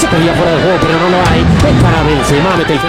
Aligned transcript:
Se 0.00 0.06
pedía 0.06 0.32
fuera 0.32 0.52
de 0.52 0.62
juego, 0.62 0.78
pero 0.80 0.98
no 0.98 1.10
lo 1.10 1.18
hay. 1.28 1.40
Es 1.40 1.82
para 1.82 2.02
Benzema, 2.02 2.56
mete 2.56 2.72
el 2.72 2.80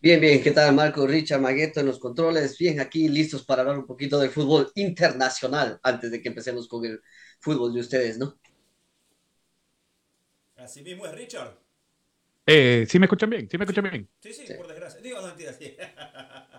Bien, 0.00 0.20
bien, 0.20 0.42
¿qué 0.42 0.50
tal 0.52 0.74
Marco, 0.74 1.06
Richard, 1.06 1.40
Magueto 1.40 1.80
en 1.80 1.86
los 1.86 1.98
controles? 2.00 2.56
Bien, 2.58 2.80
aquí 2.80 3.08
listos 3.08 3.44
para 3.44 3.62
hablar 3.62 3.78
un 3.78 3.86
poquito 3.86 4.18
del 4.18 4.30
fútbol 4.30 4.70
internacional 4.76 5.78
antes 5.82 6.10
de 6.10 6.20
que 6.22 6.28
empecemos 6.28 6.68
con 6.68 6.84
el 6.84 7.00
fútbol 7.40 7.74
de 7.74 7.80
ustedes, 7.80 8.18
¿no? 8.18 8.38
Así 10.56 10.82
mismo 10.82 11.06
es 11.06 11.14
Richard. 11.14 11.56
Eh, 12.46 12.86
¿Sí 12.88 12.98
me 12.98 13.06
escuchan 13.06 13.30
bien? 13.30 13.48
¿Sí 13.50 13.58
me 13.58 13.64
escuchan 13.64 13.84
bien? 13.90 14.08
Sí, 14.20 14.32
sí, 14.32 14.46
por 14.56 14.66
desgracia. 14.68 15.00
Digo, 15.00 15.20
no, 15.20 15.28
mentira, 15.28 15.52
sí. 15.52 15.76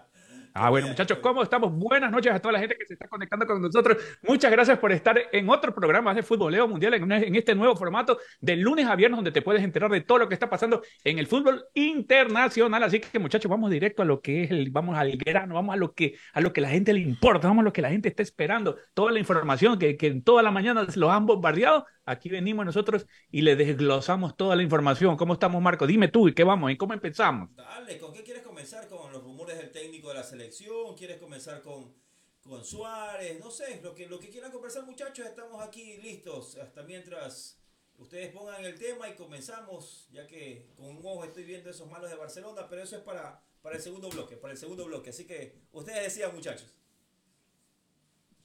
Ah, 0.62 0.70
bueno, 0.70 0.90
muchachos, 0.90 1.20
¿cómo 1.20 1.42
estamos? 1.42 1.72
Buenas 1.72 2.12
noches 2.12 2.34
a 2.34 2.40
toda 2.42 2.52
la 2.52 2.60
gente 2.60 2.76
que 2.78 2.86
se 2.86 2.92
está 2.92 3.08
conectando 3.08 3.48
con 3.48 3.62
nosotros. 3.62 3.96
Muchas 4.24 4.52
gracias 4.52 4.78
por 4.78 4.92
estar 4.92 5.18
en 5.32 5.48
otro 5.50 5.74
programa 5.74 6.14
de 6.14 6.22
Futboleo 6.22 6.68
Mundial, 6.68 6.96
en, 6.96 7.10
en 7.10 7.36
este 7.36 7.56
nuevo 7.56 7.78
formato 7.78 8.18
de 8.42 8.58
lunes 8.58 8.86
a 8.86 8.98
viernes, 8.98 9.20
donde 9.20 9.32
te 9.32 9.42
puedes 9.42 9.64
enterar 9.64 9.90
de 9.90 10.02
todo 10.02 10.18
lo 10.18 10.28
que 10.28 10.34
está 10.34 10.50
pasando 10.50 10.82
en 11.06 11.18
el 11.18 11.28
fútbol 11.28 11.64
internacional. 11.76 12.84
Así 12.84 13.00
que, 13.00 13.20
muchachos, 13.20 13.50
vamos 13.50 13.72
directo 13.72 14.02
a 14.02 14.06
lo 14.06 14.20
que 14.20 14.44
es 14.44 14.52
el, 14.52 14.70
vamos 14.70 14.98
al 14.98 15.16
grano, 15.16 15.56
vamos 15.56 15.74
a 15.74 15.78
lo 15.78 15.94
que 15.94 16.18
a 16.34 16.42
lo 16.42 16.52
que 16.52 16.60
la 16.60 16.68
gente 16.68 16.92
le 16.92 17.00
importa, 17.00 17.48
vamos 17.48 17.62
a 17.62 17.66
lo 17.66 17.72
que 17.72 17.82
la 17.82 17.92
gente 17.92 18.10
está 18.10 18.22
esperando. 18.22 18.76
Toda 18.94 19.14
la 19.14 19.20
información 19.20 19.80
que, 19.80 19.96
que 19.96 20.08
en 20.08 20.26
toda 20.26 20.44
la 20.44 20.52
mañana 20.52 20.86
los 20.94 21.10
han 21.10 21.26
bombardeado. 21.26 21.86
Aquí 22.06 22.28
venimos 22.28 22.66
nosotros 22.66 23.06
y 23.30 23.44
le 23.44 23.56
desglosamos 23.56 24.36
toda 24.36 24.56
la 24.56 24.64
información. 24.64 25.16
¿Cómo 25.16 25.34
estamos, 25.34 25.62
Marco? 25.62 25.86
Dime 25.86 26.08
tú, 26.08 26.28
¿y 26.28 26.34
qué 26.34 26.44
vamos? 26.44 26.72
¿Y 26.72 26.76
cómo 26.76 26.94
empezamos? 26.94 27.56
Dale, 27.56 27.98
¿con 28.00 28.12
qué 28.12 28.24
quieres 28.24 28.42
comenzar? 28.42 28.88
¿Con 28.90 29.14
los 29.14 29.24
rumores 29.50 29.58
del 29.58 29.72
técnico 29.72 30.10
de 30.10 30.16
la 30.16 30.24
selección? 30.24 30.96
¿Quieres 30.96 31.18
comenzar 31.18 31.62
con, 31.62 31.94
con 32.42 32.64
Suárez? 32.64 33.40
No 33.40 33.52
sé, 33.52 33.80
lo 33.84 33.94
que, 33.96 34.08
lo 34.08 34.20
que 34.20 34.30
quieran 34.30 34.52
conversar 34.52 34.86
muchachos, 34.86 35.26
estamos 35.26 35.62
aquí 35.62 35.98
listos. 35.98 36.58
Hasta 36.58 36.84
mientras 36.84 37.60
ustedes 37.98 38.32
pongan 38.32 38.64
el 38.64 38.78
tema 38.78 39.10
y 39.10 39.16
comenzamos, 39.16 40.08
ya 40.12 40.28
que 40.28 40.68
con 40.76 40.88
un 40.88 41.06
ojo 41.06 41.24
estoy 41.24 41.44
viendo 41.44 41.70
esos 41.70 41.90
malos 41.90 42.10
de 42.10 42.16
Barcelona, 42.16 42.68
pero 42.70 42.84
eso 42.84 42.96
es 42.96 43.04
para, 43.04 43.42
para 43.62 43.76
el 43.76 43.82
segundo 43.82 44.10
bloque, 44.10 44.38
para 44.38 44.54
el 44.54 44.60
segundo 44.60 44.86
bloque. 44.86 45.10
Así 45.10 45.26
que 45.26 45.56
ustedes 45.72 46.04
decían 46.04 46.34
muchachos. 46.34 46.74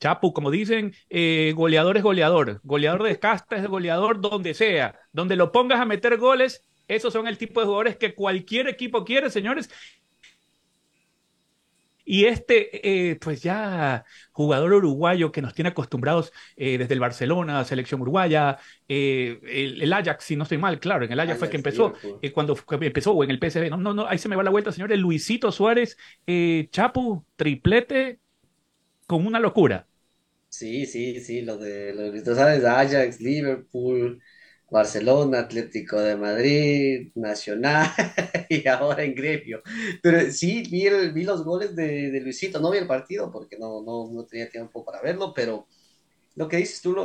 Chapu, 0.01 0.33
como 0.33 0.51
dicen, 0.51 0.95
eh, 1.09 1.53
goleador 1.55 1.97
es 1.97 2.03
goleador, 2.03 2.61
goleador 2.63 3.05
de 3.05 3.19
casta 3.19 3.57
es 3.57 3.67
goleador 3.67 4.21
donde 4.21 4.53
sea, 4.53 4.99
donde 5.13 5.37
lo 5.37 5.51
pongas 5.53 5.81
a 5.81 5.85
meter 5.85 6.19
goles, 6.19 6.63
esos 6.89 7.13
son 7.13 7.27
el 7.27 7.39
tipo 7.39 7.61
de 7.61 7.67
jugadores 7.67 7.97
que 7.97 8.15
cualquier 8.15 8.69
equipo 8.69 9.05
quiere, 9.05 9.31
señores. 9.31 9.71
Y 12.05 12.27
este, 12.27 13.11
eh, 13.11 13.17
pues 13.17 13.43
ya 13.43 14.05
jugador 14.33 14.75
uruguayo 14.75 15.33
que 15.33 15.41
nos 15.41 15.55
tiene 15.55 15.71
acostumbrados 15.71 16.33
eh, 16.57 16.77
desde 16.77 16.95
el 16.95 17.01
Barcelona, 17.01 17.65
selección 17.65 18.01
uruguaya, 18.03 18.59
eh, 18.89 19.41
el, 19.45 19.83
el, 19.83 19.93
Ajax, 19.93 20.25
si 20.25 20.37
no 20.37 20.43
estoy 20.43 20.59
mal, 20.59 20.79
claro, 20.81 21.05
en 21.05 21.13
el 21.13 21.21
Ajax, 21.21 21.31
Ajax 21.31 21.39
fue 21.39 21.51
que 21.51 21.57
empezó, 21.57 21.95
eh, 22.21 22.33
cuando 22.33 22.57
fue, 22.57 22.79
empezó, 22.87 23.13
o 23.13 23.25
en 23.25 23.31
el 23.31 23.39
PSV, 23.39 23.71
no, 23.71 23.79
no, 23.79 23.95
no, 23.95 24.07
ahí 24.07 24.19
se 24.19 24.29
me 24.29 24.37
va 24.37 24.43
la 24.43 24.51
vuelta, 24.51 24.71
señores, 24.71 24.99
Luisito 24.99 25.51
Suárez, 25.51 25.97
Chapu, 26.71 27.25
triplete, 27.37 28.19
con 29.07 29.27
una 29.27 29.41
locura. 29.41 29.87
Sí, 30.49 30.87
sí, 30.87 31.21
sí, 31.21 31.43
lo 31.43 31.57
de 31.59 31.95
los 31.95 32.11
Luisito 32.11 32.35
Suárez, 32.35 32.65
Ajax, 32.65 33.21
Liverpool, 33.21 34.21
Barcelona, 34.75 35.39
Atlético 35.39 36.01
de 36.01 36.17
Madrid, 36.17 37.13
Nacional 37.15 37.93
y 38.49 38.67
ahora 38.67 39.05
en 39.05 39.15
Gremio. 39.15 39.63
Pero 40.03 40.33
sí, 40.33 40.65
vi, 40.69 40.89
vi 41.13 41.23
los 41.23 41.45
goles 41.45 41.77
de, 41.77 42.21
Luisito, 42.21 42.59
no 42.59 42.73
vi 42.73 42.79
el 42.79 42.89
partido 42.89 43.31
porque 43.31 43.57
no, 43.57 43.83
no, 43.83 44.25
tenía 44.25 44.51
tiempo 44.51 44.85
para 44.85 45.01
verlo, 45.01 45.33
pero 45.33 45.69
lo 46.35 46.49
que 46.49 46.57
dices 46.57 46.83
tú, 46.83 46.97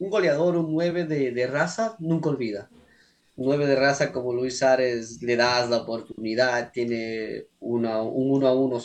un 0.00 0.10
goleador, 0.10 0.56
un 0.56 0.72
9 0.72 1.04
de, 1.04 1.46
raza, 1.46 1.94
nunca 2.00 2.28
olvida. 2.28 2.68
Un 3.36 3.46
9 3.46 3.66
de 3.68 3.76
raza 3.76 4.10
como 4.10 4.32
Luis 4.32 4.58
Suárez, 4.58 5.22
le 5.22 5.36
das 5.36 5.70
la 5.70 5.82
oportunidad, 5.82 6.72
tiene 6.72 7.46
una, 7.60 8.02
un 8.02 8.32
1 8.32 8.48
a 8.48 8.52
1, 8.52 8.80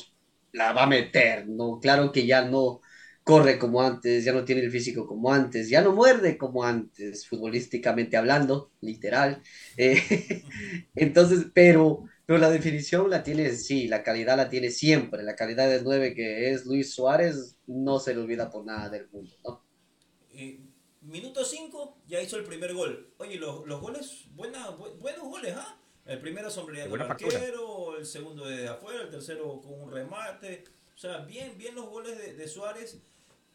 la 0.51 0.73
va 0.73 0.83
a 0.83 0.87
meter, 0.87 1.47
¿no? 1.47 1.79
Claro 1.79 2.11
que 2.11 2.27
ya 2.27 2.43
no 2.45 2.81
corre 3.27 3.59
como 3.59 3.81
antes, 3.81 4.23
ya 4.23 4.31
no 4.31 4.45
tiene 4.45 4.61
el 4.61 4.71
físico 4.71 5.05
como 5.05 5.33
antes, 5.33 5.69
ya 5.69 5.81
no 5.81 5.91
muerde 5.91 6.37
como 6.37 6.63
antes, 6.63 7.27
futbolísticamente 7.27 8.15
hablando, 8.15 8.71
literal. 8.79 9.43
Eh, 9.75 10.43
entonces, 10.95 11.47
pero, 11.53 12.05
pero 12.25 12.39
la 12.39 12.49
definición 12.49 13.09
la 13.09 13.23
tiene, 13.23 13.51
sí, 13.51 13.89
la 13.89 14.01
calidad 14.01 14.37
la 14.37 14.47
tiene 14.47 14.71
siempre, 14.71 15.23
la 15.23 15.35
calidad 15.35 15.69
del 15.69 15.83
9 15.83 16.15
que 16.15 16.51
es 16.51 16.65
Luis 16.65 16.93
Suárez 16.93 17.57
no 17.67 17.99
se 17.99 18.13
le 18.13 18.21
olvida 18.21 18.49
por 18.49 18.65
nada 18.65 18.89
del 18.89 19.09
mundo, 19.09 19.35
¿no? 19.43 19.61
Eh, 20.31 20.61
minuto 21.01 21.43
5, 21.43 21.97
ya 22.07 22.21
hizo 22.21 22.37
el 22.37 22.45
primer 22.45 22.73
gol. 22.73 23.13
Oye, 23.17 23.35
los, 23.35 23.67
los 23.67 23.81
goles, 23.81 24.23
buena, 24.35 24.69
bu 24.69 24.95
buenos 25.01 25.23
goles, 25.23 25.53
¿ah? 25.53 25.81
El 26.05 26.21
primero 26.21 26.49
sombreado 26.49 26.89
del 26.89 27.01
arquero, 27.01 27.97
el 27.97 28.05
segundo 28.05 28.45
de 28.45 28.69
afuera, 28.69 29.01
el 29.01 29.09
tercero 29.09 29.59
con 29.59 29.81
un 29.81 29.91
remate. 29.91 30.63
O 30.95 30.97
sea, 30.97 31.17
bien, 31.25 31.57
bien 31.57 31.75
los 31.75 31.89
goles 31.89 32.17
de, 32.17 32.33
de 32.33 32.47
Suárez 32.47 33.01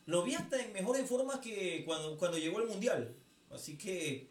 lo 0.07 0.23
vi 0.23 0.35
hasta 0.35 0.63
en 0.63 0.73
mejor 0.73 0.97
en 0.97 1.07
forma 1.07 1.41
que 1.41 1.83
cuando, 1.85 2.17
cuando 2.19 2.39
llegó 2.39 2.61
el 2.61 2.69
Mundial. 2.69 3.15
Así 3.51 3.77
que 3.77 4.29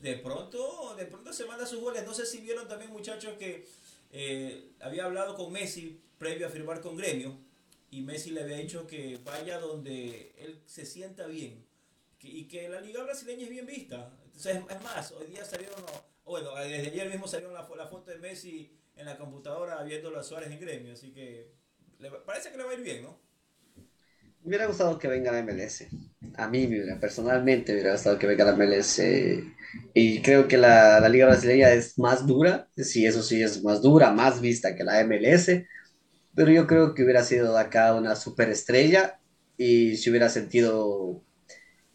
de 0.00 0.16
pronto, 0.16 0.94
de 0.96 1.06
pronto 1.06 1.32
se 1.32 1.46
manda 1.46 1.66
sus 1.66 1.80
goles. 1.80 2.04
No 2.04 2.14
sé 2.14 2.26
si 2.26 2.38
vieron 2.38 2.68
también 2.68 2.90
muchachos 2.90 3.34
que 3.38 3.66
eh, 4.12 4.70
había 4.80 5.04
hablado 5.04 5.34
con 5.34 5.52
Messi 5.52 6.00
previo 6.18 6.46
a 6.46 6.50
firmar 6.50 6.80
con 6.80 6.96
Gremio 6.96 7.36
y 7.90 8.02
Messi 8.02 8.30
le 8.30 8.42
había 8.42 8.56
dicho 8.56 8.86
que 8.86 9.18
vaya 9.24 9.58
donde 9.58 10.34
él 10.38 10.60
se 10.66 10.84
sienta 10.84 11.26
bien 11.26 11.64
y 12.22 12.44
que 12.48 12.68
la 12.68 12.80
liga 12.80 13.02
brasileña 13.04 13.44
es 13.44 13.50
bien 13.50 13.66
vista. 13.66 14.10
Entonces, 14.24 14.62
es 14.68 14.82
más, 14.82 15.12
hoy 15.12 15.26
día 15.28 15.44
salieron, 15.44 15.76
bueno, 16.24 16.54
desde 16.56 16.88
ayer 16.88 17.08
mismo 17.08 17.28
salió 17.28 17.50
la, 17.52 17.64
foto 17.64 18.10
de 18.10 18.18
Messi 18.18 18.70
en 18.96 19.06
la 19.06 19.16
computadora 19.16 19.82
viendo 19.84 20.16
a 20.16 20.22
Suárez 20.22 20.50
en 20.50 20.60
Gremio. 20.60 20.92
Así 20.92 21.12
que 21.12 21.52
le, 21.98 22.10
parece 22.10 22.50
que 22.50 22.58
le 22.58 22.64
va 22.64 22.70
a 22.72 22.74
ir 22.74 22.80
bien, 22.80 23.02
¿no? 23.02 23.18
Me 24.46 24.50
hubiera 24.50 24.66
gustado 24.66 24.96
que 24.96 25.08
venga 25.08 25.32
la 25.32 25.42
MLS. 25.42 25.88
A 26.36 26.46
mí, 26.46 26.70
personalmente, 27.00 27.72
me 27.72 27.78
hubiera 27.80 27.94
gustado 27.94 28.16
que 28.16 28.28
venga 28.28 28.44
la 28.44 28.54
MLS. 28.54 29.02
Y 29.92 30.22
creo 30.22 30.46
que 30.46 30.56
la, 30.56 31.00
la, 31.00 31.08
Liga 31.08 31.26
Brasileña 31.26 31.72
es 31.72 31.98
más 31.98 32.28
dura. 32.28 32.68
Sí, 32.76 33.04
eso 33.06 33.24
sí, 33.24 33.42
es 33.42 33.64
más 33.64 33.82
dura, 33.82 34.12
más 34.12 34.40
vista 34.40 34.76
que 34.76 34.84
la 34.84 35.04
MLS. 35.04 35.50
Pero 36.36 36.52
yo 36.52 36.68
creo 36.68 36.94
que 36.94 37.02
hubiera 37.02 37.24
sido 37.24 37.58
acá 37.58 37.92
una 37.94 38.14
superestrella 38.14 39.18
y 39.56 39.96
se 39.96 40.10
hubiera 40.10 40.28
sentido 40.28 41.24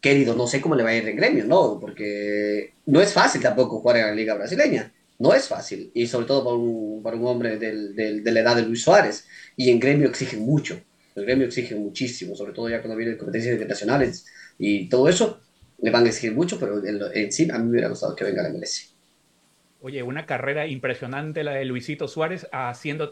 querido. 0.02 0.34
No 0.34 0.46
sé 0.46 0.60
cómo 0.60 0.74
le 0.74 0.82
va 0.82 0.90
a 0.90 0.94
ir 0.94 1.08
en 1.08 1.16
gremio, 1.16 1.46
¿no? 1.46 1.80
Porque 1.80 2.74
no 2.84 3.00
es 3.00 3.14
fácil 3.14 3.40
tampoco 3.40 3.80
jugar 3.80 3.96
en 3.96 4.06
la 4.08 4.14
Liga 4.14 4.34
Brasileña. 4.34 4.92
No 5.18 5.32
es 5.32 5.48
fácil. 5.48 5.90
Y 5.94 6.06
sobre 6.06 6.26
todo 6.26 6.44
para 6.44 6.56
un, 6.56 7.02
para 7.02 7.16
un 7.16 7.26
hombre 7.26 7.56
del, 7.56 7.96
del, 7.96 8.22
de 8.22 8.30
la 8.30 8.40
edad 8.40 8.56
de 8.56 8.62
Luis 8.62 8.82
Suárez. 8.82 9.26
Y 9.56 9.70
en 9.70 9.80
gremio 9.80 10.06
exigen 10.06 10.40
mucho 10.40 10.78
el 11.14 11.24
gremio 11.24 11.46
exige 11.46 11.74
muchísimo, 11.74 12.34
sobre 12.34 12.52
todo 12.52 12.68
ya 12.68 12.80
cuando 12.80 12.96
vienen 12.96 13.16
competencias 13.16 13.54
internacionales 13.54 14.26
y 14.58 14.88
todo 14.88 15.08
eso, 15.08 15.40
le 15.80 15.90
van 15.90 16.04
a 16.04 16.08
exigir 16.08 16.32
mucho, 16.32 16.58
pero 16.58 16.82
en, 16.84 17.32
sí 17.32 17.48
a 17.50 17.58
mí 17.58 17.64
me 17.64 17.70
hubiera 17.70 17.88
gustado 17.88 18.14
que 18.14 18.24
venga 18.24 18.42
la 18.42 18.50
MLS. 18.50 18.94
Oye, 19.80 20.02
una 20.02 20.26
carrera 20.26 20.66
impresionante 20.66 21.42
la 21.42 21.52
de 21.52 21.64
Luisito 21.64 22.06
Suárez 22.06 22.46
haciendo 22.52 23.10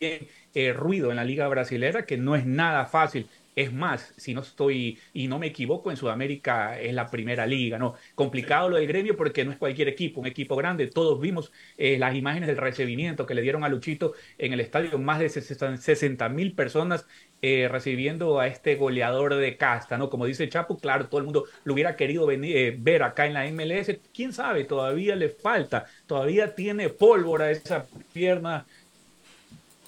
eh, 0.00 0.72
ruido 0.72 1.10
en 1.10 1.16
la 1.16 1.24
liga 1.24 1.46
brasilera, 1.48 2.06
que 2.06 2.16
no 2.16 2.34
es 2.34 2.46
nada 2.46 2.86
fácil 2.86 3.28
Es 3.54 3.72
más, 3.72 4.14
si 4.16 4.32
no 4.32 4.40
estoy 4.40 4.98
y 5.12 5.28
no 5.28 5.38
me 5.38 5.48
equivoco, 5.48 5.90
en 5.90 5.96
Sudamérica 5.98 6.80
es 6.80 6.94
la 6.94 7.10
primera 7.10 7.46
liga, 7.46 7.78
¿no? 7.78 7.94
Complicado 8.14 8.70
lo 8.70 8.76
del 8.76 8.86
gremio 8.86 9.14
porque 9.16 9.44
no 9.44 9.52
es 9.52 9.58
cualquier 9.58 9.88
equipo, 9.88 10.20
un 10.20 10.26
equipo 10.26 10.56
grande. 10.56 10.86
Todos 10.86 11.20
vimos 11.20 11.52
eh, 11.76 11.98
las 11.98 12.14
imágenes 12.14 12.48
del 12.48 12.56
recibimiento 12.56 13.26
que 13.26 13.34
le 13.34 13.42
dieron 13.42 13.62
a 13.64 13.68
Luchito 13.68 14.14
en 14.38 14.54
el 14.54 14.60
estadio, 14.60 14.98
más 14.98 15.20
de 15.20 15.28
60 15.28 16.28
mil 16.30 16.54
personas 16.54 17.06
eh, 17.44 17.68
recibiendo 17.68 18.38
a 18.38 18.46
este 18.46 18.76
goleador 18.76 19.34
de 19.34 19.56
casta, 19.56 19.98
¿no? 19.98 20.08
Como 20.08 20.26
dice 20.26 20.48
Chapo, 20.48 20.78
claro, 20.78 21.08
todo 21.08 21.18
el 21.18 21.24
mundo 21.24 21.44
lo 21.64 21.74
hubiera 21.74 21.96
querido 21.96 22.24
venir, 22.24 22.56
eh, 22.56 22.76
ver 22.78 23.02
acá 23.02 23.26
en 23.26 23.34
la 23.34 23.44
MLS. 23.50 23.98
¿Quién 24.14 24.32
sabe? 24.32 24.64
Todavía 24.64 25.16
le 25.16 25.28
falta, 25.28 25.86
todavía 26.06 26.54
tiene 26.54 26.88
pólvora 26.88 27.50
esa 27.50 27.86
pierna 28.12 28.66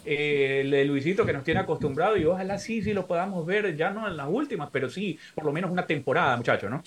eh, 0.05 0.61
el 0.63 0.71
de 0.71 0.85
Luisito 0.85 1.25
que 1.27 1.33
nos 1.33 1.45
tiene 1.45 1.61
acostumbrado 1.61 2.17
y 2.17 2.25
ojalá 2.25 2.59
sí, 2.59 2.83
sí 2.83 2.93
lo 2.93 3.07
podamos 3.07 3.45
ver, 3.47 3.77
ya 3.77 3.91
no 3.91 4.07
en 4.07 4.17
las 4.17 4.29
últimas, 4.29 4.69
pero 4.73 4.89
sí, 4.91 5.19
por 5.35 5.45
lo 5.45 5.53
menos 5.53 5.71
una 5.71 5.87
temporada, 5.87 6.37
muchachos, 6.37 6.71
¿no? 6.71 6.83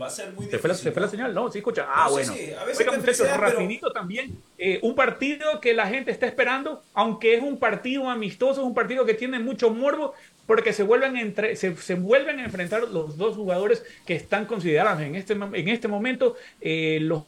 Va 0.00 0.06
a 0.06 0.10
ser 0.10 0.32
muy 0.32 0.46
¿Se 0.46 0.58
fue, 0.58 0.68
la, 0.68 0.74
¿Se 0.76 0.92
fue 0.92 1.02
la 1.02 1.08
señal? 1.08 1.34
No, 1.34 1.50
sí, 1.50 1.58
escucha. 1.58 1.84
Ah, 1.88 2.04
No, 2.06 2.12
bueno. 2.12 2.32
sí, 2.32 2.52
a 2.52 2.62
veces 2.64 2.86
Oiga, 2.86 2.96
muchachos, 2.96 3.26
pero- 3.28 3.36
rapidito 3.40 3.90
también. 3.90 4.40
eh, 4.56 4.78
un 4.82 4.94
partido 4.94 5.60
que 5.60 5.74
la 5.74 5.88
gente 5.88 6.12
está 6.12 6.26
esperando, 6.26 6.84
aunque 6.94 7.34
es 7.34 7.42
un 7.42 7.58
partido 7.58 8.08
amistoso, 8.08 8.60
es 8.60 8.66
un 8.66 8.74
partido 8.74 9.04
que 9.04 9.14
tiene 9.14 9.40
mucho 9.40 9.70
morbo, 9.70 10.14
porque 10.46 10.72
se 10.72 10.84
vuelven, 10.84 11.16
entre, 11.16 11.56
se, 11.56 11.74
se 11.76 11.94
vuelven 11.96 12.38
a 12.38 12.44
enfrentar 12.44 12.82
los 12.88 13.16
dos 13.18 13.34
jugadores 13.34 13.84
que 14.06 14.14
están 14.14 14.46
considerados 14.46 15.00
en 15.02 15.16
este, 15.16 15.32
en 15.32 15.68
este 15.68 15.88
momento 15.88 16.36
eh, 16.60 16.98
los 17.02 17.24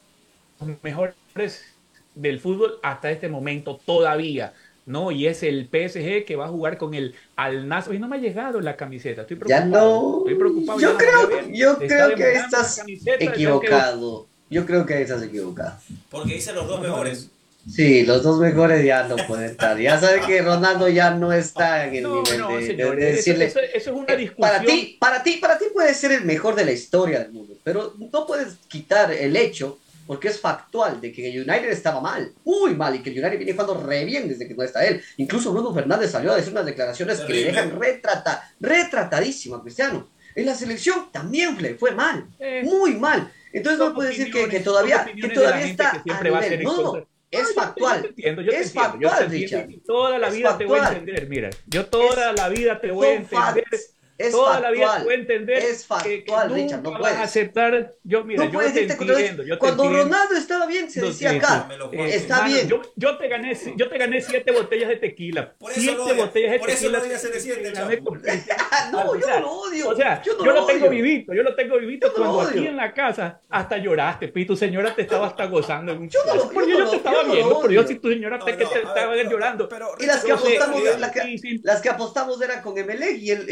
mejores 0.85 1.75
del 2.15 2.41
fútbol 2.41 2.79
hasta 2.83 3.11
este 3.11 3.29
momento 3.29 3.81
todavía. 3.85 4.53
¿no? 4.87 5.13
Y 5.13 5.29
es 5.29 5.45
el 5.45 5.67
PSG 5.71 6.25
que 6.25 6.35
va 6.37 6.47
a 6.47 6.49
jugar 6.49 6.77
con 6.77 6.95
el 6.95 7.15
Al 7.37 7.69
Nassr. 7.69 7.91
Oye, 7.91 8.01
no 8.01 8.09
me 8.09 8.17
ha 8.17 8.19
llegado 8.21 8.61
la 8.61 8.77
camiseta. 8.77 9.23
Estoy 9.23 9.37
Ya 9.47 9.59
preocupado. 9.63 10.01
no. 10.03 10.19
Estoy 10.19 10.35
preocupado. 10.35 10.81
Yo 10.81 10.93
ya 10.93 10.97
creo, 10.99 11.49
yo 11.53 11.79
creo 11.79 12.15
que 12.17 12.33
estás 12.35 12.83
equivocado. 13.21 14.27
Yo 14.49 14.67
creo 14.67 14.85
que 14.87 15.03
estás 15.03 15.23
equivocado. 15.23 15.77
Porque 16.11 16.35
dice 16.35 16.53
los 16.53 16.67
dos 16.67 16.81
No, 16.81 16.87
no, 16.89 16.93
mejores. 16.95 17.29
Sí, 17.71 18.05
los 18.05 18.23
dos 18.23 18.41
mejores 18.41 18.85
ya 18.85 19.05
no 19.07 19.17
pueden 19.29 19.51
estar. 19.51 19.79
Ya 19.79 20.01
sabes 20.01 20.25
que 20.27 20.41
Ronaldo 20.43 20.89
ya 20.89 21.11
no 21.11 21.31
está 21.33 21.87
en 21.87 21.97
el 21.97 22.03
No, 22.05 22.23
nivel 22.23 22.39
no, 22.41 22.57
de, 22.57 22.67
señor. 22.67 22.97
de 22.97 23.07
eso, 23.11 23.17
decirle. 23.17 23.45
eso- 23.45 23.61
eso 23.61 23.91
es 23.91 23.97
una 23.97 24.15
Eh, 24.15 24.17
discusión. 24.17 24.51
Para 24.51 24.65
ti, 24.65 24.97
para 24.99 25.23
ti, 25.23 25.37
para 25.37 25.59
ti 25.59 25.67
puede 25.73 25.95
ser 25.95 26.13
el 26.13 26.25
mejor 26.25 26.55
de 26.57 26.65
la 26.65 26.73
historia 26.73 27.21
del 27.21 27.33
mundo, 27.33 27.55
pero 27.63 27.95
no 28.13 28.27
puedes 28.27 28.55
quitar 28.67 29.13
el 29.13 29.37
hecho, 29.37 29.79
porque 30.11 30.27
es 30.27 30.41
factual, 30.41 31.01
de 31.01 31.13
que 31.13 31.31
el 31.31 31.49
United 31.49 31.71
estaba 31.71 32.01
mal, 32.01 32.33
muy 32.45 32.75
mal, 32.75 32.97
y 32.97 32.99
que 32.99 33.11
el 33.11 33.19
United 33.21 33.37
viene 33.39 33.53
jugando 33.53 33.81
re 33.87 34.05
bien 34.05 34.27
desde 34.29 34.49
que 34.49 34.55
no 34.55 34.65
está 34.65 34.85
él. 34.85 35.01
Incluso 35.19 35.53
Bruno 35.53 35.73
Fernández 35.73 36.11
salió 36.11 36.33
a 36.33 36.35
decir 36.37 36.51
unas 36.51 36.67
declaraciones 36.67 37.21
que 37.21 37.33
le 37.33 37.45
dejan 37.45 37.79
retrata, 37.79 38.51
retratadísimo 38.59 39.55
a 39.55 39.63
Cristiano. 39.63 40.09
En 40.35 40.47
la 40.47 40.57
selección 40.57 41.13
también 41.13 41.57
le 41.63 41.77
fue 41.77 41.93
mal, 41.93 42.27
Eh, 42.41 42.63
muy 42.65 42.95
mal. 42.97 43.31
Entonces 43.53 43.79
no 43.79 43.85
son 43.87 43.95
puedes 43.95 44.19
decir 44.19 44.33
que, 44.33 44.49
que 44.49 44.59
todavía, 44.59 45.05
que 45.05 45.29
todavía 45.29 45.67
está 45.67 45.93
que 45.93 46.01
siempre 46.03 46.31
va 46.31 46.39
a 46.39 46.41
a 46.41 46.43
ser 46.43 46.59
nivel. 46.59 46.67
en 46.75 46.83
No, 46.83 46.93
no, 46.95 47.07
es 47.31 47.43
No, 47.43 47.49
yo- 47.49 47.55
factual. 47.55 47.97
Yo 47.99 48.03
te 48.03 48.09
entiendo, 48.09 48.43
yo 48.43 48.51
te 48.51 48.59
es 48.59 48.67
yo 48.67 48.81
te 48.81 48.87
factual, 48.89 49.23
entiendo. 49.23 49.67
Richard. 49.69 49.83
Toda 49.87 50.19
la 50.19 50.27
Es 50.27 50.35
vida 50.35 50.59
te 50.59 50.65
voy 50.65 50.81
a 50.81 50.89
entender, 50.89 51.29
mira. 51.29 51.51
Yo 51.69 51.87
toda 51.87 52.33
la 52.33 52.49
vida 52.49 52.81
te 52.81 52.91
voy 52.91 53.07
a 53.07 53.15
entender. 53.15 53.65
facts. 53.71 53.95
Es 54.21 54.33
toda 54.33 54.61
la 54.61 54.71
vida 54.71 54.87
factual. 54.87 55.05
voy 55.05 55.13
a 55.13 55.17
entender. 55.17 55.59
Es 55.59 55.65
que- 55.65 56.25
que 56.25 56.31
factual, 56.33 56.49
nunca 56.49 56.61
Richard, 56.63 56.83
no 56.83 56.91
vas 56.93 57.01
puedes. 57.01 57.17
a 57.17 57.23
aceptar. 57.23 57.95
Yo, 58.05 58.25
mira, 58.25 58.45
No 58.45 58.51
yo 58.51 58.59
puedes 58.59 58.73
te 58.75 58.81
entiendo. 58.83 59.43
Yo 59.43 59.55
te 59.55 59.59
Cuando 59.59 59.85
entiendo. 59.85 60.05
Ronaldo 60.11 60.35
estaba 60.37 60.67
bien, 60.67 60.91
se 60.91 61.01
Lo 61.01 61.07
decía 61.09 61.31
siento. 61.31 61.47
acá. 61.47 61.69
Eh, 61.93 62.15
está 62.15 62.37
hermano, 62.37 62.55
bien. 62.55 62.69
Yo, 62.69 62.83
yo 62.97 63.17
te 63.19 63.29
gané, 63.29 63.59
yo 63.77 63.89
te 63.89 63.99
gané 63.99 64.21
siete 64.21 64.53
botellas 64.53 64.89
de 64.89 64.97
tequila. 64.97 65.55
Por 65.59 65.71
eso 65.73 65.81
siete 65.81 65.97
lo 65.97 66.05
odia. 66.05 66.15
botellas 66.27 66.53
de 66.53 66.59
Por 66.59 66.71
eso 66.71 66.79
tequila. 66.81 66.99
lo 66.99 67.05
odia 67.05 67.19
CR7, 67.19 67.63
te 67.63 67.73
chavo. 67.73 67.89
gané 67.89 67.99
con- 68.05 68.23
Ah, 68.73 68.89
no, 68.93 69.15
yo 69.19 69.27
no 69.27 69.41
lo 69.41 69.51
odio. 69.53 69.89
O 69.89 69.97
sea, 69.97 70.23
yo 70.23 70.37
yo, 70.39 70.45
no 70.45 70.53
lo 70.53 70.67
tengo 70.67 70.89
vivito, 70.89 71.35
yo 71.35 71.43
lo 71.43 71.55
tengo 71.55 71.79
vivito 71.79 72.07
Yo 72.09 72.19
no 72.19 72.25
lo 72.25 72.33
cuando 72.35 72.51
aquí 72.51 72.67
en 72.67 72.77
la 72.77 72.93
casa 72.95 73.41
hasta 73.49 73.77
lloraste, 73.79 74.29
pi, 74.29 74.45
tu 74.47 74.57
señora 74.57 74.95
te 74.95 75.03
estaba 75.03 75.27
hasta 75.27 75.47
gozando 75.47 75.93
en 75.93 75.99
un 75.99 76.09
Yo 76.09 76.21
no 76.27 76.35
lo- 76.35 76.51
Porque 76.51 76.71
yo 76.71 76.79
yo, 76.79 76.85
no 76.85 76.91
te 76.91 76.91
lo- 76.93 76.97
estaba 76.99 77.23
no 77.23 77.29
lo 77.29 77.35
viendo, 77.35 77.61
pero 77.61 77.73
yo 77.73 77.87
si 77.87 77.95
tu 77.97 78.09
señora 78.09 78.39
No, 78.39 78.45
te, 78.45 78.57
que 78.57 78.65
no, 78.65 78.71
te 78.71 78.79
estaba 78.83 79.17
llorando. 79.17 79.69
Y 79.99 80.07
las 80.07 80.25
que 80.25 80.33
apostamos, 80.33 80.83
las 80.99 81.11
que, 81.11 81.83
que 81.83 81.89
apostamos 81.89 82.41
eran 82.43 82.63
con 82.63 82.77
Emelec 82.79 83.19
y 83.19 83.31
él, 83.31 83.47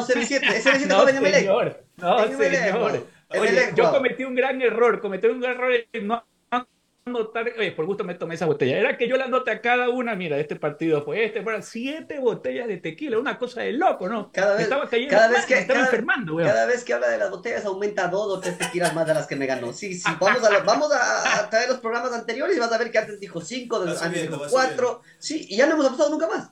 y 0.00 0.08
él 0.08 0.16
ha 0.16 0.24
ganado 0.24 0.40
0-7. 0.40 0.52
Ese 0.54 0.70
0-7 0.70 0.86
No, 0.86 1.06
señor, 1.06 1.22
no, 1.96 2.28
señor. 2.28 2.80
Juan. 2.80 3.04
Oye, 3.40 3.72
yo 3.74 3.90
cometí 3.90 4.24
un 4.24 4.34
gran 4.34 4.60
error, 4.60 5.00
cometí 5.00 5.26
un 5.26 5.40
gran 5.40 5.54
error 5.54 5.72
en 5.92 6.06
no 6.06 6.24
anotar, 7.04 7.52
oye, 7.58 7.72
por 7.72 7.84
gusto 7.84 8.04
me 8.04 8.14
tomé 8.14 8.36
esa 8.36 8.46
botella. 8.46 8.78
Era 8.78 8.96
que 8.96 9.08
yo 9.08 9.16
la 9.16 9.24
anoté 9.24 9.50
a 9.50 9.60
cada 9.60 9.88
una, 9.88 10.14
mira, 10.14 10.38
este 10.38 10.54
partido 10.54 11.02
fue 11.04 11.24
este, 11.24 11.42
fueron 11.42 11.62
siete 11.62 12.20
botellas 12.20 12.68
de 12.68 12.76
tequila, 12.76 13.18
una 13.18 13.38
cosa 13.38 13.62
de 13.62 13.72
loco, 13.72 14.08
¿no? 14.08 14.30
Cada 14.32 14.54
vez, 14.54 14.64
estaba 14.64 14.88
cayendo 14.88 15.10
cada 15.10 15.26
mal, 15.26 15.36
vez 15.36 15.46
que, 15.46 15.54
estaba 15.54 15.80
cada, 15.80 15.90
enfermando, 15.90 16.36
weón. 16.36 16.48
cada 16.48 16.66
vez 16.66 16.84
que 16.84 16.92
habla 16.94 17.08
de 17.08 17.18
las 17.18 17.30
botellas 17.30 17.64
aumenta 17.64 18.06
dos 18.06 18.38
o 18.38 18.40
tres 18.40 18.56
tequilas 18.56 18.94
más 18.94 19.06
de 19.06 19.14
las 19.14 19.26
que 19.26 19.34
me 19.34 19.46
ganó. 19.46 19.72
Sí, 19.72 19.94
sí, 19.94 20.08
vamos 20.20 20.44
a, 20.44 20.58
vamos 20.60 20.92
a, 20.92 21.40
a 21.40 21.50
traer 21.50 21.68
los 21.68 21.80
programas 21.80 22.12
anteriores 22.12 22.56
y 22.56 22.60
vas 22.60 22.72
a 22.72 22.78
ver 22.78 22.90
que 22.90 22.98
antes 22.98 23.18
dijo 23.18 23.40
cinco, 23.40 23.82
antes 23.82 24.22
dijo 24.22 24.40
cuatro. 24.48 25.02
Sí, 25.18 25.46
y 25.48 25.56
ya 25.56 25.66
no 25.66 25.72
hemos 25.74 25.86
apostado 25.86 26.10
nunca 26.10 26.28
más. 26.28 26.50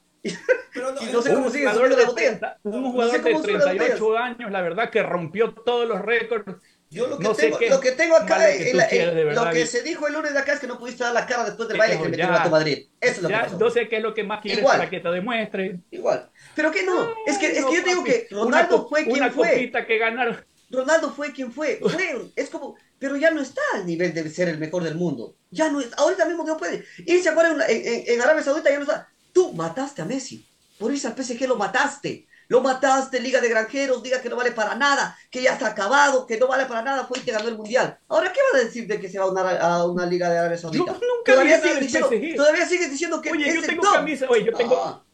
Pero 0.72 0.92
no, 0.92 1.02
Y 1.02 1.06
no 1.06 1.22
sé 1.22 1.34
cómo 1.34 1.50
sigue 1.50 1.64
jugador, 1.66 1.74
subiendo 1.90 1.96
de 1.96 2.02
las 2.02 2.06
botellas. 2.06 2.38
30 2.40 2.58
un 2.64 2.92
jugador 2.92 3.12
de 3.12 3.22
cómo 3.22 3.42
suben 3.42 3.54
las 3.58 3.64
38 3.64 4.18
años, 4.18 4.50
la 4.50 4.60
verdad 4.62 4.90
que 4.90 5.02
rompió 5.02 5.52
todos 5.54 5.88
los 5.88 6.00
récords. 6.02 6.44
Yo 6.92 7.06
lo 7.06 7.18
que, 7.18 7.22
No 7.24 7.34
tengo, 7.34 7.58
lo 7.70 7.80
que 7.80 7.92
tengo 7.92 8.16
acá, 8.16 8.38
que 8.48 8.70
en 8.70 8.76
la- 8.76 8.88
quieres, 8.88 9.34
lo 9.36 9.50
que 9.50 9.64
se 9.66 9.82
dijo 9.82 10.08
el 10.08 10.14
lunes 10.14 10.32
de 10.32 10.40
acá 10.40 10.54
es 10.54 10.60
que 10.60 10.66
no 10.66 10.76
pudiste 10.76 11.04
dar 11.04 11.14
la 11.14 11.24
cara 11.24 11.44
después 11.44 11.68
del 11.68 11.78
baile 11.78 11.96
que 12.02 12.08
metió 12.08 12.24
el 12.24 12.30
Real 12.30 12.50
Madrid. 12.50 12.86
Eso 13.00 13.12
es 13.12 13.22
lo 13.22 13.28
que 13.28 13.34
pasó. 13.34 13.58
no 13.58 13.70
sé 13.70 13.88
qué 13.88 13.96
es 13.98 14.02
lo 14.02 14.12
que 14.12 14.24
más 14.24 14.40
quieres 14.40 14.58
Igual. 14.60 14.78
para 14.78 14.90
que 14.90 14.98
te 15.00 15.08
demuestre. 15.08 15.80
Igual. 15.92 16.30
Pero 16.56 16.72
que 16.72 16.82
no, 16.82 17.08
es 17.26 17.38
que, 17.38 17.46
es 17.46 17.64
que 17.64 17.74
yo 17.76 17.82
digo 17.84 18.02
que 18.04 18.26
Ronaldo 18.32 18.88
fue 18.88 19.04
quien 19.04 19.16
Una 19.18 19.30
fue. 19.30 19.50
copita 19.52 19.86
que 19.86 19.98
ganaron. 19.98 20.44
Ronaldo 20.68 21.10
fue 21.12 21.32
quien 21.32 21.52
fue. 21.52 21.78
Fue, 21.80 22.32
es 22.34 22.50
como, 22.50 22.76
pero 22.98 23.16
ya 23.16 23.30
no 23.30 23.40
está 23.40 23.60
al 23.74 23.86
nivel 23.86 24.12
de 24.12 24.28
ser 24.28 24.48
el 24.48 24.58
mejor 24.58 24.82
del 24.82 24.96
mundo. 24.96 25.36
Ya 25.50 25.70
no 25.70 25.80
es, 25.80 25.90
ahorita 25.96 26.24
mismo 26.26 26.44
no 26.44 26.56
puede. 26.56 26.84
Irse 27.06 27.28
a 27.28 27.32
jugar 27.32 27.52
en, 27.70 27.82
en- 27.86 28.04
en 28.14 28.20
Arabia 28.20 28.42
Saudita 28.42 28.68
ya 28.70 28.76
no 28.78 28.82
está. 28.82 29.08
Tú 29.32 29.52
mataste 29.54 30.02
a 30.02 30.04
Messi. 30.04 30.48
Por 30.78 30.92
irse 30.92 31.06
al 31.06 31.14
PSG 31.14 31.46
lo 31.46 31.56
mataste. 31.56 32.26
Lo 32.48 32.60
mataste, 32.60 33.20
Liga 33.20 33.40
de 33.40 33.48
Granjeros, 33.48 34.02
Liga 34.02 34.20
que 34.20 34.28
no 34.28 34.34
vale 34.34 34.50
para 34.50 34.74
nada, 34.74 35.16
que 35.30 35.40
ya 35.40 35.52
está 35.52 35.68
acabado, 35.68 36.26
que 36.26 36.36
no 36.36 36.48
vale 36.48 36.66
para 36.66 36.82
nada, 36.82 37.06
fue 37.06 37.18
y 37.20 37.22
te 37.22 37.30
ganó 37.30 37.48
el 37.48 37.56
Mundial. 37.56 37.96
Ahora, 38.08 38.32
¿qué 38.32 38.40
vas 38.52 38.60
a 38.60 38.64
decir 38.64 38.88
de 38.88 39.00
que 39.00 39.08
se 39.08 39.20
va 39.20 39.26
a 39.26 39.30
una, 39.30 39.50
a 39.60 39.86
una 39.86 40.04
Liga 40.04 40.28
de 40.28 40.38
Arabia 40.38 40.58
Saudita? 40.58 40.84
Yo 40.84 40.92
nunca 40.94 41.32
todavía, 41.32 41.60
sigues 41.60 41.80
diciendo, 41.80 42.08
PSG. 42.08 42.36
todavía 42.36 42.66
sigues 42.66 42.90
diciendo 42.90 43.20
que 43.22 43.30
Oye, 43.30 43.48
es 43.48 43.54
yo 43.54 43.60
el 43.60 43.66
tengo 43.68 43.82
top. 43.82 43.92
camisa, 43.94 44.26
oye, 44.28 44.44
yo 44.46 44.52
tengo- 44.52 45.04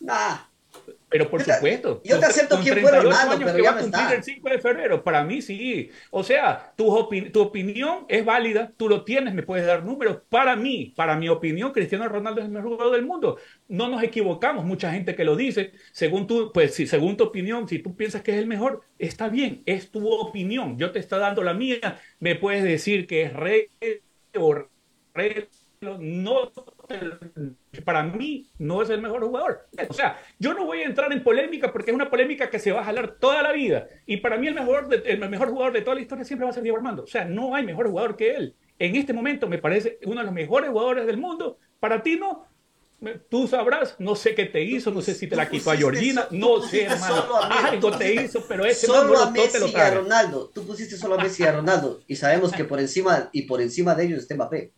nah. 0.00 0.38
Pero 1.12 1.28
por 1.30 1.40
Yo 1.40 1.46
te- 1.46 1.52
supuesto. 1.54 2.00
yo 2.04 2.18
te 2.18 2.24
acepto 2.26 2.56
con 2.56 2.64
quién 2.64 2.78
fue 2.80 2.90
38 2.90 3.02
Ronaldo, 3.02 3.32
años 3.34 3.44
pero 3.44 3.56
que 3.58 3.62
ya 3.62 3.70
va 3.72 3.76
a 3.76 3.80
cumplir 3.82 4.02
está. 4.04 4.16
el 4.16 4.24
5 4.24 4.48
de 4.48 4.58
febrero. 4.60 5.04
Para 5.04 5.24
mí 5.24 5.42
sí. 5.42 5.90
O 6.10 6.24
sea, 6.24 6.72
tu, 6.76 7.08
tu 7.32 7.40
opinión 7.42 8.06
es 8.08 8.24
válida, 8.24 8.72
tú 8.78 8.88
lo 8.88 9.04
tienes, 9.04 9.34
me 9.34 9.42
puedes 9.42 9.66
dar 9.66 9.84
números. 9.84 10.22
Para 10.30 10.56
mí, 10.56 10.94
para 10.96 11.16
mi 11.16 11.28
opinión, 11.28 11.72
Cristiano 11.72 12.08
Ronaldo 12.08 12.40
es 12.40 12.46
el 12.46 12.52
mejor 12.52 12.70
jugador 12.72 12.94
del 12.96 13.04
mundo. 13.04 13.38
No 13.68 13.88
nos 13.88 14.02
equivocamos, 14.02 14.64
mucha 14.64 14.90
gente 14.92 15.14
que 15.14 15.24
lo 15.24 15.36
dice. 15.36 15.72
Según 15.92 16.26
tú, 16.26 16.50
pues 16.52 16.74
si 16.74 16.86
según 16.86 17.16
tu 17.18 17.24
opinión, 17.24 17.68
si 17.68 17.78
tú 17.80 17.94
piensas 17.94 18.22
que 18.22 18.32
es 18.32 18.38
el 18.38 18.46
mejor, 18.46 18.80
está 18.98 19.28
bien, 19.28 19.62
es 19.66 19.90
tu 19.90 20.08
opinión. 20.10 20.78
Yo 20.78 20.92
te 20.92 20.98
estoy 20.98 21.20
dando 21.20 21.42
la 21.42 21.52
mía. 21.54 22.00
Me 22.20 22.36
puedes 22.36 22.64
decir 22.64 23.06
que 23.06 23.22
es 23.24 23.32
rey 23.34 23.66
o 24.38 24.54
rey. 25.14 25.46
No, 25.82 26.50
para 27.84 28.02
mí 28.04 28.48
no 28.58 28.82
es 28.82 28.90
el 28.90 29.02
mejor 29.02 29.22
jugador. 29.24 29.66
O 29.88 29.92
sea, 29.92 30.20
yo 30.38 30.54
no 30.54 30.64
voy 30.64 30.80
a 30.80 30.86
entrar 30.86 31.12
en 31.12 31.22
polémica 31.22 31.72
porque 31.72 31.90
es 31.90 31.94
una 31.94 32.08
polémica 32.10 32.48
que 32.50 32.58
se 32.58 32.72
va 32.72 32.80
a 32.80 32.84
jalar 32.84 33.16
toda 33.18 33.42
la 33.42 33.52
vida. 33.52 33.88
Y 34.06 34.18
para 34.18 34.36
mí 34.38 34.46
el 34.46 34.54
mejor, 34.54 34.88
de- 34.88 35.02
el 35.10 35.18
mejor 35.28 35.48
jugador 35.50 35.72
de 35.72 35.82
toda 35.82 35.96
la 35.96 36.02
historia 36.02 36.24
siempre 36.24 36.44
va 36.44 36.50
a 36.50 36.54
ser 36.54 36.62
Diego 36.62 36.76
Armando. 36.78 37.02
O 37.02 37.06
sea, 37.06 37.24
no 37.24 37.54
hay 37.54 37.64
mejor 37.64 37.88
jugador 37.88 38.16
que 38.16 38.34
él. 38.34 38.54
En 38.78 38.96
este 38.96 39.12
momento 39.12 39.48
me 39.48 39.58
parece 39.58 39.98
uno 40.04 40.20
de 40.20 40.24
los 40.26 40.34
mejores 40.34 40.70
jugadores 40.70 41.06
del 41.06 41.16
mundo. 41.18 41.58
Para 41.80 42.02
ti 42.02 42.16
no. 42.16 42.46
Tú 43.28 43.48
sabrás, 43.48 43.96
no 43.98 44.14
sé 44.14 44.32
qué 44.36 44.44
te 44.46 44.62
hizo, 44.62 44.92
no 44.92 45.02
sé 45.02 45.14
si 45.14 45.26
te 45.26 45.34
la 45.34 45.48
quitó 45.48 45.72
a 45.72 45.76
Georgina, 45.76 46.22
so- 46.22 46.36
no 46.36 46.62
sé, 46.62 46.84
hermano. 46.84 47.24
Messi, 47.48 47.66
Algo 47.66 47.90
te 47.98 48.14
hizo, 48.14 48.44
pero 48.46 48.64
ese 48.64 48.86
solo 48.86 49.18
a 49.18 49.32
te 49.32 49.40
lo 49.58 49.66
Messi 49.66 49.72
y 49.76 49.80
a. 49.80 49.90
Ronaldo. 49.94 50.50
Tú 50.54 50.64
pusiste 50.64 50.96
solo 50.96 51.16
a 51.18 51.22
Messi 51.22 51.42
y 51.42 51.46
a 51.46 51.52
Ronaldo. 51.52 52.00
Y 52.06 52.14
sabemos 52.14 52.52
que 52.52 52.62
por 52.64 52.78
encima 52.78 53.28
y 53.32 53.42
por 53.42 53.60
encima 53.60 53.96
de 53.96 54.04
ellos 54.04 54.20
está 54.20 54.36
Mbappé. 54.36 54.70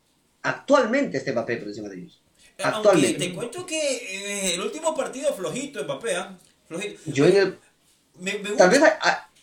Actualmente 0.44 1.16
está 1.16 1.32
Mbappé 1.32 1.56
por 1.56 1.68
encima 1.68 1.88
de 1.88 1.96
ellos. 1.96 2.20
Aunque 2.62 2.76
Actualmente. 2.76 3.26
te 3.28 3.34
cuento 3.34 3.66
que 3.66 3.80
eh, 3.80 4.54
el 4.54 4.60
último 4.60 4.94
partido 4.94 5.32
flojito 5.32 5.78
de 5.78 5.86
Mbappé, 5.86 6.16
¿ah? 6.16 6.38
Flojito. 6.68 7.00
Yo 7.06 7.24
en 7.26 7.36
el, 7.36 7.58
Me, 8.20 8.38
me 8.38 8.50
tal 8.50 8.68
vez 8.68 8.82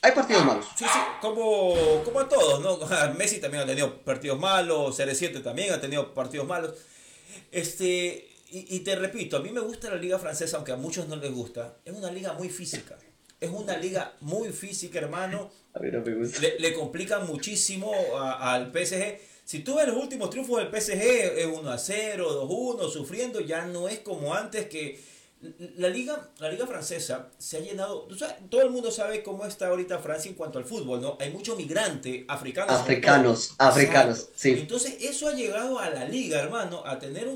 hay, 0.02 0.12
partidos 0.14 0.46
malos. 0.46 0.66
Sí, 0.78 0.86
sí, 0.86 1.00
como, 1.20 2.04
como 2.06 2.20
a 2.20 2.30
todos, 2.30 2.62
¿no? 2.62 2.80
Messi 3.18 3.40
también 3.40 3.64
ha 3.64 3.66
tenido 3.66 3.98
partidos 4.04 4.40
malos, 4.40 5.00
CR7 5.00 5.44
también 5.44 5.74
ha 5.74 5.82
tenido 5.82 6.14
partidos 6.14 6.48
malos. 6.48 6.76
Este, 7.52 8.30
y, 8.52 8.76
y 8.76 8.80
te 8.82 8.96
repito, 8.96 9.38
a 9.38 9.42
mí 9.42 9.50
me 9.50 9.62
gusta 9.62 9.90
la 9.90 9.96
liga 9.96 10.20
francesa, 10.20 10.58
aunque 10.58 10.72
a 10.72 10.78
muchos 10.78 11.08
no 11.08 11.16
les 11.16 11.32
gusta. 11.32 11.78
Es 11.84 11.94
una 11.94 12.12
liga 12.12 12.34
muy 12.34 12.50
física. 12.50 12.96
Es 13.40 13.50
una 13.50 13.76
liga 13.76 14.14
muy 14.20 14.50
física, 14.50 15.00
hermano. 15.00 15.52
A 15.74 15.80
mí 15.80 15.90
no 15.92 16.02
me 16.02 16.14
gusta. 16.14 16.40
Le, 16.42 16.60
le 16.60 16.74
complican 16.76 17.26
muchísimo 17.26 17.92
al 18.20 18.72
PSG. 18.72 19.31
Si 19.52 19.60
tú 19.60 19.76
ves 19.76 19.86
los 19.86 19.98
últimos 19.98 20.30
triunfos 20.30 20.60
del 20.60 20.70
PSG, 20.70 21.02
es 21.40 21.46
1 21.46 21.70
a 21.70 21.78
0, 21.78 22.32
2 22.32 22.50
a 22.50 22.54
1, 22.54 22.88
sufriendo, 22.88 23.42
ya 23.42 23.66
no 23.66 23.90
es 23.90 24.00
como 24.00 24.34
antes 24.34 24.68
que 24.68 24.98
la 25.76 25.90
liga, 25.90 26.30
la 26.40 26.50
liga 26.50 26.66
francesa 26.66 27.28
se 27.38 27.58
ha 27.58 27.60
llenado, 27.60 28.08
todo 28.50 28.62
el 28.62 28.70
mundo 28.70 28.92
sabe 28.92 29.22
cómo 29.24 29.46
está 29.46 29.68
ahorita 29.68 30.00
Francia 30.00 30.30
en 30.30 30.36
cuanto 30.36 30.58
al 30.58 30.64
fútbol, 30.64 31.02
¿no? 31.02 31.18
Hay 31.20 31.32
muchos 31.32 31.58
migrantes 31.58 32.24
africanos. 32.30 32.80
Africanos, 32.80 33.56
africanos, 33.58 34.30
sí. 34.38 34.52
Entonces 34.52 34.96
eso 35.02 35.28
ha 35.28 35.34
llegado 35.34 35.80
a 35.80 35.90
la 35.90 36.06
liga, 36.06 36.40
hermano, 36.40 36.84
a 36.86 36.98
tener 36.98 37.28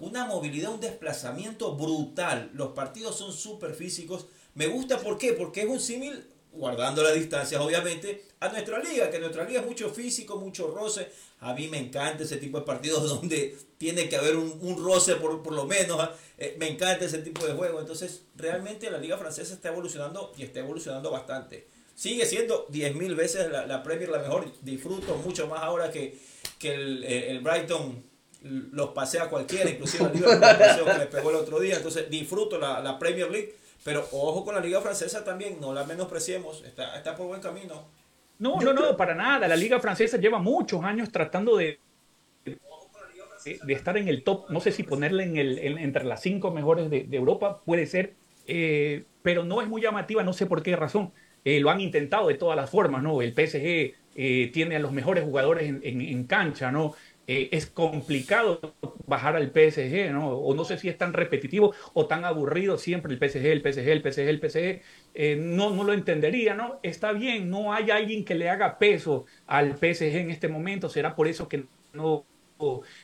una 0.00 0.24
movilidad, 0.24 0.72
un 0.72 0.80
desplazamiento 0.80 1.76
brutal. 1.76 2.50
Los 2.52 2.72
partidos 2.72 3.16
son 3.16 3.32
súper 3.32 3.74
físicos. 3.74 4.26
Me 4.54 4.66
gusta, 4.66 4.98
¿por 4.98 5.18
qué? 5.18 5.34
Porque 5.34 5.60
es 5.60 5.68
un 5.68 5.78
símil 5.78 6.26
guardando 6.52 7.02
las 7.02 7.14
distancias, 7.14 7.60
obviamente, 7.60 8.24
a 8.40 8.48
nuestra 8.48 8.78
liga, 8.78 9.10
que 9.10 9.18
nuestra 9.18 9.44
liga 9.44 9.60
es 9.60 9.66
mucho 9.66 9.90
físico, 9.90 10.36
mucho 10.36 10.70
roce. 10.70 11.08
A 11.40 11.54
mí 11.54 11.68
me 11.68 11.78
encanta 11.78 12.24
ese 12.24 12.36
tipo 12.36 12.58
de 12.58 12.66
partidos 12.66 13.08
donde 13.08 13.56
tiene 13.78 14.08
que 14.08 14.16
haber 14.16 14.36
un, 14.36 14.82
roce 14.82 15.16
por, 15.16 15.42
por, 15.42 15.52
lo 15.52 15.66
menos. 15.66 16.00
¿ah? 16.00 16.14
Eh, 16.38 16.56
me 16.58 16.68
encanta 16.68 17.04
ese 17.04 17.18
tipo 17.18 17.46
de 17.46 17.52
juego. 17.52 17.80
Entonces, 17.80 18.22
realmente 18.36 18.90
la 18.90 18.98
liga 18.98 19.18
francesa 19.18 19.54
está 19.54 19.68
evolucionando 19.68 20.32
y 20.36 20.42
está 20.42 20.60
evolucionando 20.60 21.10
bastante. 21.10 21.66
Sigue 21.94 22.24
siendo 22.24 22.66
10.000 22.68 23.14
veces 23.14 23.50
la, 23.50 23.66
la, 23.66 23.82
Premier 23.82 24.08
la 24.08 24.18
mejor. 24.18 24.50
Disfruto 24.62 25.16
mucho 25.16 25.46
más 25.46 25.62
ahora 25.62 25.90
que, 25.90 26.18
que 26.58 26.74
el, 26.74 27.04
eh, 27.04 27.30
el 27.30 27.40
Brighton 27.40 28.10
los 28.42 28.90
pasea 28.90 29.28
cualquiera, 29.28 29.68
inclusive 29.68 30.06
el 30.06 30.12
Liverpool 30.14 30.40
que 30.92 30.98
le 30.98 31.06
pegó 31.06 31.30
el 31.30 31.36
otro 31.36 31.60
día. 31.60 31.76
Entonces, 31.76 32.08
disfruto 32.08 32.58
la 32.58 32.98
Premier 32.98 33.30
League 33.30 33.60
pero 33.84 34.06
ojo 34.12 34.44
con 34.44 34.54
la 34.54 34.60
liga 34.60 34.80
francesa 34.80 35.24
también, 35.24 35.58
no 35.60 35.72
la 35.72 35.84
menospreciemos, 35.84 36.62
está, 36.64 36.96
está 36.96 37.16
por 37.16 37.26
buen 37.26 37.40
camino. 37.40 37.86
No, 38.38 38.58
no, 38.60 38.72
no, 38.72 38.96
para 38.96 39.14
nada. 39.14 39.46
La 39.46 39.56
liga 39.56 39.80
francesa 39.80 40.16
lleva 40.16 40.38
muchos 40.38 40.82
años 40.82 41.10
tratando 41.12 41.56
de, 41.56 41.78
de, 43.44 43.72
estar 43.72 43.96
en 43.96 44.08
el 44.08 44.22
top, 44.22 44.50
no 44.50 44.60
sé 44.60 44.72
si 44.72 44.82
ponerle 44.82 45.24
en 45.24 45.36
el, 45.36 45.58
entre 45.58 46.04
las 46.04 46.22
cinco 46.22 46.50
mejores 46.50 46.90
de, 46.90 47.06
Europa, 47.10 47.60
puede 47.64 47.86
ser, 47.86 48.14
eh, 48.46 49.04
pero 49.22 49.44
no 49.44 49.60
es 49.60 49.68
muy 49.68 49.82
llamativa, 49.82 50.22
no 50.22 50.32
sé 50.32 50.46
por 50.46 50.62
qué 50.62 50.76
razón. 50.76 51.12
Eh, 51.44 51.60
lo 51.60 51.70
han 51.70 51.80
intentado 51.80 52.28
de 52.28 52.34
todas 52.34 52.56
las 52.56 52.70
formas, 52.70 53.02
¿no? 53.02 53.22
El 53.22 53.32
PSG 53.32 53.94
eh, 54.14 54.50
tiene 54.52 54.76
a 54.76 54.78
los 54.78 54.92
mejores 54.92 55.24
jugadores 55.24 55.68
en, 55.68 55.80
en, 55.82 56.00
en 56.00 56.24
cancha, 56.24 56.70
¿no? 56.70 56.94
Eh, 57.32 57.48
es 57.52 57.66
complicado 57.66 58.74
bajar 59.06 59.36
al 59.36 59.52
PSG, 59.52 60.10
¿no? 60.12 60.30
O 60.30 60.52
no 60.52 60.64
sé 60.64 60.76
si 60.78 60.88
es 60.88 60.98
tan 60.98 61.12
repetitivo 61.12 61.72
o 61.94 62.06
tan 62.08 62.24
aburrido 62.24 62.76
siempre 62.76 63.12
el 63.12 63.20
PSG, 63.20 63.46
el 63.46 63.62
PSG, 63.62 63.88
el 63.88 64.02
PSG, 64.02 64.28
el 64.28 64.40
PSG. 64.40 64.82
Eh, 65.14 65.36
no, 65.36 65.70
no 65.70 65.84
lo 65.84 65.92
entendería, 65.92 66.54
¿no? 66.54 66.80
Está 66.82 67.12
bien, 67.12 67.48
no 67.48 67.72
hay 67.72 67.90
alguien 67.92 68.24
que 68.24 68.34
le 68.34 68.50
haga 68.50 68.78
peso 68.80 69.26
al 69.46 69.76
PSG 69.76 70.16
en 70.16 70.30
este 70.30 70.48
momento, 70.48 70.88
será 70.88 71.14
por 71.14 71.28
eso 71.28 71.48
que 71.48 71.66
no 71.92 72.26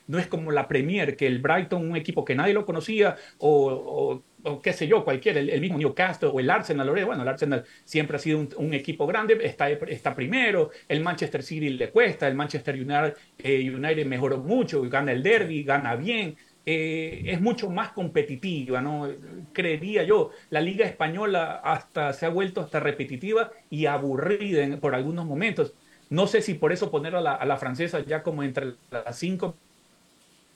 no 0.07 0.19
es 0.19 0.27
como 0.27 0.53
la 0.53 0.69
Premier, 0.69 1.17
que 1.17 1.27
el 1.27 1.41
Brighton, 1.41 1.89
un 1.91 1.97
equipo 1.97 2.25
que 2.25 2.35
nadie 2.35 2.55
lo 2.55 2.65
conocía, 2.65 3.17
o, 3.39 4.23
qué 4.63 4.73
sé 4.73 4.87
yo, 4.87 5.05
cualquiera, 5.05 5.41
el, 5.41 5.61
mismo 5.61 5.79
Newcastle 5.79 6.31
o 6.33 6.41
el 6.41 6.51
Arsenal, 6.51 6.89
bueno, 7.05 7.23
el 7.23 7.29
Arsenal 7.29 7.65
siempre 7.85 8.17
ha 8.17 8.21
sido 8.21 8.47
un, 8.57 8.75
equipo 8.75 9.07
grande, 9.07 9.39
está, 9.43 9.69
está 9.71 10.15
primero, 10.15 10.71
el 10.89 11.01
Manchester 11.01 11.43
City 11.43 11.71
le 11.71 11.91
cuesta, 11.91 12.29
el 12.29 12.35
Manchester 12.35 12.75
United, 12.75 13.15
eh, 13.39 13.71
United 13.71 14.07
mejoró 14.07 14.39
mucho, 14.39 14.83
gana 14.83 15.13
el 15.13 15.23
derby, 15.23 15.65
gana 15.65 15.97
bien, 15.97 16.37
eh, 16.69 17.23
es 17.27 17.41
mucho 17.41 17.71
más 17.71 17.93
competitiva, 17.93 18.81
¿no? 18.81 19.09
Creería 19.53 20.03
yo. 20.03 20.33
La 20.51 20.61
Liga 20.61 20.85
Española 20.85 21.61
hasta 21.63 22.13
se 22.13 22.27
ha 22.27 22.29
vuelto 22.29 22.61
hasta 22.61 22.81
repetitiva 22.81 23.53
y 23.71 23.87
aburrida 23.87 24.77
por 24.81 24.97
algunos 24.97 25.27
momentos. 25.27 25.75
No 26.09 26.27
sé 26.27 26.43
si 26.43 26.55
por 26.55 26.73
eso 26.73 26.91
poner 26.91 27.17
a 27.17 27.21
la, 27.21 27.57
francesa 27.57 28.01
ya 28.01 28.23
como 28.23 28.43
entre 28.43 28.75
las 28.91 29.19
cinco 29.19 29.57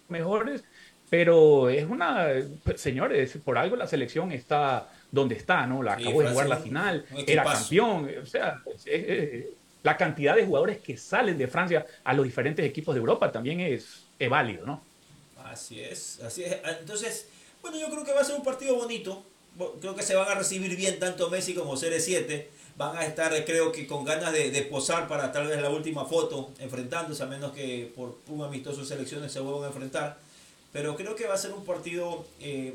mejores, 0.08 0.62
pero 1.08 1.68
es 1.68 1.84
una, 1.88 2.28
señores, 2.76 3.36
por 3.44 3.58
algo 3.58 3.74
la 3.74 3.88
selección 3.88 4.30
está 4.30 4.88
donde 5.10 5.34
está, 5.34 5.66
¿no? 5.66 5.82
La 5.82 5.94
acabó 5.94 6.22
de 6.22 6.30
jugar 6.30 6.48
la 6.48 6.58
final, 6.58 7.04
era 7.26 7.44
campeón, 7.44 8.08
o 8.22 8.26
sea, 8.26 8.62
la 9.82 9.96
cantidad 9.96 10.36
de 10.36 10.46
jugadores 10.46 10.78
que 10.78 10.96
salen 10.96 11.36
de 11.36 11.48
Francia 11.48 11.84
a 12.04 12.14
los 12.14 12.24
diferentes 12.24 12.64
equipos 12.64 12.94
de 12.94 13.00
Europa 13.00 13.32
también 13.32 13.60
es, 13.60 14.04
es 14.18 14.30
válido, 14.30 14.64
¿no? 14.66 14.82
Así 15.44 15.80
es, 15.80 16.20
así 16.20 16.44
es. 16.44 16.58
Entonces, 16.78 17.28
bueno, 17.62 17.78
yo 17.78 17.90
creo 17.90 18.04
que 18.04 18.12
va 18.12 18.20
a 18.20 18.24
ser 18.24 18.36
un 18.36 18.44
partido 18.44 18.76
bonito. 18.76 19.24
Creo 19.80 19.96
que 19.96 20.02
se 20.02 20.14
van 20.14 20.28
a 20.28 20.34
recibir 20.34 20.76
bien 20.76 20.98
tanto 21.00 21.28
Messi 21.28 21.54
como 21.54 21.74
CR7 21.74 22.46
van 22.80 22.96
a 22.96 23.04
estar 23.04 23.44
creo 23.44 23.70
que 23.72 23.86
con 23.86 24.06
ganas 24.06 24.32
de, 24.32 24.62
posar 24.62 25.06
para 25.06 25.30
tal 25.30 25.48
vez 25.48 25.60
la 25.60 25.68
última 25.68 26.06
foto 26.06 26.50
enfrentándose, 26.58 27.22
a 27.22 27.26
menos 27.26 27.52
que 27.52 27.92
por 27.94 28.16
un 28.28 28.42
amistoso 28.42 28.86
selecciones 28.86 29.30
se 29.30 29.40
vuelvan 29.40 29.64
a 29.64 29.66
enfrentar. 29.66 30.16
Pero 30.72 30.96
creo 30.96 31.14
que 31.14 31.26
va 31.26 31.34
a 31.34 31.36
ser 31.36 31.52
un 31.52 31.62
partido 31.66 32.24
eh, 32.40 32.72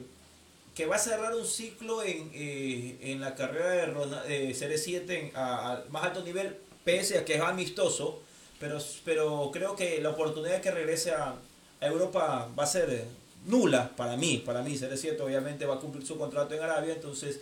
que 0.75 0.85
va 0.85 0.97
a 0.97 0.99
cerrar 0.99 1.33
un 1.33 1.43
ciclo 1.43 2.03
en, 2.03 2.29
eh, 2.35 2.99
en 3.01 3.19
la 3.19 3.33
carrera 3.33 4.21
de, 4.27 4.53
Serie 4.53 4.77
7 4.77 5.31
a, 5.33 5.81
más 5.89 6.03
alto 6.03 6.21
nivel, 6.21 6.55
pese 6.83 7.17
a 7.17 7.25
que 7.25 7.33
es 7.33 7.41
amistoso, 7.41 8.21
pero, 8.59 8.77
pero 9.03 9.49
creo 9.51 9.75
que 9.75 9.99
la 10.01 10.11
oportunidad 10.11 10.57
de 10.57 10.61
que 10.61 10.69
regrese 10.69 11.13
a, 11.13 11.33
a 11.81 11.85
Europa 11.87 12.47
va 12.57 12.63
a 12.63 12.67
ser 12.67 13.05
nula 13.47 13.91
para 13.97 14.17
mí, 14.17 14.43
para 14.45 14.61
mí 14.61 14.77
Serie 14.77 14.97
7 14.97 15.19
obviamente 15.23 15.65
va 15.65 15.75
a 15.75 15.79
cumplir 15.79 16.05
su 16.05 16.15
contrato 16.15 16.53
en 16.53 16.61
Arabia, 16.61 16.93
entonces 16.93 17.39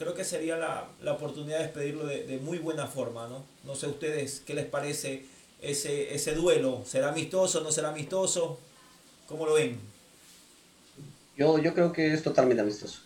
creo 0.00 0.14
que 0.14 0.24
sería 0.24 0.56
la, 0.56 0.88
la 1.02 1.12
oportunidad 1.12 1.58
de 1.58 1.64
despedirlo 1.64 2.06
de, 2.06 2.24
de, 2.24 2.38
muy 2.38 2.56
buena 2.56 2.86
forma, 2.86 3.28
¿no? 3.28 3.44
No 3.64 3.74
sé 3.74 3.86
ustedes 3.86 4.42
qué 4.46 4.54
les 4.54 4.64
parece 4.64 5.26
ese, 5.60 6.14
ese 6.14 6.34
duelo. 6.34 6.82
¿Será 6.86 7.10
amistoso, 7.10 7.60
no 7.60 7.70
será 7.70 7.90
amistoso? 7.90 8.58
¿Cómo 9.28 9.44
lo 9.44 9.54
ven? 9.54 9.78
Yo, 11.36 11.58
yo 11.58 11.74
creo 11.74 11.92
que 11.92 12.14
es 12.14 12.22
totalmente 12.22 12.62
amistoso, 12.62 13.00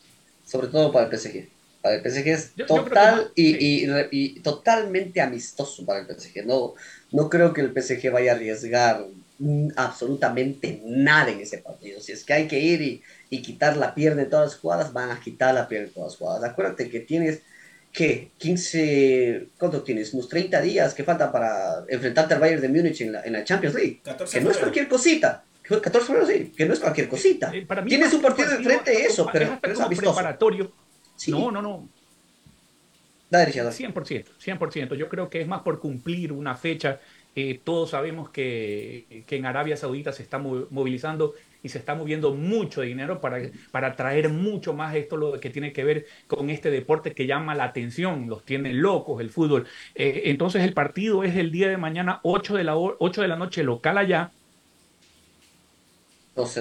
sobre 0.46 0.68
todo 0.68 0.92
para 0.92 1.08
el 1.08 1.18
PSG. 1.18 1.48
Para 1.82 1.96
el 1.96 2.00
PSG 2.00 2.28
es 2.28 2.52
total 2.64 3.32
y, 3.34 3.56
y, 3.56 3.90
y, 4.12 4.40
totalmente 4.40 5.20
amistoso 5.20 5.84
para 5.84 5.98
el 5.98 6.06
PSG. 6.06 6.46
No, 6.46 6.74
no 7.10 7.28
creo 7.28 7.52
que 7.52 7.60
el 7.60 7.72
PSG 7.72 8.12
vaya 8.12 8.32
a 8.32 8.34
arriesgar 8.36 9.04
absolutamente 9.76 10.80
nada 10.84 11.30
en 11.30 11.40
ese 11.40 11.58
partido. 11.58 12.00
Si 12.00 12.12
es 12.12 12.24
que 12.24 12.32
hay 12.32 12.48
que 12.48 12.58
ir 12.58 12.80
y, 12.82 13.02
y 13.30 13.42
quitar 13.42 13.76
la 13.76 13.94
pierna 13.94 14.22
de 14.22 14.28
todas 14.28 14.52
las 14.52 14.60
jugadas, 14.60 14.92
van 14.92 15.10
a 15.10 15.20
quitar 15.20 15.54
la 15.54 15.68
pierna 15.68 15.88
de 15.88 15.92
todas 15.92 16.12
las 16.12 16.18
jugadas. 16.18 16.50
Acuérdate 16.50 16.88
que 16.88 17.00
tienes 17.00 17.42
que 17.92 18.32
15, 18.38 19.48
¿cuánto 19.56 19.82
tienes? 19.82 20.12
Unos 20.14 20.28
30 20.28 20.60
días 20.60 20.94
que 20.94 21.04
faltan 21.04 21.30
para 21.30 21.84
enfrentarte 21.88 22.34
al 22.34 22.40
Bayern 22.40 22.60
de 22.60 22.68
Múnich 22.68 23.00
en 23.00 23.12
la, 23.12 23.22
en 23.22 23.32
la 23.32 23.44
Champions 23.44 23.76
League. 23.76 24.02
que 24.30 24.40
no 24.40 24.50
es 24.50 24.58
cualquier 24.58 24.88
cosita. 24.88 25.44
14 25.62 26.06
febrero, 26.06 26.26
sí, 26.26 26.52
que 26.54 26.66
no 26.66 26.74
es 26.74 26.80
cualquier 26.80 27.08
cosita. 27.08 27.50
Eh, 27.54 27.66
tienes 27.86 28.12
un 28.12 28.20
partido 28.20 28.50
de 28.50 28.62
frente 28.62 29.06
eso, 29.06 29.28
pero, 29.32 29.58
es, 29.62 29.98
preparatorio. 29.98 30.72
No, 31.28 31.50
no, 31.50 31.62
no. 31.62 31.88
100%, 33.30 34.26
100%. 34.38 34.94
Yo 34.94 35.08
creo 35.08 35.30
que 35.30 35.40
es 35.40 35.48
más 35.48 35.62
por 35.62 35.80
cumplir 35.80 36.32
una 36.32 36.54
fecha 36.56 37.00
eh, 37.36 37.60
todos 37.62 37.90
sabemos 37.90 38.30
que, 38.30 39.24
que, 39.26 39.36
en 39.36 39.46
Arabia 39.46 39.76
Saudita 39.76 40.12
se 40.12 40.22
está 40.22 40.38
movilizando 40.38 41.34
y 41.64 41.68
se 41.68 41.78
está 41.78 41.96
moviendo 41.96 42.32
mucho 42.32 42.82
dinero 42.82 43.20
para, 43.20 43.40
para 43.72 43.96
traer 43.96 44.28
mucho 44.28 44.72
más 44.72 44.94
esto 44.94 45.16
lo 45.16 45.40
que 45.40 45.50
tiene 45.50 45.72
que 45.72 45.82
ver 45.82 46.06
con 46.28 46.48
este 46.48 46.70
deporte 46.70 47.12
que 47.12 47.26
llama 47.26 47.56
la 47.56 47.64
atención, 47.64 48.28
los 48.28 48.44
tiene 48.44 48.72
locos 48.72 49.20
el 49.20 49.30
fútbol. 49.30 49.66
Eh, 49.96 50.22
entonces 50.26 50.62
el 50.62 50.74
partido 50.74 51.24
es 51.24 51.34
el 51.34 51.50
día 51.50 51.68
de 51.68 51.76
mañana 51.76 52.20
8 52.22 52.54
de 52.54 52.64
la, 52.64 52.76
8 52.76 53.22
de 53.22 53.28
la 53.28 53.36
noche 53.36 53.64
local 53.64 53.98
allá. 53.98 54.30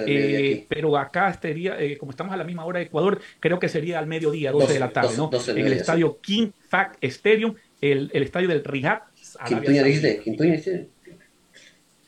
Eh, 0.08 0.66
pero 0.70 0.98
acá 0.98 1.30
estaría, 1.30 1.78
como 2.00 2.12
estamos 2.12 2.34
a 2.34 2.38
la 2.38 2.44
misma 2.44 2.66
hora 2.66 2.80
de 2.80 2.86
Ecuador, 2.86 3.20
creo 3.40 3.60
que 3.60 3.70
sería 3.70 4.00
al 4.00 4.08
mediodía, 4.08 4.52
12, 4.52 4.74
de 4.74 4.80
la 4.80 4.90
tarde, 4.90 5.18
¿no? 5.18 5.30
en 5.34 5.66
el 5.66 5.74
estadio 5.74 6.20
King 6.22 6.50
Fahd 6.70 6.94
Stadium, 7.02 7.56
el, 7.82 8.10
el 8.14 8.24
estadio 8.24 8.48
del 8.48 8.64
Riyadh 8.64 9.13
Quintoña 9.46 9.84
dijiste, 9.84 10.20
Quintoña 10.20 10.52
dijiste. 10.52 10.88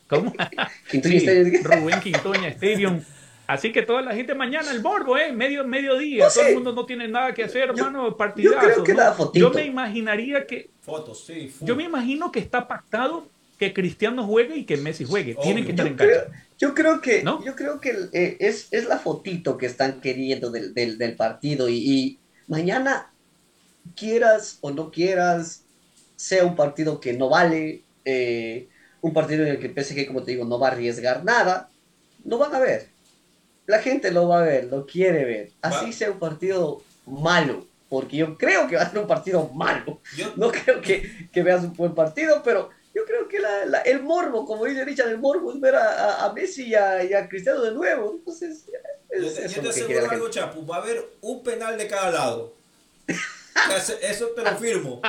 ¿Cómo? 0.07 0.33
Quintoña 0.91 1.19
sí, 1.19 1.57
Rubén 1.63 1.99
Quintoña 1.99 2.47
Stadium. 2.49 3.01
Así 3.47 3.71
que 3.71 3.83
toda 3.83 4.01
la 4.01 4.15
gente 4.15 4.33
mañana 4.33 4.71
el 4.71 4.79
borbo, 4.79 5.17
¿eh? 5.17 5.31
Medio, 5.31 5.63
mediodía. 5.65 6.27
Todo 6.33 6.47
el 6.47 6.55
mundo 6.55 6.73
no 6.73 6.85
tiene 6.85 7.07
nada 7.07 7.33
que 7.33 7.43
hacer, 7.43 7.69
hermano. 7.69 8.17
Partidazo. 8.17 8.55
Yo, 8.55 8.83
creo 8.83 8.83
que 8.83 8.93
¿no? 8.93 9.33
yo 9.33 9.51
me 9.51 9.65
imaginaría 9.65 10.47
que. 10.47 10.69
Fotos, 10.81 11.25
sí. 11.25 11.53
Yo 11.61 11.75
me 11.75 11.83
imagino 11.83 12.31
que 12.31 12.39
está 12.39 12.67
pactado 12.67 13.27
que 13.59 13.73
Cristiano 13.73 14.25
juegue 14.25 14.57
y 14.57 14.65
que 14.65 14.77
Messi 14.77 15.05
juegue. 15.05 15.35
Tienen 15.41 15.63
que 15.65 15.71
estar 15.71 15.87
en 15.87 15.95
casa. 15.95 16.27
Yo 16.57 16.73
creo 16.73 17.01
que, 17.01 17.21
¿No? 17.21 17.43
yo 17.43 17.55
creo 17.55 17.81
que 17.81 17.93
eh, 18.13 18.37
es, 18.39 18.69
es, 18.71 18.85
la 18.85 18.97
fotito 18.97 19.57
que 19.57 19.65
están 19.65 19.99
queriendo 19.99 20.49
del, 20.49 20.73
del, 20.73 20.97
del 20.97 21.15
partido. 21.15 21.67
Y, 21.67 21.75
y, 21.75 22.19
mañana, 22.47 23.11
quieras 23.95 24.57
o 24.61 24.71
no 24.71 24.89
quieras, 24.89 25.64
sea 26.15 26.45
un 26.45 26.55
partido 26.55 26.99
que 26.99 27.13
no 27.13 27.29
vale, 27.29 27.83
eh, 28.03 28.67
un 29.01 29.13
partido 29.13 29.43
en 29.43 29.51
el 29.51 29.59
que 29.59 29.67
el 29.67 29.83
PSG, 29.83 30.07
como 30.07 30.23
te 30.23 30.31
digo, 30.31 30.45
no 30.45 30.59
va 30.59 30.69
a 30.69 30.71
arriesgar 30.71 31.23
nada, 31.23 31.69
no 32.23 32.37
van 32.37 32.55
a 32.55 32.59
ver. 32.59 32.89
La 33.67 33.79
gente 33.79 34.11
lo 34.11 34.27
va 34.27 34.39
a 34.39 34.43
ver, 34.43 34.65
lo 34.65 34.85
quiere 34.85 35.25
ver. 35.25 35.51
Así 35.61 35.91
sea 35.93 36.11
un 36.11 36.19
partido 36.19 36.83
malo, 37.05 37.65
porque 37.89 38.17
yo 38.17 38.37
creo 38.37 38.67
que 38.67 38.75
va 38.75 38.83
a 38.83 38.89
ser 38.89 38.99
un 38.99 39.07
partido 39.07 39.49
malo. 39.49 40.01
No 40.35 40.51
creo 40.51 40.81
que, 40.81 41.29
que, 41.31 41.43
veas 41.43 41.63
un 41.63 41.73
buen 41.73 41.95
partido, 41.95 42.41
pero 42.43 42.69
yo 42.93 43.05
creo 43.05 43.27
que 43.27 43.39
el 43.85 44.03
morbo, 44.03 44.45
como 44.45 44.65
dice 44.65 44.85
Richard, 44.85 45.09
el 45.09 45.17
morbo 45.17 45.51
es 45.51 45.59
ver 45.59 45.75
a, 45.75 46.31
Messi 46.33 46.67
y 46.69 46.75
a, 46.75 47.27
Cristiano 47.27 47.61
de 47.61 47.71
nuevo. 47.71 48.15
Entonces, 48.17 48.65
yo 49.11 49.33
te, 49.33 49.47
yo 49.47 49.61
te 49.61 49.69
aseguro 49.69 50.09
algo, 50.09 50.29
Chapu, 50.29 50.65
va 50.65 50.77
a 50.77 50.81
haber 50.81 51.03
un 51.21 51.43
penal 51.43 51.77
de 51.77 51.87
cada 51.87 52.11
lado. 52.11 52.53
Eso 54.01 54.27
te 54.29 54.43
lo 54.43 54.57
firmo. 54.57 55.01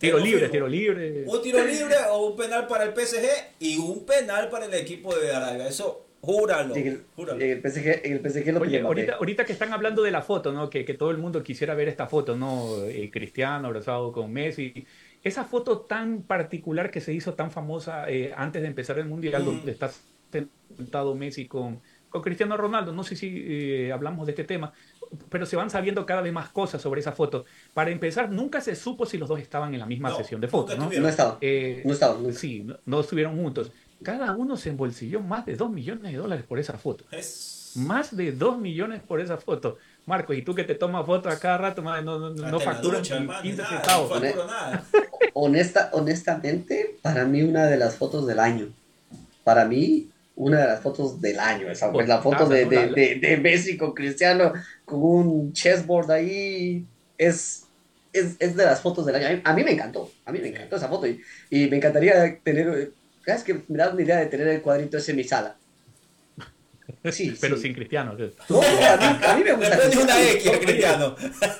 Tiro 0.00 0.18
libre, 0.18 0.48
tiro 0.48 0.66
libre. 0.66 1.24
Un 1.26 1.42
tiro 1.42 1.64
libre 1.64 1.94
o 2.10 2.26
un 2.26 2.36
penal 2.36 2.66
para 2.66 2.84
el 2.84 2.92
PSG 2.92 3.28
y 3.60 3.78
un 3.78 4.04
penal 4.04 4.48
para 4.50 4.64
el 4.64 4.74
equipo 4.74 5.14
de 5.14 5.32
Arabia. 5.32 5.68
Eso 5.68 6.06
Júralo. 6.20 6.76
En 6.76 6.86
el, 6.86 7.02
júralo. 7.16 7.40
En 7.40 7.50
el 7.50 7.60
PSG, 7.62 8.00
en 8.04 8.12
el 8.12 8.30
PSG 8.30 8.52
lo 8.52 8.60
Oye, 8.60 8.80
ahorita, 8.80 9.14
ahorita, 9.14 9.44
que 9.44 9.52
están 9.52 9.72
hablando 9.72 10.02
de 10.02 10.10
la 10.10 10.20
foto, 10.20 10.52
¿no? 10.52 10.68
Que, 10.68 10.84
que 10.84 10.94
todo 10.94 11.10
el 11.10 11.18
mundo 11.18 11.42
quisiera 11.42 11.74
ver 11.74 11.88
esta 11.88 12.06
foto, 12.06 12.36
¿no? 12.36 12.84
Eh, 12.84 13.10
Cristiano 13.10 13.68
abrazado 13.68 14.12
con 14.12 14.30
Messi. 14.30 14.86
Esa 15.22 15.44
foto 15.44 15.80
tan 15.80 16.22
particular 16.22 16.90
que 16.90 17.00
se 17.00 17.14
hizo 17.14 17.34
tan 17.34 17.50
famosa 17.50 18.10
eh, 18.10 18.32
antes 18.36 18.60
de 18.60 18.68
empezar 18.68 18.98
el 18.98 19.06
Mundial, 19.06 19.42
mm. 19.42 19.46
donde 19.46 19.72
está 19.72 19.90
sentado 20.30 21.14
Messi 21.14 21.46
con, 21.46 21.80
con 22.10 22.20
Cristiano 22.20 22.56
Ronaldo. 22.58 22.92
No 22.92 23.02
sé 23.02 23.16
si 23.16 23.42
eh, 23.46 23.92
hablamos 23.92 24.26
de 24.26 24.32
este 24.32 24.44
tema, 24.44 24.74
pero 25.28 25.46
se 25.46 25.56
van 25.56 25.70
sabiendo 25.70 26.06
cada 26.06 26.22
vez 26.22 26.32
más 26.32 26.50
cosas 26.50 26.80
sobre 26.80 27.00
esa 27.00 27.12
foto. 27.12 27.44
Para 27.74 27.90
empezar, 27.90 28.30
nunca 28.30 28.60
se 28.60 28.76
supo 28.76 29.06
si 29.06 29.18
los 29.18 29.28
dos 29.28 29.40
estaban 29.40 29.74
en 29.74 29.80
la 29.80 29.86
misma 29.86 30.14
sesión 30.16 30.40
de 30.40 30.48
fotos. 30.48 30.78
¿no? 30.78 30.90
No 30.90 31.08
estaban. 31.08 31.36
Eh, 31.40 31.82
no 31.84 31.92
estaban. 31.92 32.32
Sí, 32.32 32.62
no, 32.64 32.76
no, 32.86 33.00
estuvieron 33.00 33.36
juntos. 33.36 33.72
Cada 34.02 34.32
uno 34.32 34.56
se 34.56 34.70
embolsilló 34.70 35.20
más 35.20 35.44
de 35.46 35.56
2 35.56 35.70
millones 35.70 36.12
de 36.12 36.18
dólares 36.18 36.44
por 36.46 36.58
esa 36.58 36.78
foto. 36.78 37.04
Es... 37.10 37.72
Más 37.76 38.16
de 38.16 38.32
2 38.32 38.58
millones 38.58 39.02
por 39.02 39.20
esa 39.20 39.36
foto. 39.36 39.78
Marco, 40.06 40.32
y 40.32 40.42
tú 40.42 40.54
que 40.54 40.64
te 40.64 40.74
tomas 40.74 41.06
fotos 41.06 41.32
a 41.32 41.38
cada 41.38 41.58
rato, 41.58 41.82
no, 41.82 42.00
no, 42.02 42.30
no 42.30 42.60
facturas 42.60 43.06
15 43.06 43.64
centavos. 43.64 44.22
Honesta, 45.34 45.90
honestamente, 45.92 46.96
para 47.02 47.24
mí 47.24 47.42
una 47.42 47.66
de 47.66 47.76
las 47.76 47.96
fotos 47.96 48.26
del 48.26 48.40
año. 48.40 48.68
Para 49.44 49.66
mí, 49.66 50.09
una 50.40 50.58
de 50.60 50.66
las 50.66 50.80
fotos 50.80 51.20
del 51.20 51.38
año. 51.38 51.70
Esa 51.70 51.92
pues, 51.92 52.08
la 52.08 52.22
foto 52.22 52.48
de, 52.48 52.64
de, 52.64 52.88
de, 52.88 53.14
de, 53.16 53.36
Messi 53.36 53.76
con 53.76 53.92
Cristiano 53.92 54.52
con 54.84 55.02
un 55.02 55.52
chessboard 55.52 56.10
ahí. 56.10 56.86
Es, 57.18 57.64
es, 58.12 58.36
es, 58.38 58.56
de 58.56 58.64
las 58.64 58.80
fotos 58.80 59.04
del 59.04 59.16
año. 59.16 59.42
A 59.44 59.52
mí, 59.52 59.62
me 59.62 59.72
encantó. 59.72 60.10
A 60.24 60.32
mí 60.32 60.38
me 60.40 60.48
encantó 60.48 60.76
esa 60.76 60.88
foto. 60.88 61.06
Y, 61.06 61.20
y 61.50 61.68
me 61.68 61.76
encantaría 61.76 62.38
tener. 62.42 62.90
Es 63.26 63.42
que 63.42 63.60
me 63.68 63.76
da 63.76 63.90
una 63.90 64.02
idea 64.02 64.16
de 64.16 64.26
tener 64.26 64.48
el 64.48 64.62
cuadrito 64.62 64.96
ese 64.96 65.10
en 65.10 65.18
mi 65.18 65.24
sala. 65.24 65.56
Sí, 67.10 67.36
pero 67.40 67.58
sin 67.58 67.74
Cristiano. 67.74 68.16
No, 68.48 68.62
a 68.62 68.96
mí, 68.96 69.24
a 69.26 69.36
mí 69.36 69.44
me 69.44 69.52
gusta. 69.52 69.78
Cristiano. 69.78 71.16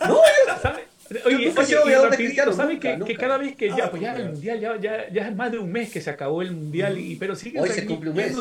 una 0.08 0.30
X 0.30 0.89
Cristiano. 1.10 1.42
No, 1.42 1.52
¿sabes? 1.56 1.76
Oye, 1.76 1.98
oye, 1.98 2.52
¿sabes 2.52 2.78
que, 2.78 3.04
que, 3.04 3.14
cada 3.16 3.36
vez 3.36 3.56
que 3.56 3.68
ya, 3.68 3.90
pues 3.90 4.00
ya 4.00 4.14
el 4.14 4.30
mundial, 4.30 4.60
ya, 4.60 4.76
ya, 4.80 5.08
ya 5.10 5.28
es 5.28 5.34
más 5.34 5.50
de 5.50 5.58
un 5.58 5.70
mes 5.70 5.90
que 5.90 6.00
se 6.00 6.08
acabó 6.08 6.40
el 6.40 6.52
mundial, 6.52 6.98
y, 6.98 7.16
pero 7.16 7.34
sigue 7.34 7.60
Hoy 7.60 7.68
se 7.70 7.84
cumple 7.84 8.10
un 8.10 8.16
mes 8.16 8.36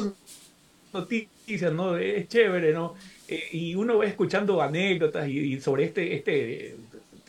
noticias, 0.93 1.73
¿no? 1.73 1.97
Es 1.97 2.27
chévere, 2.27 2.73
¿no? 2.73 2.93
Eh, 3.27 3.43
y 3.51 3.75
uno 3.75 3.97
va 3.97 4.05
escuchando 4.05 4.61
anécdotas 4.61 5.27
y, 5.27 5.59
sobre 5.59 5.85
este, 5.85 6.15
este 6.15 6.75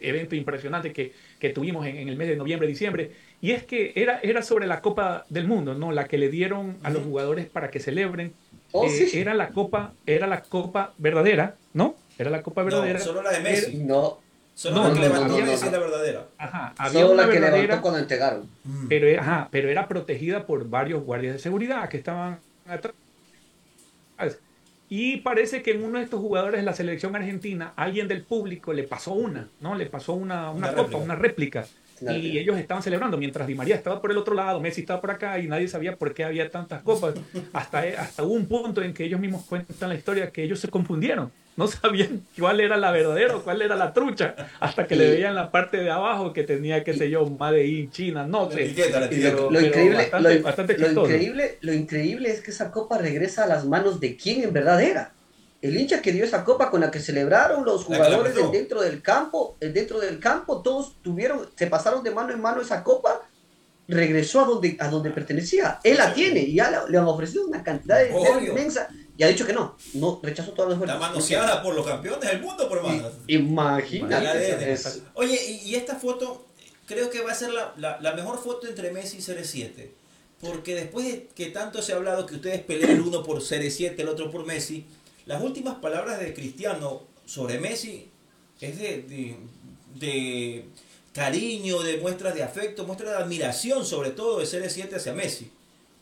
evento 0.00 0.34
impresionante 0.34 0.92
que, 0.92 1.12
que 1.38 1.50
tuvimos 1.50 1.86
en, 1.86 2.08
el 2.08 2.16
mes 2.16 2.28
de 2.28 2.36
noviembre, 2.36 2.68
diciembre, 2.68 3.12
y 3.40 3.52
es 3.52 3.64
que 3.64 3.92
era, 3.96 4.20
era 4.22 4.42
sobre 4.42 4.66
la 4.66 4.82
Copa 4.82 5.24
del 5.30 5.46
Mundo, 5.46 5.74
¿no? 5.74 5.90
La 5.90 6.06
que 6.06 6.18
le 6.18 6.28
dieron 6.28 6.76
a 6.82 6.90
los 6.90 7.02
jugadores 7.02 7.46
para 7.46 7.70
que 7.70 7.80
celebren. 7.80 8.32
Oh, 8.72 8.86
eh, 8.86 9.08
Era 9.14 9.34
la 9.34 9.48
Copa, 9.48 9.94
era 10.06 10.26
la 10.28 10.42
Copa 10.42 10.94
verdadera, 10.98 11.56
¿no? 11.74 11.96
Era 12.18 12.30
la 12.30 12.42
Copa 12.42 12.62
verdadera. 12.62 12.98
No, 12.98 13.04
solo 13.04 13.22
la 13.22 13.32
de 13.32 13.40
Messi. 13.40 13.78
no. 13.78 14.20
Solo 14.60 14.76
no, 14.76 14.88
la 14.88 14.94
que 14.94 15.00
levantó 15.00 15.38
no, 15.38 15.46
Messi 15.46 15.70
la 15.70 15.78
verdadera. 15.78 16.26
Ajá, 16.36 16.74
había 16.76 17.00
solo 17.00 17.14
la 17.14 17.30
que 17.30 17.40
levantó 17.40 17.80
cuando 17.80 17.98
entregaron. 17.98 18.46
Pero, 18.90 19.18
ajá, 19.18 19.48
pero 19.50 19.70
era 19.70 19.88
protegida 19.88 20.44
por 20.44 20.68
varios 20.68 21.02
guardias 21.02 21.32
de 21.32 21.38
seguridad 21.38 21.88
que 21.88 21.96
estaban 21.96 22.40
atrás 22.68 22.92
y 24.92 25.18
parece 25.18 25.62
que 25.62 25.70
en 25.70 25.84
uno 25.84 25.98
de 25.98 26.04
estos 26.04 26.20
jugadores 26.20 26.60
de 26.60 26.64
la 26.64 26.74
selección 26.74 27.14
argentina, 27.14 27.72
alguien 27.76 28.08
del 28.08 28.22
público 28.22 28.72
le 28.72 28.82
pasó 28.82 29.12
una, 29.12 29.48
¿no? 29.60 29.76
Le 29.76 29.86
pasó 29.86 30.14
una, 30.14 30.50
una, 30.50 30.74
copa, 30.74 30.98
una 30.98 31.14
réplica. 31.14 31.64
Y 32.00 32.38
ellos 32.38 32.58
estaban 32.58 32.82
celebrando 32.82 33.16
mientras 33.18 33.46
Di 33.46 33.54
María 33.54 33.74
estaba 33.74 34.00
por 34.00 34.10
el 34.10 34.18
otro 34.18 34.34
lado, 34.34 34.60
Messi 34.60 34.82
estaba 34.82 35.00
por 35.00 35.10
acá 35.10 35.38
y 35.38 35.46
nadie 35.46 35.68
sabía 35.68 35.96
por 35.96 36.14
qué 36.14 36.24
había 36.24 36.50
tantas 36.50 36.82
copas. 36.82 37.14
Hasta, 37.52 37.80
hasta 37.98 38.22
hubo 38.22 38.34
un 38.34 38.46
punto 38.46 38.82
en 38.82 38.94
que 38.94 39.04
ellos 39.04 39.20
mismos 39.20 39.44
cuentan 39.44 39.88
la 39.88 39.94
historia 39.94 40.30
que 40.30 40.42
ellos 40.42 40.60
se 40.60 40.68
confundieron 40.68 41.30
no 41.60 41.66
sabían 41.66 42.26
cuál 42.38 42.60
era 42.60 42.76
la 42.76 42.90
verdadera 42.90 43.36
o 43.36 43.42
cuál 43.42 43.62
era 43.62 43.76
la 43.76 43.92
trucha, 43.92 44.34
hasta 44.58 44.86
que 44.86 44.96
le 44.96 45.10
veían 45.10 45.34
la 45.34 45.50
parte 45.50 45.76
de 45.76 45.90
abajo 45.90 46.32
que 46.32 46.42
tenía, 46.44 46.82
qué 46.82 46.94
sé 46.94 47.10
yo, 47.10 47.26
Made 47.26 47.66
in 47.66 47.90
China, 47.90 48.26
no 48.26 48.50
sé. 48.50 48.74
lo, 49.50 49.60
increíble, 49.60 50.10
lo, 50.18 50.32
increíble, 50.32 51.58
lo 51.60 51.72
increíble 51.74 52.30
es 52.30 52.40
que 52.40 52.50
esa 52.50 52.70
copa 52.70 52.98
regresa 52.98 53.44
a 53.44 53.46
las 53.46 53.66
manos 53.66 54.00
de 54.00 54.16
quien 54.16 54.42
en 54.42 54.52
verdad 54.52 54.82
era. 54.82 55.12
El 55.62 55.76
hincha 55.76 56.00
que 56.00 56.12
dio 56.12 56.24
esa 56.24 56.44
copa 56.44 56.70
con 56.70 56.80
la 56.80 56.90
que 56.90 57.00
celebraron 57.00 57.64
los 57.64 57.84
jugadores 57.84 58.34
dentro 58.50 58.80
del 58.80 59.02
campo, 59.02 59.56
dentro 59.60 60.00
del 60.00 60.18
campo, 60.18 60.62
todos 60.62 60.96
tuvieron, 61.02 61.48
se 61.54 61.66
pasaron 61.66 62.02
de 62.02 62.10
mano 62.10 62.32
en 62.32 62.40
mano 62.40 62.62
esa 62.62 62.82
copa 62.82 63.20
regresó 63.90 64.40
a 64.40 64.44
donde, 64.44 64.76
a 64.78 64.88
donde 64.88 65.10
pertenecía. 65.10 65.80
Él 65.82 65.98
la 65.98 66.14
tiene 66.14 66.40
y 66.40 66.54
ya 66.54 66.86
le, 66.88 66.96
han 66.96 67.04
ofrecido 67.04 67.46
una 67.46 67.62
cantidad 67.62 67.98
de 67.98 68.46
inmensa 68.46 68.88
y 69.16 69.22
ha 69.22 69.28
dicho 69.28 69.46
que 69.46 69.52
no, 69.52 69.76
no 69.94 70.18
rechazó 70.22 70.52
todas 70.52 70.70
las 70.70 70.78
ofertas. 70.78 70.98
La 70.98 71.08
manoseada 71.08 71.62
por 71.62 71.74
los 71.74 71.86
campeones 71.86 72.30
del 72.30 72.40
mundo, 72.40 72.68
por 72.68 72.82
más. 72.82 73.02
Imagínate. 73.26 74.78
Oye, 75.14 75.60
y, 75.62 75.74
esta 75.74 75.96
foto 75.96 76.46
creo 76.86 77.10
que 77.10 77.20
va 77.20 77.32
a 77.32 77.34
ser 77.34 77.50
la, 77.50 77.98
la, 78.00 78.12
mejor 78.14 78.42
foto 78.42 78.66
entre 78.66 78.90
Messi 78.92 79.18
y 79.18 79.20
CR7. 79.20 79.90
Porque 80.40 80.74
después 80.74 81.04
de 81.06 81.28
que 81.34 81.46
tanto 81.48 81.82
se 81.82 81.92
ha 81.92 81.96
hablado 81.96 82.24
que 82.24 82.36
ustedes 82.36 82.62
pelean 82.62 82.92
el 82.92 83.02
uno 83.02 83.22
por 83.22 83.42
CR7, 83.42 83.94
el 83.98 84.08
otro 84.08 84.30
por 84.30 84.46
Messi, 84.46 84.86
las 85.30 85.40
últimas 85.42 85.76
palabras 85.76 86.18
de 86.18 86.34
Cristiano 86.34 87.02
sobre 87.24 87.60
Messi 87.60 88.10
es 88.60 88.76
de, 88.80 89.02
de, 89.02 89.36
de 89.94 90.64
cariño, 91.12 91.82
de 91.82 91.98
muestras 91.98 92.34
de 92.34 92.42
afecto, 92.42 92.84
muestras 92.84 93.10
de 93.10 93.22
admiración 93.22 93.86
sobre 93.86 94.10
todo 94.10 94.40
de 94.40 94.44
CR7 94.44 94.96
hacia 94.96 95.12
Messi 95.12 95.48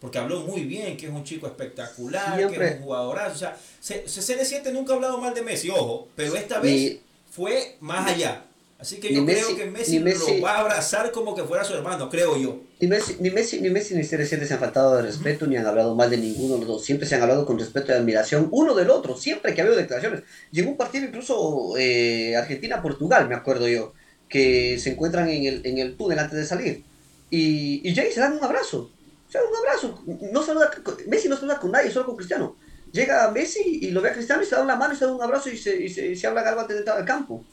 porque 0.00 0.16
habló 0.16 0.40
muy 0.40 0.62
bien, 0.62 0.96
que 0.96 1.06
es 1.06 1.12
un 1.12 1.24
chico 1.24 1.46
espectacular, 1.46 2.38
que 2.48 2.54
es 2.54 2.76
un 2.76 2.82
jugadorazo. 2.84 3.34
O 3.34 3.38
sea, 3.38 3.58
CR7 3.82 4.72
nunca 4.72 4.92
ha 4.94 4.96
hablado 4.96 5.18
mal 5.18 5.34
de 5.34 5.42
Messi, 5.42 5.68
ojo, 5.68 6.08
pero 6.16 6.34
esta 6.34 6.60
vez 6.60 7.00
fue 7.30 7.76
más 7.80 8.08
allá. 8.08 8.44
Así 8.78 9.00
que 9.00 9.12
yo 9.12 9.26
creo 9.26 9.56
que 9.56 9.66
Messi, 9.66 9.98
lo 9.98 10.40
va 10.40 10.56
a 10.56 10.60
abrazar 10.60 11.10
como 11.10 11.34
que 11.34 11.42
fuera 11.42 11.64
su 11.64 11.74
hermano, 11.74 12.08
creo 12.08 12.36
yo. 12.36 12.60
Ni 12.80 12.86
Messi 12.86 13.16
ni, 13.18 13.30
Messi, 13.30 13.60
ni, 13.60 13.70
Messi, 13.70 13.94
ni 13.96 14.02
CR7 14.02 14.44
se 14.44 14.54
han 14.54 14.60
faltado 14.60 14.96
de 14.96 15.02
respeto, 15.02 15.48
ni 15.48 15.56
han 15.56 15.66
hablado 15.66 15.96
mal 15.96 16.08
de 16.08 16.16
ninguno 16.16 16.54
de 16.54 16.60
los 16.60 16.68
dos. 16.68 16.84
Siempre 16.84 17.08
se 17.08 17.16
han 17.16 17.22
hablado 17.22 17.44
con 17.44 17.58
respeto 17.58 17.90
y 17.90 17.96
admiración 17.96 18.48
uno 18.52 18.74
del 18.74 18.90
otro, 18.90 19.16
siempre 19.16 19.52
que 19.52 19.60
ha 19.60 19.64
habido 19.64 19.76
declaraciones. 19.76 20.22
Llegó 20.52 20.70
un 20.70 20.76
partido 20.76 21.06
incluso 21.06 21.76
eh, 21.76 22.36
Argentina-Portugal, 22.36 23.28
me 23.28 23.34
acuerdo 23.34 23.66
yo, 23.66 23.94
que 24.28 24.78
se 24.78 24.90
encuentran 24.90 25.28
en 25.28 25.46
el, 25.46 25.66
en 25.66 25.78
el 25.78 25.96
túnel 25.96 26.20
antes 26.20 26.38
de 26.38 26.46
salir. 26.46 26.84
Y, 27.30 27.88
y 27.88 27.94
Jay 27.94 28.12
se 28.12 28.20
dan 28.20 28.34
un 28.34 28.44
abrazo 28.44 28.92
o 29.28 29.30
sea, 29.30 29.42
un 29.44 29.56
abrazo. 29.56 30.02
No 30.32 30.42
saluda, 30.42 30.70
Messi 31.06 31.28
no 31.28 31.36
saluda 31.36 31.60
con 31.60 31.70
nadie, 31.70 31.90
solo 31.90 32.06
con 32.06 32.16
Cristiano. 32.16 32.56
Llega 32.92 33.30
Messi 33.30 33.80
y 33.82 33.90
lo 33.90 34.00
ve 34.00 34.08
a 34.08 34.14
Cristiano 34.14 34.42
y 34.42 34.46
se 34.46 34.54
da 34.54 34.62
una 34.62 34.76
mano 34.76 34.94
y 34.94 34.96
se 34.96 35.04
da 35.04 35.12
un 35.12 35.22
abrazo 35.22 35.50
y 35.50 35.58
se, 35.58 35.76
y 35.76 35.90
se, 35.90 36.16
se 36.16 36.26
habla 36.26 36.40
algo 36.40 36.62
antes 36.62 36.74
de 36.74 36.80
entrar 36.80 36.96
al 36.96 37.04
campo. 37.04 37.44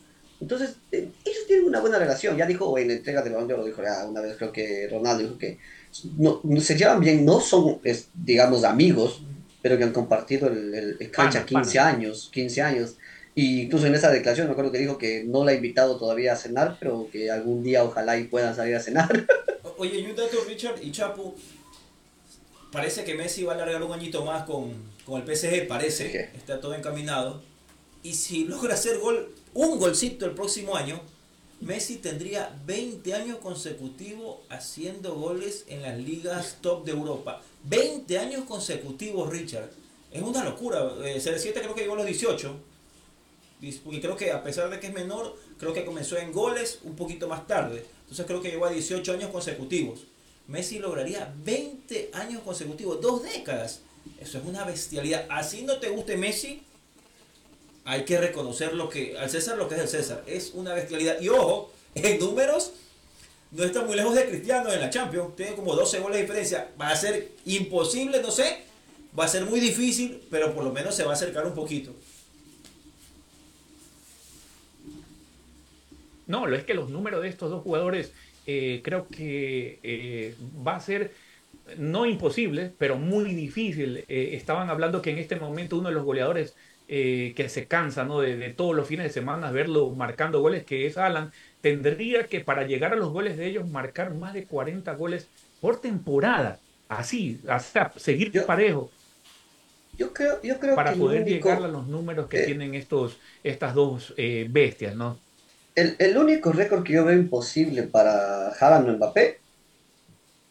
Entonces, 0.45 0.75
eh, 0.91 1.09
ellos 1.25 1.47
tienen 1.47 1.65
una 1.65 1.79
buena 1.79 1.97
relación. 1.97 2.37
Ya 2.37 2.45
dijo 2.45 2.77
en 2.77 2.89
la 2.89 2.93
entrega 2.93 3.23
de 3.23 3.31
balón 3.31 3.47
lo 3.47 3.65
dijo 3.65 3.81
ya 3.81 4.05
una 4.05 4.21
vez, 4.21 4.37
creo 4.37 4.51
que 4.51 4.87
Ronaldo 4.91 5.23
dijo 5.23 5.37
que 5.39 5.57
no, 6.17 6.39
se 6.61 6.77
llevan 6.77 6.99
bien, 6.99 7.25
no 7.25 7.39
son, 7.39 7.81
digamos, 8.13 8.63
amigos, 8.63 9.23
pero 9.63 9.75
que 9.75 9.85
han 9.85 9.91
compartido 9.91 10.47
el, 10.47 10.97
el, 10.99 11.09
cancha 11.09 11.47
15 11.47 11.79
años, 11.79 12.29
15 12.31 12.61
años. 12.61 12.95
Y 13.33 13.61
incluso 13.63 13.87
en 13.87 13.95
esa 13.95 14.11
declaración 14.11 14.45
me 14.45 14.51
acuerdo 14.51 14.71
que 14.71 14.77
dijo 14.77 14.99
que 14.99 15.23
no 15.23 15.43
la 15.43 15.51
ha 15.51 15.55
invitado 15.55 15.97
todavía 15.97 16.33
a 16.33 16.35
cenar, 16.35 16.77
pero 16.79 17.07
que 17.11 17.31
algún 17.31 17.63
día 17.63 17.83
ojalá 17.83 18.15
y 18.19 18.25
puedan 18.25 18.55
salir 18.55 18.75
a 18.75 18.79
cenar. 18.79 19.25
Oye, 19.79 19.97
y 19.97 20.05
un 20.05 20.15
dato, 20.15 20.37
Richard 20.47 20.75
y 20.83 20.91
Chapo, 20.91 21.33
parece 22.71 23.03
que 23.03 23.15
Messi 23.15 23.43
va 23.43 23.53
a 23.53 23.55
alargar 23.55 23.81
un 23.81 23.93
añito 23.93 24.23
más 24.23 24.43
con, 24.43 24.73
con 25.07 25.19
el 25.19 25.35
PSG, 25.35 25.67
parece, 25.67 26.29
está 26.35 26.61
todo 26.61 26.75
encaminado. 26.75 27.41
Y 28.03 28.13
si 28.13 28.45
logra 28.45 28.75
hacer 28.75 28.99
gol, 28.99 29.33
un 29.55 29.79
golcito 29.79 30.25
el 30.25 30.33
próximo 30.33 30.75
año, 30.75 31.01
Messi 31.61 31.95
tendría 31.95 32.53
20 32.65 33.13
años 33.13 33.39
consecutivos 33.39 34.39
haciendo 34.49 35.15
goles 35.15 35.63
en 35.67 35.81
las 35.81 35.97
ligas 35.97 36.57
top 36.61 36.85
de 36.85 36.91
Europa. 36.91 37.41
20 37.63 38.19
años 38.19 38.43
consecutivos, 38.43 39.29
Richard. 39.29 39.69
Es 40.11 40.21
una 40.21 40.43
locura. 40.43 40.79
Eh, 41.03 41.17
CR7 41.17 41.53
creo 41.53 41.73
que 41.73 41.81
llegó 41.81 41.93
a 41.93 41.97
los 41.97 42.05
18. 42.05 42.55
Porque 43.83 44.01
creo 44.01 44.17
que 44.17 44.31
a 44.31 44.43
pesar 44.43 44.69
de 44.69 44.79
que 44.79 44.87
es 44.87 44.93
menor, 44.93 45.37
creo 45.57 45.73
que 45.73 45.85
comenzó 45.85 46.17
en 46.17 46.33
goles 46.33 46.79
un 46.83 46.95
poquito 46.95 47.27
más 47.29 47.47
tarde. 47.47 47.85
Entonces 48.01 48.25
creo 48.25 48.41
que 48.41 48.49
llegó 48.49 48.65
a 48.65 48.71
18 48.71 49.13
años 49.13 49.31
consecutivos. 49.31 50.01
Messi 50.47 50.79
lograría 50.79 51.33
20 51.43 52.11
años 52.13 52.43
consecutivos, 52.43 53.01
dos 53.01 53.23
décadas. 53.23 53.79
Eso 54.19 54.37
es 54.37 54.45
una 54.45 54.65
bestialidad. 54.65 55.25
Así 55.29 55.63
no 55.63 55.79
te 55.79 55.89
guste 55.89 56.17
Messi, 56.17 56.61
hay 57.85 58.03
que 58.03 58.19
reconocer 58.19 58.73
lo 58.73 58.89
que 58.89 59.17
al 59.17 59.29
César 59.29 59.57
lo 59.57 59.69
que 59.69 59.75
es 59.75 59.81
el 59.81 59.87
César. 59.87 60.23
Es 60.27 60.51
una 60.53 60.73
bestialidad. 60.73 61.21
Y 61.21 61.29
ojo, 61.29 61.71
en 61.95 62.19
números 62.19 62.73
no 63.51 63.63
está 63.63 63.83
muy 63.83 63.95
lejos 63.95 64.15
de 64.15 64.25
Cristiano 64.27 64.71
en 64.73 64.81
la 64.81 64.89
Champions. 64.89 65.35
Tiene 65.35 65.55
como 65.55 65.75
12 65.75 65.99
goles 65.99 66.17
de 66.17 66.21
diferencia. 66.23 66.69
Va 66.81 66.89
a 66.89 66.95
ser 66.95 67.31
imposible, 67.45 68.21
no 68.21 68.31
sé. 68.31 68.63
Va 69.17 69.25
a 69.25 69.29
ser 69.29 69.45
muy 69.45 69.59
difícil, 69.59 70.21
pero 70.29 70.53
por 70.53 70.63
lo 70.63 70.73
menos 70.73 70.93
se 70.95 71.03
va 71.03 71.11
a 71.11 71.13
acercar 71.13 71.45
un 71.45 71.53
poquito. 71.53 71.93
No, 76.27 76.47
lo 76.47 76.55
es 76.55 76.63
que 76.63 76.73
los 76.73 76.89
números 76.89 77.21
de 77.21 77.29
estos 77.29 77.51
dos 77.51 77.61
jugadores 77.61 78.11
eh, 78.47 78.81
creo 78.83 79.07
que 79.07 79.79
eh, 79.83 80.35
va 80.67 80.75
a 80.75 80.79
ser 80.79 81.13
no 81.77 82.05
imposible, 82.05 82.71
pero 82.77 82.97
muy 82.97 83.33
difícil. 83.33 84.03
Eh, 84.07 84.31
estaban 84.33 84.69
hablando 84.69 85.01
que 85.01 85.11
en 85.11 85.19
este 85.19 85.35
momento 85.35 85.77
uno 85.77 85.89
de 85.89 85.95
los 85.95 86.03
goleadores 86.03 86.55
que 86.87 87.45
se 87.49 87.65
cansa 87.67 88.03
¿no? 88.03 88.21
de, 88.21 88.37
de, 88.37 88.49
todos 88.53 88.75
los 88.75 88.87
fines 88.87 89.07
de 89.07 89.13
semana 89.13 89.51
verlo 89.51 89.89
marcando 89.91 90.41
goles, 90.41 90.63
que 90.63 90.85
es 90.85 90.97
Alan, 90.97 91.31
tendría 91.61 92.27
que 92.27 92.41
para 92.41 92.67
llegar 92.67 92.93
a 92.93 92.95
los 92.95 93.11
goles 93.11 93.37
de 93.37 93.47
ellos 93.47 93.67
marcar 93.67 94.13
más 94.13 94.33
de 94.33 94.45
40 94.45 94.93
goles 94.93 95.27
por 95.61 95.81
temporada. 95.81 96.59
Así, 96.87 97.41
hasta 97.47 97.91
seguir 97.97 98.31
yo, 98.31 98.45
parejo. 98.45 98.91
Yo 99.97 100.13
creo, 100.13 100.41
yo 100.43 100.59
creo 100.59 100.75
para 100.75 100.93
que 100.93 100.99
poder 100.99 101.23
único, 101.23 101.49
llegar 101.49 101.63
a 101.63 101.67
los 101.67 101.87
números 101.87 102.27
que 102.27 102.43
eh, 102.43 102.45
tienen 102.45 102.75
estos, 102.75 103.17
estas 103.43 103.73
dos 103.73 104.13
eh, 104.17 104.45
bestias, 104.49 104.95
¿no? 104.95 105.17
El, 105.73 105.95
el 105.99 106.17
único 106.17 106.51
récord 106.51 106.83
que 106.83 106.93
yo 106.93 107.05
veo 107.05 107.17
imposible 107.17 107.83
para 107.83 108.49
Haaland 108.49 108.89
o 108.89 108.93
Mbappé 108.93 109.39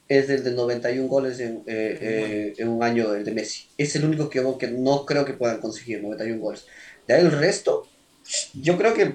es 0.09 0.29
el 0.29 0.45
de 0.45 0.51
91 0.51 1.09
goles 1.09 1.41
en, 1.41 1.63
eh, 1.67 1.99
eh, 2.01 2.55
en, 2.59 2.69
un 2.69 2.83
año, 2.83 3.15
el 3.15 3.25
de 3.25 3.33
Messi. 3.33 3.69
Es 3.79 3.97
el 3.97 4.05
único 4.05 4.29
que 4.29 4.43
que 4.59 4.69
no 4.69 5.07
creo 5.07 5.25
que 5.25 5.33
puedan 5.33 5.61
conseguir, 5.61 6.03
91 6.03 6.41
goles. 6.41 6.67
De 7.07 7.15
ahí 7.15 7.23
el 7.23 7.33
resto, 7.33 7.87
yo 8.55 8.77
creo 8.77 8.95
que 8.95 9.15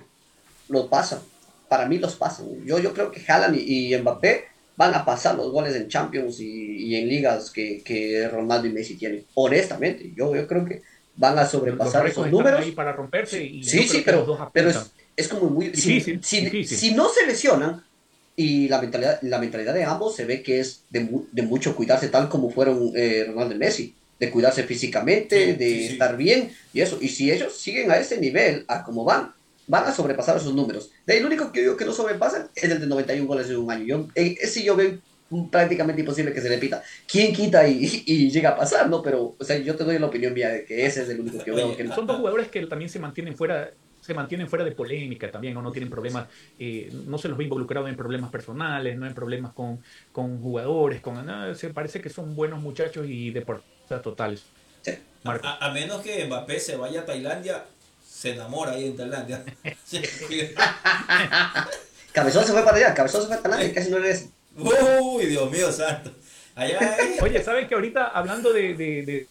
los 0.67 0.88
pasan. 0.88 1.19
Para 1.67 1.88
mí 1.88 1.99
los 1.99 2.15
pasan. 2.15 2.65
Yo, 2.65 2.80
yo 2.80 2.93
creo 2.93 3.12
que 3.12 3.21
Haaland 3.28 3.56
y, 3.56 3.93
y 3.93 3.97
Mbappé 3.97 4.45
van 4.75 4.95
a 4.95 5.06
pasar 5.06 5.36
los 5.36 5.52
goles 5.52 5.75
en 5.75 5.88
Champions 5.88 6.39
y, 6.39 6.88
y 6.88 6.95
en 6.95 7.08
ligas 7.08 7.52
que, 7.52 7.84
que, 7.84 8.28
Ronaldo 8.28 8.67
y 8.67 8.71
Messi 8.71 8.95
tienen. 8.95 9.25
Honestamente, 9.36 10.12
yo, 10.15 10.36
yo 10.36 10.47
creo 10.47 10.65
que 10.65 10.82
van 11.15 11.38
a 11.38 11.45
sobrepasar 11.45 12.04
los 12.04 12.13
esos 12.13 12.32
números. 12.32 12.62
Ahí 12.62 12.71
para 12.71 12.93
romperse 12.93 13.43
y 13.43 13.63
sí, 13.63 13.84
sí, 13.84 14.02
pero, 14.04 14.49
pero 14.54 14.69
es, 14.69 14.91
es, 15.15 15.28
como 15.28 15.49
muy... 15.49 15.67
Difícil, 15.67 16.23
si, 16.23 16.45
difícil. 16.45 16.78
si, 16.78 16.89
si 16.89 16.95
no 16.95 17.10
se 17.10 17.28
lesionan, 17.28 17.84
y 18.39 18.69
la 18.69 18.80
mentalidad, 18.80 19.19
la 19.21 19.38
mentalidad 19.38 19.73
de 19.73 19.84
ambos 19.84 20.15
se 20.15 20.23
ve 20.23 20.41
que 20.41 20.62
es 20.62 20.84
de, 20.89 21.10
de 21.34 21.41
mucho 21.41 21.75
cuidarse, 21.75 22.08
tal 22.08 22.30
como 22.30 22.49
fueron 22.49 22.93
eh, 22.95 23.25
Ronaldo 23.28 23.54
y 23.56 23.58
Messi, 23.58 23.93
de 24.17 24.30
cuidarse 24.32 24.63
físicamente, 24.63 25.45
Sí, 25.47 25.52
de 25.54 25.65
sí, 25.69 25.88
sí. 25.88 25.93
estar 25.93 26.15
bien 26.15 26.49
y 26.73 26.80
eso. 26.80 26.97
Y 27.02 27.10
si 27.10 27.32
ellos 27.32 27.58
siguen 27.58 27.91
a 27.91 27.97
ese 27.97 28.17
nivel, 28.17 28.63
a 28.69 28.84
como 28.86 29.04
van, 29.04 29.34
van 29.67 29.84
a 29.86 29.91
sobrepasar 29.93 30.38
esos 30.38 30.54
números. 30.54 30.89
De 31.06 31.13
ahí, 31.13 31.19
el 31.19 31.25
único 31.25 31.52
que 31.52 31.60
yo 31.60 31.63
digo 31.63 31.78
que 31.78 31.84
no 31.86 31.91
sobrepasan 31.91 32.47
es 32.56 32.63
el 32.63 32.80
de 32.80 32.88
91 32.88 33.28
goles 33.28 33.49
en 33.49 33.58
un 33.58 33.71
año. 33.71 33.86
Yo, 33.86 34.08
eh, 34.15 34.36
ese 34.39 34.63
yo 34.63 34.75
veo 34.78 34.97
prácticamente 35.52 36.02
imposible 36.02 36.34
que 36.34 36.41
se 36.41 36.49
repita. 36.49 36.82
¿Quién 37.12 37.34
quita 37.34 37.67
y, 37.67 38.04
y 38.06 38.32
llega 38.32 38.49
a 38.52 38.56
pasar, 38.58 38.89
no? 38.89 39.04
Pero, 39.04 39.36
o 39.38 39.43
sea, 39.43 39.58
yo 39.58 39.75
te 39.75 39.84
doy 39.84 39.99
la 39.99 40.08
opinión 40.08 40.34
mía 40.34 40.49
de 40.49 40.63
que 40.65 40.86
ese 40.86 41.04
es 41.04 41.10
el 41.10 41.19
único 41.19 41.43
que 41.43 41.52
veo 41.52 41.75
que 41.75 41.84
no. 41.84 41.93
Son 41.93 42.08
dos 42.08 42.17
jugadores 42.17 42.47
que 42.47 42.65
también 42.67 42.89
se 42.89 42.99
mantienen 42.99 43.36
fuera 43.36 43.69
se 44.10 44.15
mantienen 44.15 44.50
fuera 44.50 44.65
de 44.65 44.72
polémica 44.72 45.30
también 45.30 45.56
o 45.56 45.62
no 45.62 45.72
tienen 45.72 45.89
problemas, 45.89 46.28
eh, 46.58 46.89
no 47.06 47.19
se 47.19 47.28
los 47.30 47.38
ve 47.38 47.43
involucrados 47.43 47.88
en 47.89 47.95
problemas 47.95 48.32
personales, 48.32 48.98
no 48.98 49.06
en 49.06 49.13
problemas 49.13 49.54
con, 49.54 49.80
con 50.12 50.41
jugadores, 50.41 51.00
con 51.00 51.24
nada, 51.24 51.54
se 51.54 51.69
parece 51.69 52.02
que 52.02 52.10
son 52.10 52.36
buenos 52.36 52.60
muchachos 52.60 53.06
y 53.08 53.30
deportistas 53.30 54.02
totales. 54.02 54.43
Sí. 54.82 54.93
A, 55.26 55.67
a, 55.67 55.72
menos 55.72 56.02
que 56.02 56.26
Mbappé 56.26 56.60
se 56.60 56.76
vaya 56.76 57.02
a 57.02 57.06
Tailandia, 57.06 57.65
se 58.04 58.32
enamora 58.32 58.72
ahí 58.72 58.88
en 58.88 58.98
Tailandia. 58.98 59.43
Cabezón 62.12 62.43
se 62.45 62.52
fue 62.52 62.63
para 62.63 62.78
allá, 62.78 62.93
Cabezón 62.95 63.22
se 63.22 63.28
fue 63.28 63.36
a 63.36 63.41
Tailandia 63.41 63.69
y 63.69 63.74
casi 63.74 63.91
no 63.91 63.98
regresa. 63.98 64.28
Uy, 64.58 65.28
Dios 65.28 65.52
mío 65.52 65.72
santo. 65.72 66.12
Allá 66.56 66.80
Oye, 67.22 67.43
¿sabes 67.43 67.67
que 67.67 67.76
ahorita 67.76 68.08
hablando 68.08 68.52
de, 68.52 68.74
de- 68.74 69.04
de- 69.04 69.28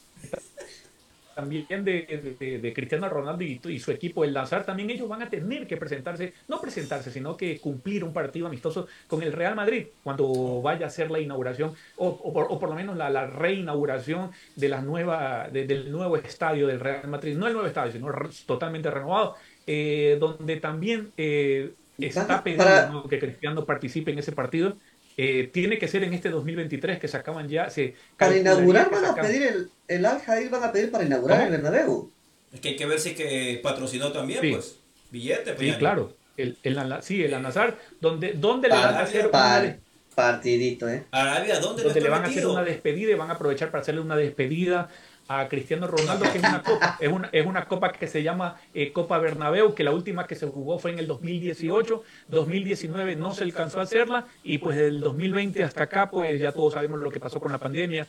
también 1.39 1.85
de, 1.85 2.37
de- 2.41 2.59
de 2.59 2.73
Cristiano 2.73 3.09
Ronaldo 3.09 3.45
y, 3.45 3.61
y 3.69 3.79
su 3.79 3.93
equipo, 3.93 4.25
el 4.25 4.35
lanzar, 4.35 4.67
también 4.67 4.91
ellos 4.91 5.09
van 5.09 5.23
a 5.23 5.31
tener 5.31 5.69
que 5.69 5.77
presentarse, 5.77 6.33
no 6.49 6.61
presentarse, 6.61 7.13
sino 7.13 7.37
que 7.37 7.61
cumplir 7.61 8.03
un 8.03 8.13
partido 8.13 8.49
amistoso 8.49 8.89
con 9.07 9.23
el 9.23 9.33
Real 9.33 9.55
Madrid 9.55 9.87
cuando 10.03 10.61
vaya 10.61 10.87
a 10.87 10.91
ser 10.91 11.13
la 11.13 11.21
inauguración, 11.21 11.75
o, 11.97 12.09
o 12.09 12.33
por, 12.33 12.47
o 12.51 12.59
por 12.59 12.69
lo 12.71 12.75
menos 12.75 12.97
la, 12.97 13.09
la 13.09 13.29
reinauguración 13.29 14.33
de 14.57 14.69
la 14.69 14.83
nueva, 14.83 15.49
de- 15.53 15.65
del 15.67 15.93
nuevo 15.93 16.17
estadio 16.17 16.67
del 16.67 16.81
Real 16.81 17.07
Madrid, 17.09 17.37
no 17.37 17.47
el 17.47 17.53
nuevo 17.53 17.69
estadio, 17.69 17.93
sino 17.93 18.11
re- 18.11 18.31
totalmente 18.45 18.91
renovado, 18.91 19.37
eh, 19.67 20.17
donde 20.19 20.57
también 20.57 21.13
eh, 21.17 21.73
está 21.99 22.43
pedido 22.43 22.65
para- 22.65 22.89
¿no? 22.91 23.09
que 23.09 23.19
Cristiano 23.21 23.65
participe 23.65 24.11
en 24.11 24.19
ese 24.19 24.33
partido. 24.33 24.77
Eh, 25.21 25.51
tiene 25.53 25.79
que 25.79 25.89
ser 25.89 26.05
en 26.05 26.15
este 26.15 26.31
2023 26.31 27.01
que 27.01 27.09
se 27.09 27.17
acaban 27.17 27.49
ya. 27.49 27.69
Se 27.71 27.95
Para 28.17 28.37
inaugurar 28.37 28.89
van 28.89 29.05
a 29.05 29.11
acaban- 29.11 29.27
pedir 29.31 29.43
el, 29.49 29.71
el 29.89 30.07
Al 30.07 30.21
Jadir 30.21 30.49
van 30.49 30.63
a 30.63 30.71
pedir 30.71 30.93
para 30.93 31.05
inaugurar 31.05 31.39
¿Cómo? 31.39 31.55
el 31.57 31.61
Bernabéu. 31.61 32.11
Es 32.53 32.61
que 32.61 32.69
hay 32.69 32.77
que 32.77 32.87
ver 32.87 33.01
si 33.01 33.11
es 33.11 33.15
que 33.17 33.61
patrocinó 33.63 34.13
también, 34.13 34.41
Sí. 34.41 34.53
pues. 34.53 34.77
Billete, 35.11 35.55
pues. 35.55 35.59
Sí, 35.59 35.67
ya. 35.67 35.79
claro. 35.79 36.15
El, 36.37 36.57
el, 36.63 36.79
sí, 37.03 37.25
el 37.25 37.35
Al-Nazar, 37.35 37.77
donde, 38.01 38.35
donde 38.35 38.69
le 38.69 38.75
van 38.75 38.95
a 38.95 39.01
hacer 39.01 39.23
una, 39.23 39.31
Par- 39.33 39.79
partidito, 40.15 40.89
¿eh? 40.89 41.05
Arabia, 41.11 41.59
¿dónde 41.59 41.83
donde 41.83 42.01
le 42.01 42.09
van 42.09 42.21
a 42.21 42.25
hacer 42.27 42.37
metido? 42.37 42.53
una 42.53 42.63
despedida 42.63 43.11
y 43.11 43.15
van 43.15 43.31
a 43.31 43.35
aprovechar 43.35 43.73
para 43.73 43.83
hacerle 43.83 44.01
una 44.03 44.15
despedida 44.17 44.89
a 45.31 45.47
Cristiano 45.49 45.87
Ronaldo, 45.87 46.25
que 46.33 46.39
es 46.39 46.45
una 46.45 46.63
copa, 46.63 46.97
es 46.99 47.09
una, 47.13 47.29
es 47.33 47.47
una 47.47 47.65
copa 47.67 47.93
que 47.93 48.07
se 48.07 48.23
llama 48.23 48.57
eh, 48.73 48.93
Copa 48.93 49.19
Bernabéu, 49.19 49.75
que 49.75 49.85
la 49.85 49.93
última 49.93 50.27
que 50.27 50.35
se 50.35 50.47
jugó 50.47 50.79
fue 50.79 50.93
en 50.93 50.99
el 51.01 51.07
2018, 51.07 52.03
2019 52.29 53.15
no 53.17 53.35
se 53.35 53.45
alcanzó 53.45 53.81
a 53.81 53.83
hacerla, 53.83 54.27
y 54.43 54.57
pues 54.59 54.77
del 54.79 55.01
2020 55.01 55.63
hasta 55.63 55.83
acá, 55.85 56.11
pues 56.11 56.41
ya 56.41 56.53
todos 56.53 56.73
sabemos 56.73 57.01
lo 57.01 57.11
que 57.11 57.21
pasó 57.21 57.41
con 57.41 57.53
la 57.53 57.59
pandemia, 57.59 58.07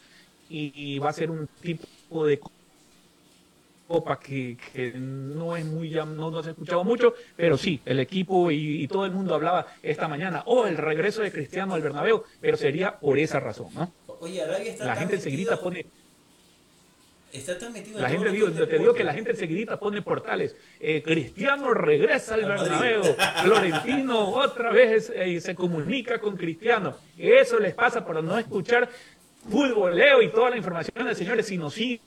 y, 0.49 0.71
y 0.73 0.99
va 0.99 1.09
a 1.09 1.13
ser 1.13 1.29
un 1.29 1.47
tipo 1.61 2.25
de 2.25 2.39
copa 3.87 4.19
que, 4.19 4.55
que 4.73 4.93
no 4.95 5.57
es 5.57 5.65
muy 5.65 5.89
no, 5.89 6.05
no 6.05 6.41
se 6.43 6.49
ha 6.49 6.51
escuchado 6.51 6.83
mucho, 6.83 7.13
pero 7.35 7.57
sí, 7.57 7.81
el 7.85 7.99
equipo 7.99 8.49
y, 8.51 8.83
y 8.83 8.87
todo 8.87 9.05
el 9.05 9.11
mundo 9.11 9.33
hablaba 9.35 9.65
esta 9.83 10.07
mañana, 10.07 10.43
oh, 10.45 10.67
el 10.67 10.77
regreso 10.77 11.21
de 11.21 11.31
Cristiano 11.31 11.73
al 11.73 11.81
Bernabéu, 11.81 12.23
pero 12.39 12.55
sería 12.55 12.97
por 12.99 13.17
esa 13.19 13.39
razón, 13.39 13.67
¿no? 13.73 13.91
Oye, 14.21 14.41
Arabia 14.43 14.71
está 14.71 14.85
La 14.85 14.95
gente 14.95 15.15
metido- 15.15 15.27
enseguida 15.29 15.59
pone, 15.59 15.85
Está 17.31 17.57
tan 17.57 17.71
metido 17.71 17.97
en 17.97 18.03
la 18.03 18.09
gente 18.09 18.31
digo, 18.31 18.49
te 18.49 18.79
digo 18.79 18.93
que 18.93 19.03
la 19.03 19.13
gente 19.13 19.31
enseguida 19.31 19.79
pone 19.79 20.01
portales, 20.01 20.55
eh, 20.79 21.03
Cristiano 21.03 21.73
regresa 21.73 22.33
al. 22.33 22.45
Bernabéu, 22.45 23.03
Florentino 23.43 24.29
otra 24.29 24.71
vez 24.71 25.11
eh, 25.15 25.39
se 25.39 25.53
comunica 25.53 26.19
con 26.19 26.35
Cristiano, 26.35 26.97
eso 27.17 27.59
les 27.59 27.75
pasa 27.75 28.03
por 28.03 28.23
no 28.23 28.39
escuchar 28.39 28.89
futboleo 29.47 30.21
y 30.23 30.29
toda 30.29 30.49
la 30.49 30.57
información 30.57 31.05
de 31.05 31.13
señores, 31.13 31.45
sino 31.45 31.69
sí 31.69 32.01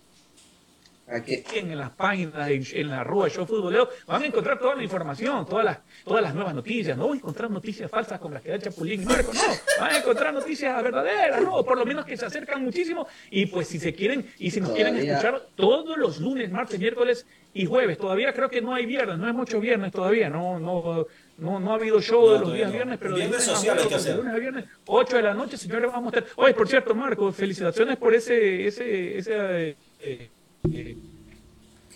Aquí. 1.15 1.43
en 1.55 1.77
las 1.79 1.91
páginas, 1.91 2.49
en, 2.51 2.65
en 2.73 2.89
la 2.89 3.05
Rúa 3.05 3.29
Show 3.29 3.47
Futboleo, 3.47 3.89
van 4.07 4.23
a 4.23 4.27
encontrar 4.27 4.59
toda 4.59 4.75
la 4.75 4.83
información, 4.83 5.47
todas 5.47 5.65
las, 5.65 5.79
todas 6.05 6.23
las 6.23 6.35
nuevas 6.35 6.55
noticias. 6.55 6.97
No 6.97 7.05
van 7.09 7.15
a 7.15 7.17
encontrar 7.17 7.51
noticias 7.51 7.91
falsas 7.91 8.19
como 8.21 8.35
las 8.35 8.43
que 8.43 8.51
da 8.51 8.59
Chapulín 8.59 9.03
y 9.03 9.05
Marco, 9.05 9.33
no. 9.33 9.41
Van 9.81 9.95
a 9.95 9.99
encontrar 9.99 10.33
noticias 10.35 10.83
verdaderas, 10.83 11.43
no. 11.43 11.65
Por 11.65 11.79
lo 11.79 11.85
menos 11.87 12.05
que 12.05 12.17
se 12.17 12.27
acercan 12.27 12.63
muchísimo. 12.65 13.07
Y 13.31 13.47
pues 13.47 13.69
si 13.69 13.79
se 13.79 13.93
quieren, 13.95 14.27
y 14.39 14.51
si 14.51 14.61
nos 14.61 14.71
quieren 14.73 14.97
escuchar 14.97 15.43
todos 15.55 15.97
los 15.99 16.21
lunes, 16.21 16.51
martes, 16.51 16.79
miércoles 16.79 17.27
y 17.55 17.67
jueves. 17.67 17.99
Todavía 17.99 18.33
creo 18.33 18.49
que 18.49 18.63
no 18.63 18.75
hay 18.75 18.87
viernes, 18.87 19.19
no 19.19 19.29
es 19.29 19.35
mucho 19.35 19.61
viernes 19.61 19.93
todavía, 19.93 20.31
no, 20.31 20.59
no, 20.59 21.07
no, 21.37 21.61
no 21.61 21.73
ha 21.73 21.75
habido 21.75 22.01
show 22.01 22.27
No, 22.27 22.33
de 22.33 22.39
los 22.41 22.55
días 22.55 22.69
no. 22.69 22.73
viernes, 22.75 22.99
pero 22.99 23.11
de 23.15 23.21
Viernes 23.27 23.41
lunes 23.47 23.49
a 23.49 23.55
social 23.57 23.79
hay 23.79 23.89
que 23.89 23.95
hacer. 23.95 24.17
lunes 24.17 24.35
a 24.35 24.39
viernes, 24.39 24.65
8 24.87 25.17
de 25.17 25.23
la 25.23 25.35
noche, 25.35 25.59
señores, 25.59 25.91
vamos 25.93 26.15
a 26.15 26.19
estar. 26.19 26.33
Oye, 26.37 26.55
por 26.55 26.67
cierto, 26.67 26.95
Marco, 26.95 27.31
felicitaciones 27.31 27.99
por 27.99 28.15
ese, 28.15 28.67
ese, 28.67 29.19
ese 29.19 29.77
eh, 30.01 30.31
eh, 30.71 30.97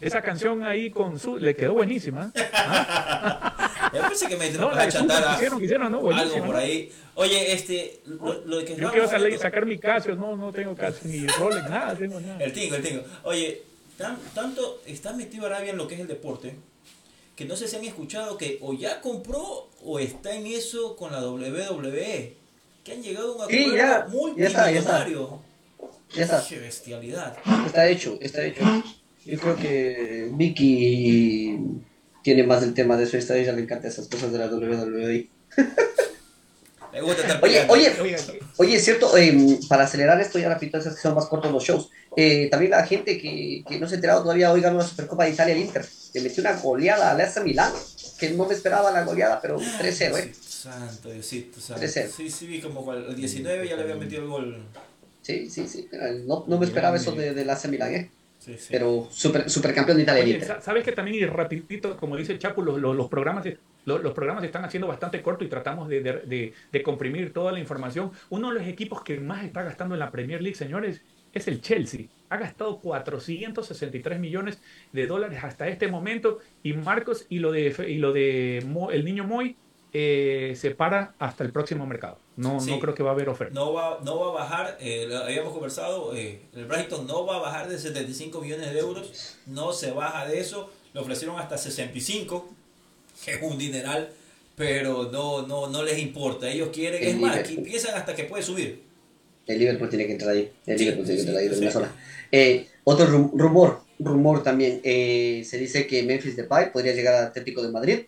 esa 0.01 0.21
canción 0.23 0.63
ahí 0.65 0.91
con 0.91 1.19
su 1.19 1.37
le 1.39 1.55
quedó 1.55 1.75
buenísima. 1.75 2.33
¿eh? 2.35 2.41
Yo 3.95 4.03
pensé 4.09 4.27
que 4.29 4.37
me 4.37 4.51
No, 4.51 4.71
la 4.73 4.83
a 4.83 4.87
de 4.87 4.93
chantar 4.93 5.17
Super 5.19 5.29
a- 5.31 5.35
quisieron, 5.35 5.61
quisieron, 5.61 5.93
no, 5.93 6.11
algo 6.11 6.45
por 6.45 6.57
ahí. 6.57 6.91
Oye, 7.15 7.53
este, 7.53 8.01
lo, 8.05 8.35
lo 8.45 8.65
que 8.65 8.77
Yo 8.77 8.91
quiero 8.91 9.09
salir, 9.09 9.39
sacar 9.39 9.65
mi 9.65 9.79
Casio, 9.79 10.17
no, 10.17 10.37
no 10.37 10.53
tengo 10.53 10.75
Casio 10.75 11.09
ni 11.11 11.27
Rolex, 11.27 11.71
nada, 11.71 11.95
tengo 11.95 12.21
nada. 12.21 12.43
El 12.43 12.53
tingo, 12.53 12.75
el 12.77 12.83
tingo. 12.83 13.03
Oye, 13.23 13.63
tan- 13.97 14.19
tanto 14.35 14.83
está 14.87 15.13
metido 15.15 15.47
Arabia 15.47 15.71
en 15.71 15.79
lo 15.79 15.89
que 15.89 15.95
es 15.95 16.01
el 16.01 16.09
deporte 16.09 16.55
que 17.37 17.45
no 17.45 17.55
sé 17.55 17.69
si 17.69 17.77
han 17.77 17.85
escuchado 17.85 18.39
que 18.39 18.59
o 18.63 18.73
ya 18.73 19.01
compró 19.03 19.69
o 19.85 19.99
está 19.99 20.35
en 20.35 20.47
eso 20.47 20.97
con 20.97 21.13
la 21.13 21.21
WWE. 21.23 22.35
Que 22.83 22.93
han 22.93 23.03
llegado 23.03 23.43
a 23.43 23.47
un 23.47 23.51
Sí, 23.53 23.59
acuerdo 23.59 23.77
ya, 23.77 24.07
ya 24.37 24.47
está, 24.47 24.71
ya 24.71 24.79
está. 24.81 24.93
multimillonario. 24.99 25.21
Ya 25.31 25.37
está. 25.37 25.46
Qué 26.13 26.59
bestialidad. 26.59 27.37
Está 27.67 27.89
hecho, 27.89 28.19
está 28.21 28.45
hecho. 28.45 28.63
Yo 29.25 29.39
creo 29.39 29.57
que 29.57 30.31
Vicky 30.33 31.59
tiene 32.23 32.45
más 32.45 32.63
el 32.63 32.75
tema 32.75 32.97
de 32.97 33.05
eso. 33.05 33.17
Esta 33.17 33.35
a 33.35 33.37
ella 33.37 33.53
le 33.53 33.63
encanta 33.63 33.89
esas 33.89 34.09
cosas 34.09 34.33
de 34.33 34.39
la 34.39 34.47
WWE. 34.47 35.29
Me 36.93 37.03
gusta 37.03 37.23
estar 37.23 37.45
Oye, 37.45 37.67
oye, 37.69 38.17
Oye, 38.57 38.77
es 38.77 38.85
cierto, 38.85 39.17
eh, 39.19 39.59
para 39.69 39.85
acelerar 39.85 40.19
esto 40.19 40.39
ya 40.39 40.49
rapidito, 40.49 40.79
esas 40.79 40.95
que 40.95 41.03
son 41.03 41.15
más 41.15 41.27
cortos 41.27 41.53
los 41.53 41.63
shows. 41.63 41.91
eh, 42.17 42.49
también 42.51 42.71
la 42.71 42.87
gente 42.87 43.19
que, 43.19 43.63
que 43.69 43.79
no 43.79 43.87
se 43.87 43.95
ha 43.95 43.97
enterado 43.97 44.23
todavía 44.23 44.51
hoy 44.51 44.63
ganó 44.63 44.79
la 44.79 44.87
Supercopa 44.87 45.25
de 45.25 45.31
Italia 45.33 45.55
el 45.55 45.61
Inter. 45.61 45.85
Le 46.15 46.21
metió 46.23 46.41
una 46.41 46.59
goleada 46.59 47.11
al 47.11 47.21
AC 47.21 47.43
Milán, 47.45 47.71
que 48.19 48.31
no 48.31 48.47
me 48.47 48.55
esperaba 48.55 48.91
la 48.93 49.05
goleada, 49.05 49.41
pero 49.43 49.59
3-0, 49.59 50.19
¿eh? 50.19 50.33
Santo 50.41 51.11
Diosito, 51.11 51.61
santo. 51.61 51.83
3-0. 51.85 52.09
Sí, 52.17 52.31
sí, 52.31 52.47
vi 52.47 52.61
como 52.61 52.91
al 52.91 53.05
el 53.11 53.17
19 53.17 53.69
ya 53.69 53.77
le 53.77 53.83
había 53.83 53.97
metido 53.97 54.23
el 54.23 54.29
gol. 54.29 54.65
Sí, 55.27 55.51
sí, 55.51 55.67
sí. 55.67 55.89
No, 56.25 56.45
no 56.47 56.57
me 56.57 56.67
esperaba 56.67 56.95
eso 56.97 57.11
de, 57.11 57.35
del 57.35 57.51
AC 57.51 57.67
Milán, 57.67 57.93
¿eh? 57.93 58.11
Sí, 58.39 58.55
sí. 58.57 58.69
Pero 58.71 59.09
super, 59.11 59.51
supercampeón 59.51 59.97
de 59.97 60.05
Italia 60.05 60.23
Oye, 60.23 60.41
¿sabes 60.61 60.85
que 60.85 60.93
también 60.93 61.17
y 61.17 61.27
rapidito, 61.27 61.97
como 61.97 62.17
dice 62.17 62.33
el 62.33 62.39
Chapo, 62.39 62.63
los, 62.63 62.81
los, 62.81 62.95
los 62.95 63.09
programas, 63.09 63.43
de- 63.43 63.59
los 63.87 64.13
programas 64.13 64.43
se 64.43 64.47
están 64.47 64.65
haciendo 64.65 64.87
bastante 64.87 65.21
cortos 65.23 65.45
y 65.45 65.51
tratamos 65.51 65.89
de, 65.89 66.01
de, 66.01 66.53
de, 66.71 66.83
comprimir 66.85 67.33
toda 67.33 67.51
la 67.51 67.59
información. 67.59 68.13
Uno 68.31 68.53
de 68.53 68.61
los 68.61 68.69
equipos 68.69 69.03
que 69.03 69.19
más 69.19 69.45
está 69.45 69.65
gastando 69.65 69.97
en 69.97 69.99
la 69.99 70.13
Premier 70.13 70.41
League, 70.43 70.57
señores, 70.57 71.03
es 71.33 71.49
el 71.49 71.61
Chelsea. 71.61 72.07
Ha 72.29 72.37
gastado 72.37 72.79
463 72.79 74.21
millones 74.21 74.61
de 74.93 75.09
dólares 75.09 75.41
hasta 75.43 75.67
este 75.67 75.89
momento 75.89 76.39
y 76.63 76.73
Marcos 76.75 77.27
y 77.29 77.41
lo 77.41 77.51
de, 77.51 77.75
y 77.89 77.97
lo 77.97 78.13
de 78.13 78.59
el 78.93 79.05
niño 79.05 79.25
Moy 79.25 79.57
eh, 79.93 80.55
se 80.57 80.73
para 80.73 81.15
hasta 81.19 81.45
el 81.45 81.53
próximo 81.53 81.87
mercado. 81.87 82.19
No, 82.37 82.61
no 82.61 82.79
creo 82.81 82.95
que 82.95 83.03
va 83.03 83.11
a 83.11 83.13
haber 83.15 83.29
oferta. 83.29 83.55
No 83.55 83.73
va, 83.73 83.99
no 84.05 84.19
va 84.19 84.29
a 84.29 84.45
bajar, 84.45 84.77
eh, 84.81 85.07
lo 85.09 85.19
habíamos 85.19 85.53
conversado, 85.53 86.15
eh, 86.15 86.41
el 86.55 86.67
Brighton 86.67 87.07
no 87.07 87.25
va 87.25 87.37
a 87.37 87.39
bajar 87.39 87.69
de 87.69 87.79
75 87.79 88.41
millones 88.43 88.73
de 88.73 88.79
euros, 88.79 89.39
no 89.47 89.73
se 89.73 89.93
baja 89.93 90.27
de 90.27 90.41
eso, 90.41 90.71
le 90.93 91.01
ofrecieron 91.01 91.39
hasta 91.39 91.57
65, 91.57 92.47
que 93.25 93.35
es 93.35 93.43
un 93.43 93.57
dineral, 93.57 94.11
pero 94.55 95.11
no, 95.11 95.47
no, 95.47 95.69
no 95.69 95.83
les 95.83 95.99
importa, 95.99 96.49
ellos 96.49 96.69
quieren, 96.73 97.03
es 97.03 97.17
más, 97.17 97.37
aquí 97.37 97.57
piensan 97.59 97.95
hasta 97.95 98.15
que 98.15 98.25
puede 98.25 98.43
subir. 98.43 98.83
El 99.47 99.59
Liverpool 99.59 99.89
tiene 99.89 100.07
que 100.07 100.13
entrar 100.13 100.33
ahí, 100.33 100.53
el 100.67 100.79
Liverpool 100.79 101.07
tiene 101.07 101.23
que 101.23 101.27
entrar 101.27 101.43
ahí 101.43 101.49
de 101.49 101.59
una 101.59 101.71
sola. 101.71 101.93
Eh, 102.31 102.67
otro 102.85 103.07
rumor, 103.07 103.81
rumor 103.99 104.43
también, 104.43 104.83
se 104.83 105.59
dice 105.59 105.87
que 105.87 106.03
Memphis 106.03 106.37
Depay 106.37 106.71
podría 106.71 106.93
llegar 106.93 107.15
al 107.15 107.27
Atlético 107.29 107.63
de 107.63 107.71
Madrid 107.71 108.01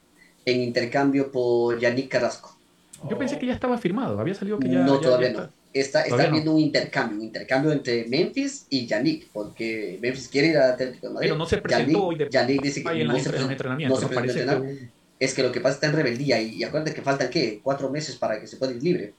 en 0.50 0.62
intercambio 0.62 1.30
por 1.30 1.78
Yannick 1.78 2.08
Carrasco. 2.08 2.56
Yo 3.08 3.16
pensé 3.16 3.38
que 3.38 3.46
ya 3.46 3.52
estaba 3.52 3.78
firmado, 3.78 4.18
había 4.18 4.34
salido 4.34 4.58
que 4.58 4.68
ya. 4.68 4.80
No, 4.80 4.98
todavía 4.98 5.32
no. 5.32 5.48
Está, 5.72 6.02
está 6.02 6.26
viendo 6.28 6.52
un 6.54 6.60
intercambio, 6.60 7.18
un 7.18 7.24
intercambio 7.24 7.70
entre 7.72 8.06
Memphis 8.06 8.66
y 8.70 8.86
Yannick, 8.86 9.28
porque 9.32 9.98
Memphis 10.00 10.28
quiere 10.28 10.48
ir 10.48 10.56
a 10.56 10.70
Atlético 10.70 11.08
de 11.08 11.14
Madrid. 11.14 11.28
Pero 11.28 11.38
no 11.38 11.46
se 11.46 11.58
presentó 11.58 12.12
Yannick, 12.12 12.30
Yannick 12.30 12.62
dice 12.62 12.82
que 12.82 13.04
no 13.04 13.18
se 13.18 13.30
presentó, 13.30 13.74
no 13.74 13.96
se 13.96 14.06
presentó 14.06 14.64
Es 15.20 15.34
que 15.34 15.42
lo 15.42 15.50
que 15.50 15.60
pasa 15.60 15.74
está 15.74 15.86
en 15.88 15.94
rebeldía 15.94 16.40
y, 16.40 16.62
acuérdate 16.62 16.94
que 16.94 17.02
faltan 17.02 17.28
¿qué? 17.28 17.60
cuatro 17.62 17.90
meses 17.90 18.14
para 18.14 18.40
que 18.40 18.46
se 18.46 18.56
pueda 18.56 18.72
ir 18.72 18.82
libre. 18.82 19.14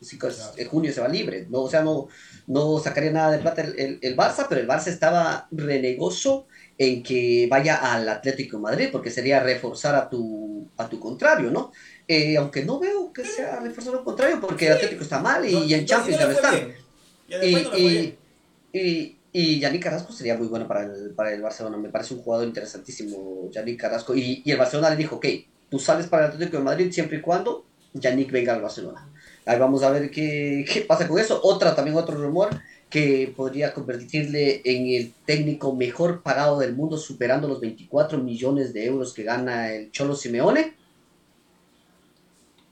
En 0.57 0.67
junio 0.67 0.93
se 0.93 1.01
va 1.01 1.09
libre. 1.09 1.45
No, 1.49 1.63
o 1.63 1.69
sea, 1.69 1.81
no, 1.81 2.07
no 2.47 2.79
sacaría 2.79 3.11
nada 3.11 3.31
de 3.31 3.39
plata 3.39 3.63
el, 3.63 3.99
el, 4.01 4.15
Barça, 4.15 4.45
pero 4.47 4.61
el 4.61 4.67
Barça 4.67 4.87
estaba 4.87 5.47
renegoso 5.51 6.47
en 6.77 7.03
que 7.03 7.47
vaya 7.51 7.75
al 7.93 8.07
Atlético 8.07 8.57
de 8.57 8.63
Madrid, 8.63 8.89
porque 8.91 9.11
sería 9.11 9.41
reforzar 9.41 9.95
a 9.95 10.09
tu, 10.09 10.69
a 10.77 10.87
tu 10.87 10.99
contrario, 11.01 11.51
¿no? 11.51 11.73
Eh, 12.07 12.37
aunque 12.37 12.63
no 12.63 12.79
veo 12.79 13.11
que 13.11 13.25
sea 13.25 13.59
reforzar 13.59 13.95
al 13.95 14.03
contrario, 14.05 14.39
porque 14.39 14.67
el 14.67 14.73
Atlético 14.73 15.03
está 15.03 15.19
mal 15.19 15.45
y, 15.45 15.73
en 15.73 15.85
Champions 15.85 16.17
ya 16.17 16.27
no 16.27 16.31
está. 16.31 16.53
Y, 17.45 18.17
y, 18.71 19.17
y, 19.33 19.59
Yannick 19.59 19.83
Carrasco 19.83 20.13
sería 20.13 20.37
muy 20.37 20.47
bueno 20.47 20.65
para 20.65 20.85
el, 20.85 21.11
para 21.13 21.33
el 21.33 21.41
Barcelona, 21.41 21.77
me 21.77 21.89
parece 21.89 22.13
un 22.13 22.21
jugador 22.21 22.47
interesantísimo, 22.47 23.49
Yannick 23.51 23.81
Carrasco. 23.81 24.15
Y, 24.15 24.41
y 24.45 24.51
el 24.51 24.57
Barcelona 24.57 24.91
le 24.91 24.95
dijo, 24.95 25.17
ok, 25.17 25.25
tú 25.69 25.79
sales 25.79 26.07
para 26.07 26.25
el 26.25 26.31
Atlético 26.31 26.57
de 26.57 26.63
Madrid 26.63 26.91
siempre 26.91 27.17
y 27.17 27.21
cuando 27.21 27.65
Yannick 27.93 28.31
venga 28.31 28.53
al 28.53 28.61
Barcelona. 28.61 29.07
Ahí 29.45 29.57
vamos 29.57 29.83
a 29.83 29.89
ver 29.89 30.11
qué, 30.11 30.65
qué 30.71 30.81
pasa 30.81 31.07
con 31.07 31.19
eso. 31.19 31.39
Otra, 31.43 31.75
también 31.75 31.97
otro 31.97 32.15
rumor 32.15 32.49
que 32.89 33.31
podría 33.35 33.73
convertirle 33.73 34.61
en 34.65 34.87
el 34.87 35.13
técnico 35.25 35.75
mejor 35.75 36.21
pagado 36.23 36.59
del 36.59 36.75
mundo, 36.75 36.97
superando 36.97 37.47
los 37.47 37.59
24 37.61 38.17
millones 38.17 38.73
de 38.73 38.85
euros 38.85 39.13
que 39.13 39.23
gana 39.23 39.71
el 39.71 39.91
Cholo 39.91 40.15
Simeone, 40.15 40.73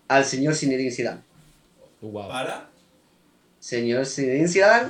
al 0.08 0.26
señor 0.26 0.56
Zinedine 0.56 0.92
Zidane. 0.92 1.22
¿Para? 2.14 2.70
Señor 3.60 4.06
Zinedine 4.06 4.48
Zidane, 4.48 4.90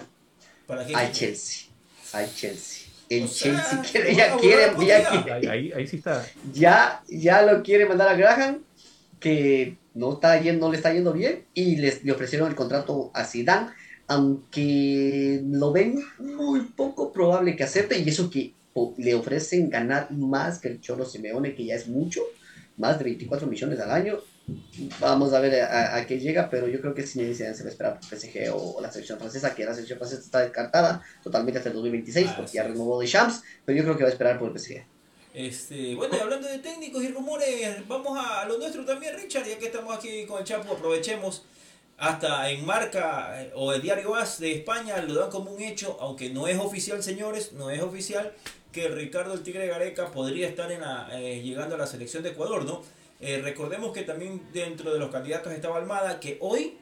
¿Para 0.65 0.86
qué? 0.86 0.96
al 0.96 1.12
Chelsea. 1.12 1.67
Al 2.13 2.34
Chelsea. 2.34 2.77
El 3.10 3.30
Chelsea 3.30 3.82
quiere, 3.89 4.15
ya 4.15 4.36
quiere, 4.36 4.74
ya, 4.86 5.50
ahí, 5.52 5.72
ahí, 5.72 5.88
sí 5.88 5.98
está. 5.98 6.26
Ya, 6.54 7.02
ya 7.08 7.41
lo 7.41 7.63
quiere 7.63 7.86
mandar 7.86 8.10
a 8.10 8.15
Graham, 8.15 8.63
que 9.20 9.78
no, 9.93 10.13
está 10.13 10.39
yendo, 10.41 10.65
no 10.65 10.72
le 10.72 10.78
está 10.78 10.93
yendo 10.93 11.13
bien, 11.13 11.46
y 11.54 11.78
les, 11.78 12.04
le 12.04 12.12
ofrecieron 12.12 12.50
el 12.50 12.56
contrato 12.56 13.12
a 13.13 13.24
Zidane 13.24 13.70
aunque 14.08 15.41
lo 15.46 15.72
ven 15.72 16.00
muy 16.17 16.62
poco 16.62 17.12
probable 17.12 17.56
que 17.56 17.63
acepte, 17.63 18.00
y 18.00 18.08
eso 18.08 18.30
que 18.30 18.54
le 18.98 19.15
ofrecen 19.15 19.70
ganar 19.70 20.12
más 20.12 20.60
que 20.60 20.70
el 20.70 20.82
Cholo 20.82 21.06
Simeone, 21.06 21.56
que 21.56 21.65
ya 21.65 21.76
es 21.76 21.88
mucho, 21.88 22.22
más 22.78 22.98
de 22.98 23.06
24 23.06 23.48
millones 23.48 23.80
al 23.80 23.92
año. 23.92 24.20
Vamos 25.00 25.34
a 25.34 25.40
ver 25.42 25.62
a, 25.62 26.06
qué 26.06 26.20
llega, 26.20 26.50
pero 26.50 26.68
yo 26.68 26.80
creo 26.80 26.94
que 26.94 27.06
si 27.06 27.36
se 27.36 27.44
va 27.44 27.50
a 27.50 27.52
esperar 27.52 28.00
por 28.00 28.06
PSG 28.06 28.50
o, 28.54 28.80
la 28.80 28.90
selección 28.90 29.20
francesa, 29.20 29.54
que 29.54 29.66
la 29.66 29.74
selección 29.74 30.00
francesa 30.00 30.22
está 30.22 30.40
descartada 30.40 31.04
totalmente 31.22 31.58
hasta 31.58 31.70
el 31.70 31.76
2026, 31.76 32.32
porque 32.32 32.54
ya 32.54 32.63
renovó 32.63 33.02
de 33.02 33.08
Champs, 33.08 33.44
pero 33.66 33.78
yo 33.78 33.84
creo 33.84 33.98
que 33.98 34.04
va 34.04 34.10
a 34.10 34.13
esperar 34.13 34.40
por 34.40 34.50
el 34.50 34.58
PSG. 34.58 34.86
Este, 35.34 35.96
bueno, 35.96 36.16
y 36.16 36.20
hablando 36.20 36.48
de 36.48 36.60
técnicos 36.60 37.04
y 37.04 37.10
rumores, 37.10 37.88
vamos 37.88 38.18
a 38.18 38.46
lo 38.46 38.58
nuestro 38.58 38.86
también, 38.86 39.16
Richard, 39.16 39.46
ya 39.46 39.60
que 39.60 39.66
estamos 39.66 39.96
aquí 39.96 40.26
con 40.26 40.40
el 40.40 40.46
Chapo, 40.46 40.74
aprovechemos 40.74 41.44
hasta 41.98 42.50
en 42.50 42.66
marca 42.66 43.42
eh, 43.42 43.52
o 43.56 43.74
el 43.74 43.82
diario 43.82 44.16
AS 44.16 44.40
de 44.40 44.54
España 44.54 45.02
lo 45.02 45.16
dan 45.16 45.30
como 45.30 45.52
un 45.52 45.62
hecho, 45.62 45.98
aunque 46.00 46.30
no 46.30 46.48
es 46.48 46.58
oficial, 46.58 47.02
señores, 47.04 47.54
no 47.54 47.70
es 47.70 47.82
oficial, 47.82 48.34
que 48.78 48.90
Ricardo 48.90 49.34
el 49.34 49.42
Tigre 49.42 49.66
Gareca 49.66 50.12
podría 50.12 50.48
estar 50.48 50.72
en 50.72 50.82
eh, 51.13 51.42
llegando 51.42 51.74
a 51.74 51.78
la 51.80 51.88
selección 51.88 52.22
de 52.22 52.30
Ecuador, 52.30 52.63
¿no? 52.63 52.84
Eh, 53.20 53.42
recordemos 53.44 53.92
que 53.92 54.04
también 54.04 54.44
dentro 54.54 54.94
de 54.94 55.00
los 55.00 55.10
candidatos 55.10 55.52
estaba 55.52 55.78
Almada, 55.78 56.20
que 56.20 56.38
hoy 56.42 56.78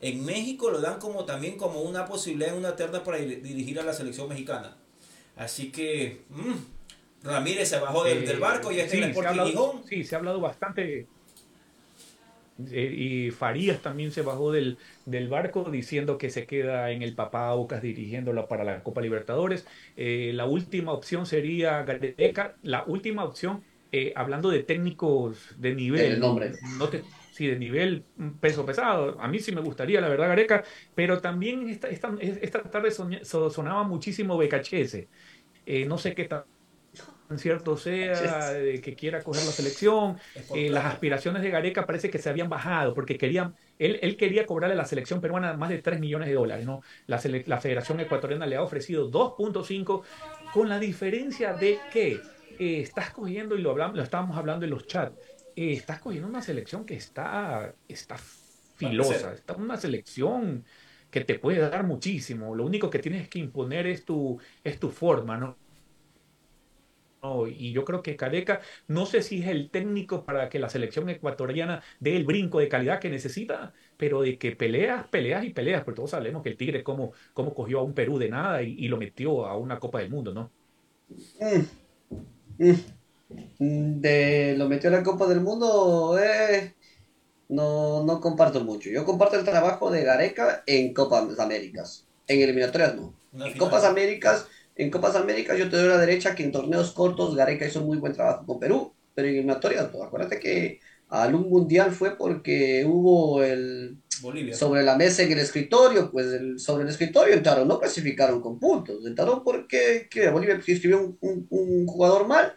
en 0.00 0.24
México 0.24 0.70
lo 0.70 0.80
dan 0.80 0.98
como 0.98 1.26
también 1.26 1.58
como 1.58 1.82
una 1.82 2.06
posibilidad 2.06 2.54
en 2.54 2.58
una 2.58 2.76
terna 2.76 3.04
para 3.04 3.18
dirigir 3.18 3.78
a 3.78 3.82
la 3.82 3.92
selección 3.92 4.26
mexicana. 4.26 4.78
Así 5.36 5.70
que 5.70 6.22
mm, 6.30 7.26
Ramírez 7.26 7.68
se 7.68 7.78
bajó 7.78 8.04
del, 8.04 8.40
barco 8.40 8.72
y 8.72 8.80
está 8.80 8.96
en 8.96 9.04
el 9.04 9.14
Gijón. 9.14 9.82
Sí, 9.86 10.02
se 10.02 10.14
ha 10.14 10.18
hablado 10.18 10.40
bastante 10.40 11.00
eh, 11.00 11.06
y 12.58 13.30
Farías 13.32 13.80
también 13.80 14.12
se 14.12 14.22
bajó 14.22 14.52
del, 14.52 14.78
del, 15.06 15.28
barco 15.28 15.70
diciendo 15.70 16.18
que 16.18 16.30
se 16.30 16.46
queda 16.46 16.90
en 16.92 17.02
el 17.02 17.14
Papá 17.14 17.48
Aucas 17.48 17.82
dirigiéndola 17.82 18.46
para 18.46 18.62
la 18.62 18.82
Copa 18.82 19.00
Libertadores. 19.00 19.66
Eh, 19.96 20.30
la 20.34 20.46
última 20.46 20.92
opción 20.92 21.26
sería 21.26 21.82
Gareca. 21.82 22.54
La 22.62 22.84
última 22.84 23.24
opción, 23.24 23.64
eh, 23.90 24.12
hablando 24.14 24.50
de 24.50 24.62
técnicos 24.62 25.54
de 25.58 25.74
nivel. 25.74 26.12
El 26.12 26.20
nombre. 26.20 26.52
No 26.78 26.88
sí, 27.32 27.48
de 27.48 27.58
nivel 27.58 28.04
peso 28.40 28.64
pesado. 28.64 29.20
A 29.20 29.26
mí 29.26 29.40
sí 29.40 29.50
me 29.50 29.60
gustaría, 29.60 30.00
la 30.00 30.08
verdad, 30.08 30.28
Gareca. 30.28 30.62
Pero 30.94 31.20
también 31.20 31.68
esta, 31.68 31.88
esta, 31.88 32.14
esta 32.20 32.62
tarde 32.62 32.92
sonaba 32.92 33.82
muchísimo 33.82 34.38
Becachese. 34.38 35.08
no 35.86 35.98
sé 35.98 36.14
qué 36.14 36.26
tal 36.26 36.44
cierto 37.36 37.76
sea, 37.76 38.52
que 38.82 38.94
quiera 38.94 39.22
coger 39.22 39.44
la 39.44 39.52
selección. 39.52 40.18
Eh, 40.54 40.70
las 40.70 40.84
aspiraciones 40.84 41.42
de 41.42 41.50
Gareca 41.50 41.86
parece 41.86 42.10
que 42.10 42.18
se 42.18 42.28
habían 42.28 42.48
bajado 42.48 42.94
porque 42.94 43.16
querían, 43.16 43.54
él, 43.78 43.98
él 44.02 44.16
quería 44.16 44.46
cobrarle 44.46 44.74
a 44.74 44.78
la 44.78 44.84
selección 44.84 45.20
peruana 45.20 45.54
más 45.54 45.70
de 45.70 45.78
3 45.78 46.00
millones 46.00 46.28
de 46.28 46.34
dólares. 46.34 46.66
¿no? 46.66 46.82
La, 47.06 47.20
la 47.46 47.60
Federación 47.60 48.00
Ecuatoriana 48.00 48.46
le 48.46 48.56
ha 48.56 48.62
ofrecido 48.62 49.10
2.5 49.10 50.02
con 50.52 50.68
la 50.68 50.78
diferencia 50.78 51.54
de 51.54 51.78
que 51.92 52.20
eh, 52.58 52.80
estás 52.80 53.10
cogiendo, 53.10 53.56
y 53.56 53.62
lo, 53.62 53.70
hablamos, 53.70 53.96
lo 53.96 54.02
estábamos 54.02 54.36
hablando 54.36 54.64
en 54.64 54.70
los 54.70 54.86
chats, 54.86 55.16
eh, 55.56 55.72
estás 55.72 56.00
cogiendo 56.00 56.28
una 56.28 56.42
selección 56.42 56.84
que 56.84 56.94
está, 56.94 57.74
está 57.88 58.16
filosa, 58.76 59.34
está 59.34 59.54
una 59.54 59.76
selección 59.76 60.64
que 61.10 61.24
te 61.24 61.38
puede 61.38 61.60
dar 61.60 61.84
muchísimo. 61.84 62.54
Lo 62.54 62.64
único 62.64 62.90
que 62.90 62.98
tienes 62.98 63.28
que 63.28 63.38
imponer 63.38 63.86
es 63.86 64.04
tu, 64.04 64.40
es 64.62 64.78
tu 64.78 64.90
forma, 64.90 65.36
¿no? 65.38 65.58
Y 67.48 67.72
yo 67.72 67.84
creo 67.84 68.02
que 68.02 68.16
Careca, 68.16 68.60
no 68.86 69.06
sé 69.06 69.22
si 69.22 69.40
es 69.40 69.48
el 69.48 69.70
técnico 69.70 70.24
para 70.24 70.48
que 70.48 70.58
la 70.58 70.68
selección 70.68 71.08
ecuatoriana 71.08 71.82
dé 72.00 72.16
el 72.16 72.24
brinco 72.24 72.58
de 72.58 72.68
calidad 72.68 73.00
que 73.00 73.10
necesita, 73.10 73.72
pero 73.96 74.22
de 74.22 74.38
que 74.38 74.52
peleas, 74.52 75.06
peleas 75.08 75.44
y 75.44 75.50
peleas, 75.50 75.84
porque 75.84 75.96
todos 75.96 76.10
sabemos 76.10 76.42
que 76.42 76.50
el 76.50 76.56
Tigre 76.56 76.84
cómo, 76.84 77.12
cómo 77.32 77.54
cogió 77.54 77.80
a 77.80 77.82
un 77.82 77.94
Perú 77.94 78.18
de 78.18 78.28
nada 78.28 78.62
y, 78.62 78.88
lo 78.88 78.98
metió 78.98 79.46
a 79.46 79.56
una 79.56 79.78
Copa 79.78 80.00
del 80.00 80.10
Mundo, 80.10 80.34
¿no? 80.34 80.50
Mm, 81.40 82.68
mm. 83.58 84.00
De 84.00 84.54
lo 84.58 84.68
metió 84.68 84.90
a 84.90 84.92
la 84.92 85.02
Copa 85.02 85.26
del 85.26 85.40
Mundo, 85.40 86.18
eh, 86.18 86.74
no, 87.48 88.04
no 88.04 88.20
comparto 88.20 88.62
mucho. 88.62 88.90
Yo 88.90 89.04
comparto 89.04 89.38
el 89.38 89.44
trabajo 89.44 89.90
de 89.90 90.04
Gareca 90.04 90.62
en 90.66 90.92
Copas 90.92 91.38
Américas, 91.38 92.06
en 92.26 92.42
eliminatorias 92.42 92.94
no. 92.94 93.14
En 93.32 93.56
Copas 93.58 93.84
Américas 93.84 94.46
en 94.76 94.90
Copas 94.90 95.16
Américas 95.16 95.58
yo 95.58 95.70
te 95.70 95.76
doy 95.76 95.88
la 95.88 95.98
derecha 95.98 96.34
que 96.34 96.44
en 96.44 96.52
torneos 96.52 96.92
cortos 96.92 97.36
Gareca 97.36 97.66
hizo 97.66 97.82
muy 97.82 97.98
buen 97.98 98.12
trabajo 98.12 98.44
con 98.46 98.58
Perú, 98.58 98.94
pero 99.14 99.28
en 99.28 99.34
eliminatorias, 99.34 99.88
pues, 99.90 100.02
acuérdate 100.02 100.40
que 100.40 100.80
al 101.08 101.34
un 101.34 101.48
mundial 101.48 101.92
fue 101.92 102.16
porque 102.16 102.84
hubo 102.86 103.42
el 103.42 103.98
sobre 104.52 104.82
la 104.82 104.96
mesa 104.96 105.22
en 105.22 105.32
el 105.32 105.38
escritorio, 105.38 106.10
pues 106.10 106.26
el, 106.32 106.58
sobre 106.58 106.84
el 106.84 106.90
escritorio 106.90 107.34
entraron, 107.34 107.68
no 107.68 107.78
clasificaron 107.78 108.40
con 108.40 108.58
puntos, 108.58 109.04
entraron 109.06 109.42
porque 109.44 110.08
que 110.10 110.28
Bolivia 110.30 110.54
escribió 110.54 111.16
un, 111.20 111.46
un, 111.50 111.86
jugador 111.86 112.26
mal 112.26 112.56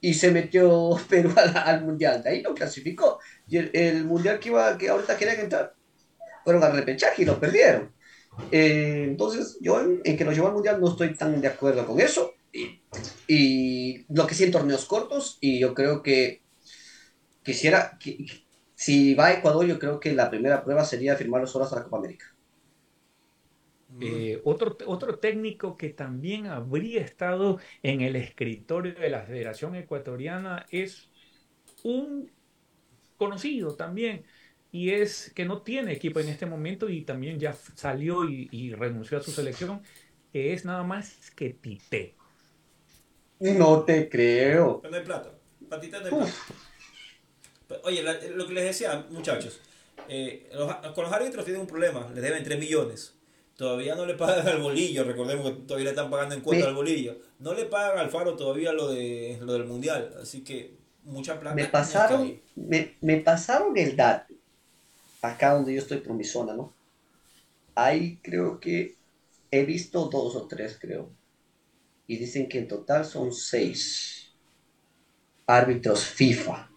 y 0.00 0.14
se 0.14 0.30
metió 0.30 0.96
Perú 1.08 1.32
al, 1.36 1.84
mundial, 1.84 2.22
de 2.22 2.30
ahí 2.30 2.42
no 2.42 2.54
clasificó. 2.54 3.18
Y 3.48 3.56
el, 3.56 3.70
el, 3.72 4.04
mundial 4.04 4.38
que 4.38 4.48
iba, 4.50 4.76
que 4.78 4.88
ahorita 4.88 5.16
querían 5.16 5.40
entrar, 5.40 5.74
fueron 6.44 6.62
al 6.62 6.76
repechaje 6.76 7.22
y 7.22 7.24
lo 7.24 7.40
perdieron. 7.40 7.92
Eh, 8.50 9.04
entonces, 9.08 9.58
yo 9.60 9.80
en, 9.80 10.16
que 10.16 10.24
lo 10.24 10.32
llevó 10.32 10.48
al 10.48 10.54
mundial 10.54 10.80
no 10.80 10.88
estoy 10.88 11.14
tan 11.14 11.40
de 11.40 11.48
acuerdo 11.48 11.86
con 11.86 12.00
eso. 12.00 12.34
Y, 12.52 12.80
y, 13.26 14.06
lo 14.08 14.26
que 14.26 14.34
sí 14.34 14.44
en 14.44 14.52
torneos 14.52 14.86
cortos, 14.86 15.38
y 15.40 15.58
yo 15.60 15.74
creo 15.74 16.02
que 16.02 16.42
quisiera, 17.42 17.98
si 18.74 19.14
va 19.14 19.26
a 19.26 19.32
Ecuador, 19.34 19.66
yo 19.66 19.78
creo 19.78 20.00
que 20.00 20.12
la 20.12 20.30
primera 20.30 20.64
prueba 20.64 20.84
sería 20.84 21.16
firmar 21.16 21.40
los 21.40 21.54
horas 21.56 21.72
a 21.72 21.76
la 21.76 21.84
Copa 21.84 21.98
América. 21.98 22.34
Eh, 24.00 24.40
otro, 24.44 24.76
otro 24.86 25.18
técnico 25.18 25.76
que 25.76 25.88
también 25.88 26.46
habría 26.46 27.00
estado 27.00 27.58
en 27.82 28.02
el 28.02 28.16
escritorio 28.16 28.94
de 28.94 29.08
la 29.08 29.22
Federación 29.22 29.74
Ecuatoriana 29.74 30.66
es 30.70 31.10
un 31.82 32.30
conocido 33.16 33.74
también, 33.74 34.24
y 34.70 34.90
es 34.90 35.32
que 35.34 35.44
no 35.44 35.62
tiene 35.62 35.92
equipo 35.92 36.20
en 36.20 36.28
este 36.28 36.46
momento 36.46 36.88
y 36.88 37.02
también 37.02 37.38
ya 37.38 37.56
salió 37.74 38.28
y, 38.28 38.74
renunció 38.74 39.18
a 39.18 39.22
su 39.22 39.30
selección, 39.30 39.82
que 40.32 40.52
es 40.52 40.64
nada 40.64 40.82
más 40.82 41.30
que 41.34 41.50
Tite. 41.50 42.14
No 43.40 43.84
te 43.84 44.08
creo. 44.08 44.80
Pero 44.82 44.90
no 44.90 44.98
hay 44.98 45.04
plata. 45.04 45.32
Para 45.68 45.80
Tite 45.80 46.00
no 46.00 46.04
hay 46.04 46.10
plata. 46.10 46.32
Oye, 47.84 48.02
lo 48.34 48.46
que 48.46 48.54
les 48.54 48.64
decía, 48.64 49.06
muchachos, 49.10 49.60
eh, 50.08 50.50
con 50.94 51.04
los 51.04 51.12
árbitros 51.12 51.44
tienen 51.44 51.62
un 51.62 51.66
problema, 51.66 52.10
les 52.14 52.22
deben 52.22 52.44
3 52.44 52.58
millones. 52.58 53.14
Todavía 53.56 53.94
no 53.94 54.06
le 54.06 54.14
pagan 54.14 54.46
al 54.46 54.62
bolillo, 54.62 55.02
recordemos 55.02 55.50
que 55.50 55.56
todavía 55.62 55.84
le 55.84 55.90
están 55.90 56.10
pagando 56.10 56.34
en 56.34 56.42
cuenta 56.42 56.68
al 56.68 56.74
bolillo. 56.74 57.18
No 57.40 57.54
le 57.54 57.64
pagan 57.64 57.98
al 57.98 58.10
Faro 58.10 58.36
todavía 58.36 58.72
lo 58.72 58.88
de 58.88 59.38
lo 59.40 59.52
del 59.52 59.64
Mundial, 59.64 60.14
así 60.22 60.44
que 60.44 60.76
mucha 61.02 61.40
plata. 61.40 61.56
Me 61.56 61.64
pasaron, 61.64 62.40
me, 62.54 62.96
me 63.00 63.16
pasaron 63.16 63.76
el 63.76 63.96
dato 63.96 64.37
acá 65.22 65.54
donde 65.54 65.74
yo 65.74 65.80
estoy 65.80 65.98
por 65.98 66.14
mi 66.14 66.24
zona, 66.24 66.54
¿no? 66.54 66.72
Ahí 67.74 68.18
creo 68.22 68.60
que 68.60 68.96
he 69.50 69.64
visto 69.64 70.08
dos 70.08 70.36
o 70.36 70.46
tres, 70.46 70.78
creo. 70.80 71.10
Y 72.06 72.16
dicen 72.16 72.48
que 72.48 72.58
en 72.58 72.68
total 72.68 73.04
son 73.04 73.32
seis 73.32 74.32
árbitros 75.46 76.04
FIFA, 76.04 76.70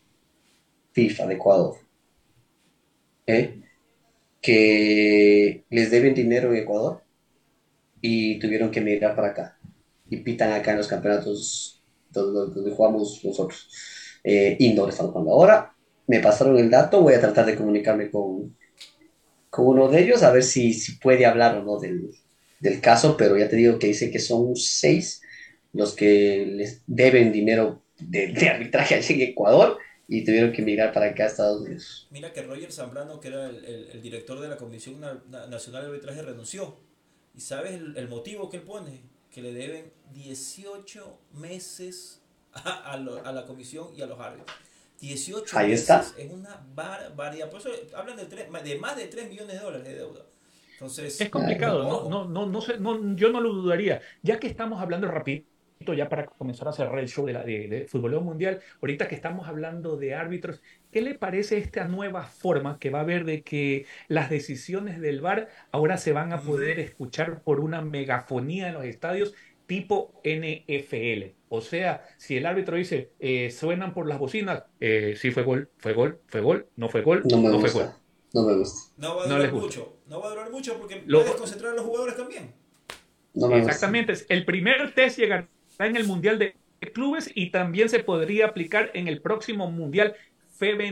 FIFA 0.93 1.27
de 1.27 1.33
Ecuador, 1.33 1.77
¿eh? 3.27 3.61
que 4.41 5.63
les 5.69 5.91
deben 5.91 6.13
dinero 6.13 6.51
en 6.51 6.63
Ecuador 6.63 7.03
y 8.01 8.39
tuvieron 8.39 8.71
que 8.71 8.79
emigrar 8.79 9.15
para 9.15 9.29
acá. 9.29 9.57
Y 10.09 10.17
pitan 10.17 10.51
acá 10.51 10.71
en 10.71 10.77
los 10.77 10.87
campeonatos 10.87 11.81
donde, 12.09 12.71
jugamos 12.71 13.23
nosotros. 13.23 13.69
Eh, 14.23 14.57
indoor 14.59 14.89
estamos 14.89 15.11
jugando 15.11 15.31
ahora 15.31 15.75
me 16.11 16.19
pasaron 16.19 16.57
el 16.57 16.69
dato, 16.69 17.01
voy 17.01 17.13
a 17.13 17.21
tratar 17.21 17.45
de 17.45 17.55
comunicarme 17.55 18.11
con, 18.11 18.53
con 19.49 19.65
uno 19.65 19.87
de 19.87 20.03
ellos 20.03 20.23
a 20.23 20.31
ver 20.33 20.43
si, 20.43 20.73
si 20.73 20.97
puede 20.97 21.25
hablar 21.25 21.55
o 21.55 21.63
no 21.63 21.79
del, 21.79 22.11
del, 22.59 22.81
caso, 22.81 23.15
pero 23.15 23.37
ya 23.37 23.47
te 23.47 23.55
digo 23.55 23.79
que 23.79 23.87
dice 23.87 24.11
que 24.11 24.19
son 24.19 24.53
seis 24.57 25.21
los 25.71 25.95
que 25.95 26.45
les 26.45 26.81
deben 26.85 27.31
dinero 27.31 27.81
de, 27.97 28.49
arbitraje 28.49 28.95
en 28.95 29.21
Ecuador 29.21 29.77
y 30.09 30.25
tuvieron 30.25 30.51
que 30.51 30.63
emigrar 30.63 30.91
para 30.91 31.05
acá 31.05 31.23
a 31.23 31.27
Estados 31.27 31.61
Unidos. 31.61 32.09
Mira 32.11 32.33
que 32.33 32.41
Roger 32.41 32.73
Zambrano, 32.73 33.21
que 33.21 33.29
era 33.29 33.47
el, 33.47 33.63
el, 33.93 34.01
director 34.01 34.41
de 34.41 34.49
la 34.49 34.57
Comisión 34.57 34.99
Nacional 34.99 35.83
de 35.83 35.87
Arbitraje, 35.87 36.23
renunció. 36.23 36.75
¿Y 37.33 37.39
sabes 37.39 37.79
el, 37.95 38.07
motivo 38.09 38.49
que 38.49 38.57
él 38.57 38.63
pone? 38.63 38.99
Que 39.33 39.41
le 39.41 39.53
deben 39.53 39.93
18 40.13 41.19
meses 41.35 42.21
a, 42.51 42.91
a 42.91 43.31
la 43.31 43.45
comisión 43.45 43.87
y 43.95 44.01
a 44.01 44.07
los 44.07 44.19
árbitros. 44.19 44.57
18 45.01 45.57
Ahí 45.57 45.73
está. 45.73 46.05
es 46.17 46.31
una 46.31 46.63
barbaridad. 46.73 47.49
Por 47.49 47.59
eso 47.59 47.69
hablan 47.95 48.17
de, 48.17 48.25
de 48.25 48.79
más 48.79 48.95
de 48.95 49.07
3 49.07 49.29
millones 49.29 49.57
de 49.57 49.59
dólares 49.59 49.87
de 49.87 49.95
deuda. 49.95 50.21
Entonces, 50.73 51.21
es 51.21 51.29
complicado, 51.29 51.83
no, 51.83 52.09
no, 52.09 52.25
no, 52.25 52.45
no, 52.47 52.61
sé, 52.61 52.79
no, 52.79 53.15
yo 53.15 53.31
no 53.31 53.39
lo 53.39 53.53
dudaría. 53.53 54.01
Ya 54.23 54.39
que 54.39 54.47
estamos 54.47 54.81
hablando 54.81 55.07
rapidito, 55.07 55.93
ya 55.95 56.09
para 56.09 56.25
comenzar 56.25 56.67
a 56.67 56.71
cerrar 56.71 56.97
el 56.97 57.07
show 57.07 57.25
de, 57.25 57.33
la, 57.33 57.43
de, 57.43 57.67
de 57.67 57.85
Fútbol 57.85 58.19
Mundial, 58.21 58.61
ahorita 58.81 59.07
que 59.07 59.13
estamos 59.13 59.47
hablando 59.47 59.95
de 59.97 60.15
árbitros, 60.15 60.61
¿qué 60.91 61.01
le 61.01 61.13
parece 61.13 61.57
esta 61.57 61.87
nueva 61.87 62.23
forma 62.23 62.79
que 62.79 62.89
va 62.89 62.99
a 62.99 63.01
haber 63.03 63.25
de 63.25 63.43
que 63.43 63.85
las 64.07 64.29
decisiones 64.31 64.99
del 64.99 65.21
VAR 65.21 65.49
ahora 65.71 65.97
se 65.97 66.13
van 66.13 66.33
a 66.33 66.41
poder 66.41 66.79
escuchar 66.79 67.43
por 67.43 67.59
una 67.59 67.81
megafonía 67.81 68.67
en 68.67 68.73
los 68.73 68.85
estadios 68.85 69.35
tipo 69.71 70.11
NFL? 70.25 71.31
O 71.47 71.61
sea, 71.61 72.03
si 72.17 72.35
el 72.35 72.45
árbitro 72.45 72.75
dice, 72.75 73.11
eh, 73.21 73.49
suenan 73.51 73.93
por 73.93 74.05
las 74.05 74.19
bocinas, 74.19 74.65
eh, 74.81 75.15
sí 75.17 75.31
fue 75.31 75.43
gol, 75.43 75.69
fue 75.77 75.93
gol, 75.93 76.19
fue 76.27 76.41
gol, 76.41 76.67
no 76.75 76.89
fue 76.89 77.03
gol, 77.03 77.23
no, 77.23 77.37
me 77.37 77.47
no 77.47 77.53
gusta. 77.53 77.69
fue 77.69 77.83
gol. 77.83 77.93
No 78.33 78.43
me 78.43 78.55
gusta. 78.55 78.93
No 78.97 79.15
va 79.15 79.23
a 79.23 79.27
durar 79.29 79.53
mucho. 79.53 79.95
No 80.07 80.19
va 80.19 80.27
a 80.27 80.29
durar 80.31 80.51
mucho 80.51 80.77
porque 80.77 81.01
Lo... 81.05 81.19
puedes 81.21 81.35
concentrar 81.35 81.71
a 81.71 81.75
los 81.75 81.85
jugadores 81.85 82.17
también. 82.17 82.53
No 83.33 83.47
me 83.47 83.59
Exactamente. 83.59 84.11
Gusta. 84.11 84.33
El 84.33 84.43
primer 84.43 84.93
test 84.93 85.17
llegará 85.17 85.47
en 85.79 85.95
el 85.95 86.05
Mundial 86.05 86.37
de 86.37 86.57
Clubes 86.93 87.31
y 87.33 87.51
también 87.51 87.87
se 87.87 87.99
podría 88.03 88.47
aplicar 88.47 88.91
en 88.93 89.07
el 89.07 89.21
próximo 89.21 89.71
Mundial 89.71 90.17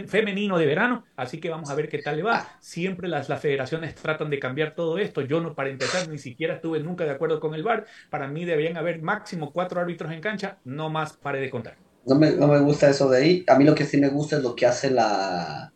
femenino 0.07 0.57
de 0.57 0.65
verano, 0.65 1.05
así 1.15 1.39
que 1.39 1.49
vamos 1.49 1.69
a 1.69 1.75
ver 1.75 1.89
qué 1.89 1.99
tal 1.99 2.17
le 2.17 2.23
va. 2.23 2.57
Siempre 2.59 3.07
las, 3.07 3.29
las 3.29 3.41
federaciones 3.41 3.95
tratan 3.95 4.29
de 4.29 4.39
cambiar 4.39 4.75
todo 4.75 4.97
esto. 4.97 5.21
Yo 5.21 5.39
no, 5.39 5.55
para 5.55 5.69
empezar, 5.69 6.07
ni 6.09 6.17
siquiera 6.17 6.55
estuve 6.55 6.79
nunca 6.79 7.05
de 7.05 7.11
acuerdo 7.11 7.39
con 7.39 7.53
el 7.53 7.63
VAR. 7.63 7.85
Para 8.09 8.27
mí 8.27 8.45
deberían 8.45 8.77
haber 8.77 9.01
máximo 9.01 9.51
cuatro 9.51 9.79
árbitros 9.79 10.11
en 10.11 10.21
cancha, 10.21 10.57
no 10.65 10.89
más 10.89 11.13
pare 11.13 11.39
de 11.39 11.49
contar. 11.49 11.77
No 12.05 12.15
me, 12.15 12.31
no 12.31 12.47
me 12.47 12.59
gusta 12.59 12.89
eso 12.89 13.09
de 13.09 13.17
ahí. 13.17 13.43
A 13.47 13.57
mí 13.57 13.63
lo 13.63 13.75
que 13.75 13.85
sí 13.85 13.97
me 13.97 14.09
gusta 14.09 14.37
es 14.37 14.43
lo 14.43 14.55
que 14.55 14.65
hace 14.65 14.89
la, 14.89 15.71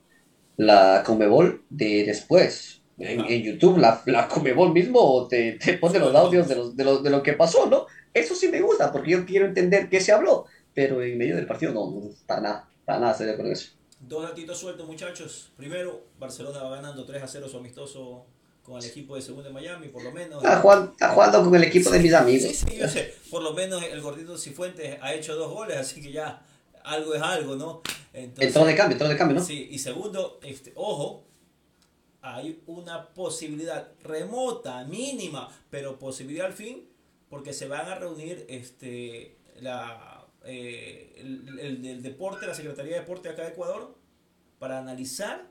la 0.57 1.03
Comebol 1.05 1.63
de 1.69 2.03
después. 2.05 2.81
En, 2.97 3.21
en, 3.21 3.41
YouTube, 3.41 3.79
la, 3.79 4.01
la 4.05 4.27
Comebol 4.27 4.71
mismo 4.71 5.27
te, 5.27 5.53
te 5.53 5.77
pone 5.77 5.99
los 5.99 6.13
audios 6.15 6.47
de, 6.47 6.55
los, 6.55 6.75
de, 6.75 6.83
lo, 6.83 6.99
de 6.99 7.09
lo 7.09 7.23
que 7.23 7.33
pasó, 7.33 7.67
¿no? 7.67 7.87
Eso 8.13 8.35
sí 8.35 8.47
me 8.49 8.61
gusta, 8.61 8.91
porque 8.91 9.11
yo 9.11 9.25
quiero 9.25 9.47
entender 9.47 9.89
qué 9.89 9.99
se 9.99 10.11
habló, 10.11 10.45
pero 10.73 11.01
en 11.01 11.17
medio 11.17 11.35
del 11.35 11.47
partido 11.47 11.73
no, 11.73 11.89
no 11.89 12.09
para 12.27 12.41
nada, 12.41 12.69
para 12.85 12.99
nada 12.99 13.13
sería 13.15 13.35
con 13.35 13.47
eso. 13.47 13.71
Dos 14.07 14.23
datitos 14.23 14.59
sueltos, 14.59 14.85
muchachos. 14.85 15.51
Primero, 15.55 16.07
Barcelona 16.19 16.61
va 16.61 16.75
ganando 16.75 17.05
3 17.05 17.23
a 17.23 17.27
0 17.27 17.47
su 17.47 17.57
amistoso 17.57 18.25
con 18.63 18.77
el 18.77 18.85
equipo 18.85 19.15
de 19.15 19.21
segunda 19.21 19.47
de 19.47 19.53
Miami, 19.53 19.87
por 19.87 20.03
lo 20.03 20.11
menos. 20.11 20.43
Está 20.43 20.59
jugando, 20.59 20.91
está 20.91 21.09
jugando 21.09 21.43
con 21.43 21.55
el 21.55 21.63
equipo 21.63 21.89
de 21.89 21.99
mis 21.99 22.13
amigos. 22.13 22.49
Sí, 22.49 22.53
sí, 22.53 22.77
yo 22.77 22.87
sé. 22.87 23.13
Por 23.29 23.43
lo 23.43 23.53
menos 23.53 23.81
el 23.83 24.01
gordito 24.01 24.37
Cifuentes 24.37 24.97
ha 25.01 25.13
hecho 25.13 25.35
dos 25.35 25.51
goles, 25.51 25.77
así 25.77 26.01
que 26.01 26.11
ya 26.11 26.45
algo 26.83 27.13
es 27.13 27.21
algo, 27.21 27.55
¿no? 27.55 27.81
Entonces, 28.13 28.47
entró 28.47 28.65
de 28.65 28.75
cambio, 28.75 28.93
entró 28.93 29.07
de 29.07 29.17
cambio, 29.17 29.37
¿no? 29.37 29.43
Sí, 29.43 29.69
y 29.71 29.79
segundo, 29.79 30.39
este, 30.43 30.73
ojo, 30.75 31.23
hay 32.21 32.61
una 32.67 33.09
posibilidad 33.09 33.89
remota, 34.03 34.83
mínima, 34.85 35.49
pero 35.69 35.97
posibilidad 35.97 36.47
al 36.47 36.53
fin, 36.53 36.87
porque 37.29 37.53
se 37.53 37.67
van 37.67 37.87
a 37.87 37.95
reunir 37.95 38.45
este, 38.49 39.37
la 39.59 40.12
eh, 40.43 41.15
el, 41.17 41.59
el, 41.59 41.85
el, 41.85 42.03
deporte, 42.03 42.45
la 42.45 42.53
Secretaría 42.53 42.95
de 42.95 42.99
Deporte 43.01 43.29
acá 43.29 43.43
de 43.43 43.49
Ecuador, 43.49 43.95
para 44.59 44.79
analizar 44.79 45.47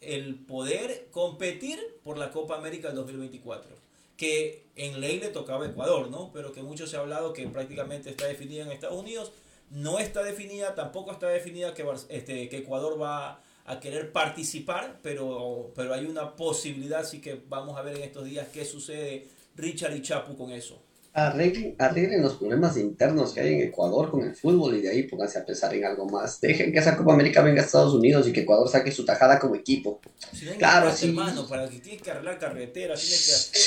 el 0.00 0.36
poder 0.36 1.08
competir 1.10 1.78
por 2.04 2.18
la 2.18 2.30
Copa 2.30 2.56
América 2.56 2.88
del 2.88 2.96
2024. 2.96 3.74
Que 4.16 4.64
en 4.76 5.00
ley 5.00 5.20
le 5.20 5.28
tocaba 5.28 5.64
a 5.64 5.68
Ecuador, 5.68 6.10
¿no? 6.10 6.30
Pero 6.32 6.52
que 6.52 6.62
mucho 6.62 6.86
se 6.86 6.96
ha 6.96 7.00
hablado 7.00 7.32
que 7.32 7.46
prácticamente 7.48 8.10
está 8.10 8.26
definida 8.26 8.64
en 8.64 8.72
Estados 8.72 8.98
Unidos. 8.98 9.32
No 9.70 9.98
está 9.98 10.22
definida, 10.22 10.74
tampoco 10.74 11.12
está 11.12 11.28
definida 11.28 11.74
que, 11.74 11.84
este, 12.08 12.48
que 12.48 12.58
Ecuador 12.58 13.00
va 13.00 13.42
a 13.64 13.80
querer 13.80 14.12
participar, 14.12 15.00
pero, 15.02 15.72
pero 15.74 15.92
hay 15.92 16.06
una 16.06 16.36
posibilidad, 16.36 17.00
así 17.00 17.20
que 17.20 17.42
vamos 17.48 17.76
a 17.76 17.82
ver 17.82 17.96
en 17.96 18.04
estos 18.04 18.24
días 18.24 18.46
qué 18.52 18.64
sucede 18.64 19.26
Richard 19.56 19.96
y 19.96 20.02
Chapu 20.02 20.36
con 20.36 20.52
eso 20.52 20.85
arreglen, 21.16 21.74
arreglen 21.78 22.20
los 22.20 22.34
problemas 22.34 22.76
internos 22.76 23.32
que 23.32 23.40
hay 23.40 23.54
en 23.54 23.68
Ecuador 23.68 24.10
con 24.10 24.22
el 24.22 24.34
fútbol 24.34 24.76
y 24.76 24.82
de 24.82 24.90
ahí 24.90 25.04
pónganse 25.04 25.38
a 25.38 25.46
pensar 25.46 25.74
en 25.74 25.86
algo 25.86 26.06
más. 26.06 26.42
Dejen 26.42 26.70
que 26.70 26.78
esa 26.78 26.94
Copa 26.94 27.14
América 27.14 27.40
venga 27.40 27.62
a 27.62 27.64
Estados 27.64 27.94
Unidos 27.94 28.28
y 28.28 28.34
que 28.34 28.40
Ecuador 28.40 28.68
saque 28.68 28.92
su 28.92 29.02
tajada 29.06 29.38
como 29.38 29.54
equipo. 29.54 29.98
Si 30.34 30.44
claro, 30.44 30.92
sí. 30.92 31.08
Hermano, 31.08 31.46
para 31.48 31.70
que 31.70 31.78
tiene 31.78 32.02
que 32.02 32.10
arreglar 32.10 32.38
carreteras, 32.38 33.00
tiene 33.00 33.22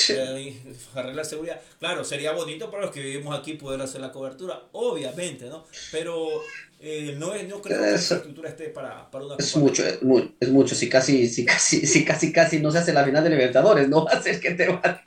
que 0.06 0.52
eh, 0.52 0.62
arreglar 0.94 1.26
seguridad. 1.26 1.60
Claro, 1.80 2.04
sería 2.04 2.30
bonito 2.30 2.70
para 2.70 2.84
los 2.84 2.94
que 2.94 3.02
vivimos 3.02 3.36
aquí 3.36 3.54
poder 3.54 3.82
hacer 3.82 4.00
la 4.00 4.12
cobertura, 4.12 4.62
obviamente, 4.70 5.46
¿no? 5.46 5.64
Pero 5.90 6.28
eh, 6.82 7.14
no, 7.18 7.34
es, 7.34 7.46
no 7.46 7.60
creo 7.60 7.78
que 7.78 7.90
la 7.90 7.94
estructura 7.94 8.48
esté 8.48 8.70
para, 8.70 9.10
para 9.10 9.26
una 9.26 9.36
es 9.36 9.54
mucho, 9.56 9.86
es 9.86 10.02
mucho, 10.02 10.32
es 10.40 10.50
mucho, 10.50 10.74
si 10.74 10.88
casi, 10.88 11.28
si 11.28 11.44
casi, 11.44 11.86
si 11.86 12.04
casi, 12.04 12.32
casi 12.32 12.58
no 12.58 12.70
se 12.70 12.78
hace 12.78 12.94
la 12.94 13.04
final 13.04 13.22
de 13.22 13.30
Libertadores, 13.30 13.88
no 13.88 14.06
va 14.06 14.12
a 14.12 14.22
ser 14.22 14.40
que 14.40 14.52
te 14.52 14.68
va 14.68 14.80
a 14.82 15.02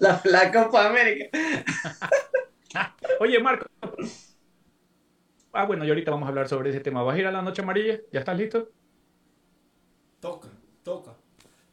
la, 0.00 0.22
la 0.24 0.52
Copa 0.52 0.88
América. 0.88 1.28
Oye, 3.20 3.38
Marco. 3.38 3.66
Ah, 5.52 5.66
bueno, 5.66 5.84
y 5.84 5.88
ahorita 5.88 6.10
vamos 6.10 6.26
a 6.26 6.30
hablar 6.30 6.48
sobre 6.48 6.70
ese 6.70 6.80
tema. 6.80 7.02
¿Vas 7.02 7.16
a 7.16 7.18
ir 7.18 7.26
a 7.26 7.32
la 7.32 7.42
noche 7.42 7.62
amarilla? 7.62 8.00
¿Ya 8.10 8.20
estás 8.20 8.36
listo? 8.36 8.70
Toca, 10.20 10.48
toca. 10.82 11.14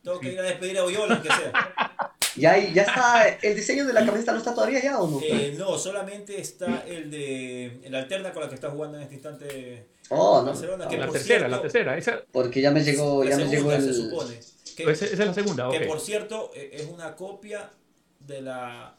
Tengo 0.03 0.19
que 0.19 0.34
ir 0.34 0.39
a 0.39 0.43
despedir 0.43 0.77
a 0.77 0.84
Oyola, 0.84 1.21
que 1.21 1.29
sea. 1.29 2.13
¿Ya, 2.36 2.57
¿Ya 2.57 2.84
está 2.84 3.27
el 3.41 3.55
diseño 3.55 3.86
de 3.86 3.93
la 3.93 4.05
camiseta 4.05 4.32
no 4.32 4.38
está 4.38 4.53
todavía 4.53 4.82
ya 4.82 4.99
o 4.99 5.07
no? 5.07 5.19
Eh, 5.21 5.55
no, 5.57 5.77
solamente 5.77 6.39
está 6.39 6.84
el 6.88 7.11
de 7.11 7.82
el 7.84 7.93
alterna 7.95 8.32
con 8.32 8.43
la 8.43 8.49
que 8.49 8.55
está 8.55 8.69
jugando 8.69 8.97
en 8.97 9.03
este 9.03 9.15
instante 9.15 9.88
oh, 10.09 10.43
Barcelona. 10.43 10.88
Que 10.88 10.97
la 10.97 11.05
por 11.07 11.13
tercera, 11.13 11.39
cierto, 11.39 11.55
la 11.55 11.61
tercera. 11.61 11.97
Esa... 11.97 12.21
Porque 12.32 12.61
ya 12.61 12.71
me 12.71 12.84
llegó, 12.84 13.23
ya 13.23 13.32
la 13.32 13.38
me 13.38 13.43
llegó 13.43 13.71
segunda, 13.71 13.75
el... 13.75 13.84
se 13.84 13.93
supone. 13.93 14.39
Que, 14.75 14.84
Esa, 14.84 15.05
esa 15.05 15.13
es 15.23 15.27
la 15.27 15.34
segunda, 15.34 15.67
ok. 15.67 15.77
que 15.77 15.86
por 15.86 15.99
cierto 15.99 16.51
eh, 16.55 16.69
es 16.73 16.86
una 16.86 17.15
copia 17.15 17.69
de 18.19 18.41
la 18.41 18.95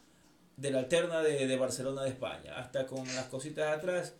de 0.55 0.69
la 0.69 0.79
alterna 0.79 1.21
de, 1.21 1.47
de 1.47 1.57
Barcelona 1.57 2.03
de 2.03 2.09
España. 2.09 2.57
Hasta 2.57 2.85
con 2.85 3.03
las 3.15 3.25
cositas 3.25 3.77
atrás. 3.77 4.13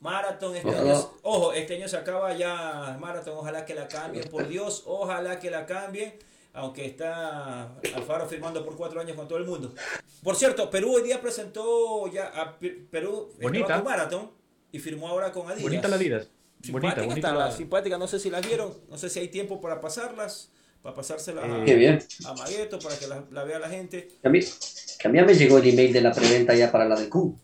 Marathon 0.00 0.54
este 0.54 0.68
Ojalá. 0.68 0.92
año, 0.92 1.10
ojo, 1.22 1.52
este 1.52 1.76
año 1.76 1.88
se 1.88 1.96
acaba 1.96 2.34
ya 2.36 2.96
Marathon, 3.00 3.38
ojalá 3.38 3.64
que 3.64 3.74
la 3.74 3.88
cambien, 3.88 4.28
por 4.28 4.46
Dios, 4.46 4.82
ojalá 4.86 5.38
que 5.38 5.50
la 5.50 5.64
cambien, 5.64 6.14
aunque 6.56 6.86
está 6.86 7.74
Alfaro 7.94 8.26
firmando 8.26 8.64
por 8.64 8.76
cuatro 8.76 9.00
años 9.00 9.14
con 9.16 9.28
todo 9.28 9.38
el 9.38 9.44
mundo. 9.44 9.74
Por 10.22 10.34
cierto, 10.36 10.68
Perú 10.70 10.94
hoy 10.96 11.02
día 11.02 11.20
presentó 11.20 12.10
ya 12.10 12.28
a 12.28 12.58
Pe- 12.58 12.86
Perú 12.90 13.28
estaba 13.32 13.42
Bonita. 13.50 13.74
con 13.76 13.84
Marathon 13.84 14.30
y 14.72 14.78
firmó 14.78 15.08
ahora 15.08 15.30
con 15.32 15.46
Adidas. 15.46 15.62
Bonita 15.62 15.88
la 15.88 15.96
Adidas. 15.96 16.28
Bonita, 16.68 16.88
Simpática 16.94 17.06
bonita 17.06 17.28
está, 17.28 17.38
la... 17.38 17.52
simpática, 17.52 17.98
no 17.98 18.08
sé 18.08 18.18
si 18.18 18.30
las 18.30 18.44
vieron, 18.46 18.72
no 18.88 18.96
sé 18.98 19.10
si 19.10 19.18
hay 19.20 19.28
tiempo 19.28 19.60
para 19.60 19.80
pasarlas, 19.80 20.50
para 20.82 20.94
pasárselas 20.96 21.44
a- 21.44 21.64
Qué 21.64 21.74
bien. 21.74 21.98
a 22.24 22.32
Magueto 22.34 22.78
para 22.78 22.98
que 22.98 23.06
la, 23.06 23.22
la 23.30 23.44
vea 23.44 23.58
la 23.58 23.68
gente. 23.68 24.08
Que 24.20 24.26
a, 24.26 24.30
mí, 24.30 24.40
que 24.40 25.06
a 25.08 25.10
mí 25.10 25.18
ya 25.18 25.24
me 25.24 25.34
llegó 25.34 25.58
el 25.58 25.68
email 25.68 25.92
de 25.92 26.00
la 26.00 26.12
preventa 26.12 26.54
ya 26.54 26.72
para 26.72 26.86
la 26.88 26.96
del 26.96 27.08
Q. 27.10 27.36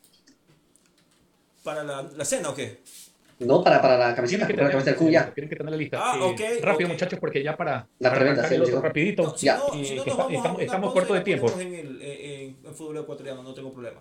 ¿Para 1.62 1.84
la, 1.84 2.02
la 2.02 2.24
cena 2.24 2.48
o 2.50 2.54
qué? 2.54 2.80
No, 3.46 3.62
para, 3.64 3.80
para 3.82 3.96
la 3.98 4.14
camiseta, 4.14 4.46
Tienen 4.46 4.48
que 4.48 4.54
para 4.54 4.68
la 4.68 4.72
camiseta 4.72 4.90
del 4.90 4.98
Q 4.98 5.12
ya. 5.12 5.32
tienen 5.34 5.48
que 5.50 5.56
tener 5.56 5.70
la 5.70 5.76
lista. 5.76 5.98
Ah, 6.00 6.16
Eh, 6.18 6.30
ok, 6.30 6.40
rápido, 6.62 6.88
ok. 6.88 6.92
muchachos, 6.94 7.18
porque 7.20 7.42
ya 7.42 7.56
para, 7.56 7.88
La 7.98 8.08
para 8.10 8.14
preventa, 8.20 8.48
sí, 8.48 8.54
el 8.54 8.62
otro 8.62 8.74
llegó. 8.74 8.86
rapidito. 8.88 9.22
No, 9.24 9.36
si 9.36 9.46
Ya. 9.46 9.56
no, 9.56 9.74
Eh, 9.74 9.84
si 9.84 9.94
no 9.96 10.02
estamos- 10.04 10.60
estamos 10.62 10.92
cortos 10.92 11.16
de 11.16 11.22
tiempo. 11.22 11.60
En 11.60 11.74
el 11.74 12.02
en, 12.02 12.56
en 12.64 12.74
fútbol 12.74 12.98
ecuatoriano, 12.98 13.42
no 13.42 13.54
tengo 13.54 13.72
problema. 13.72 14.00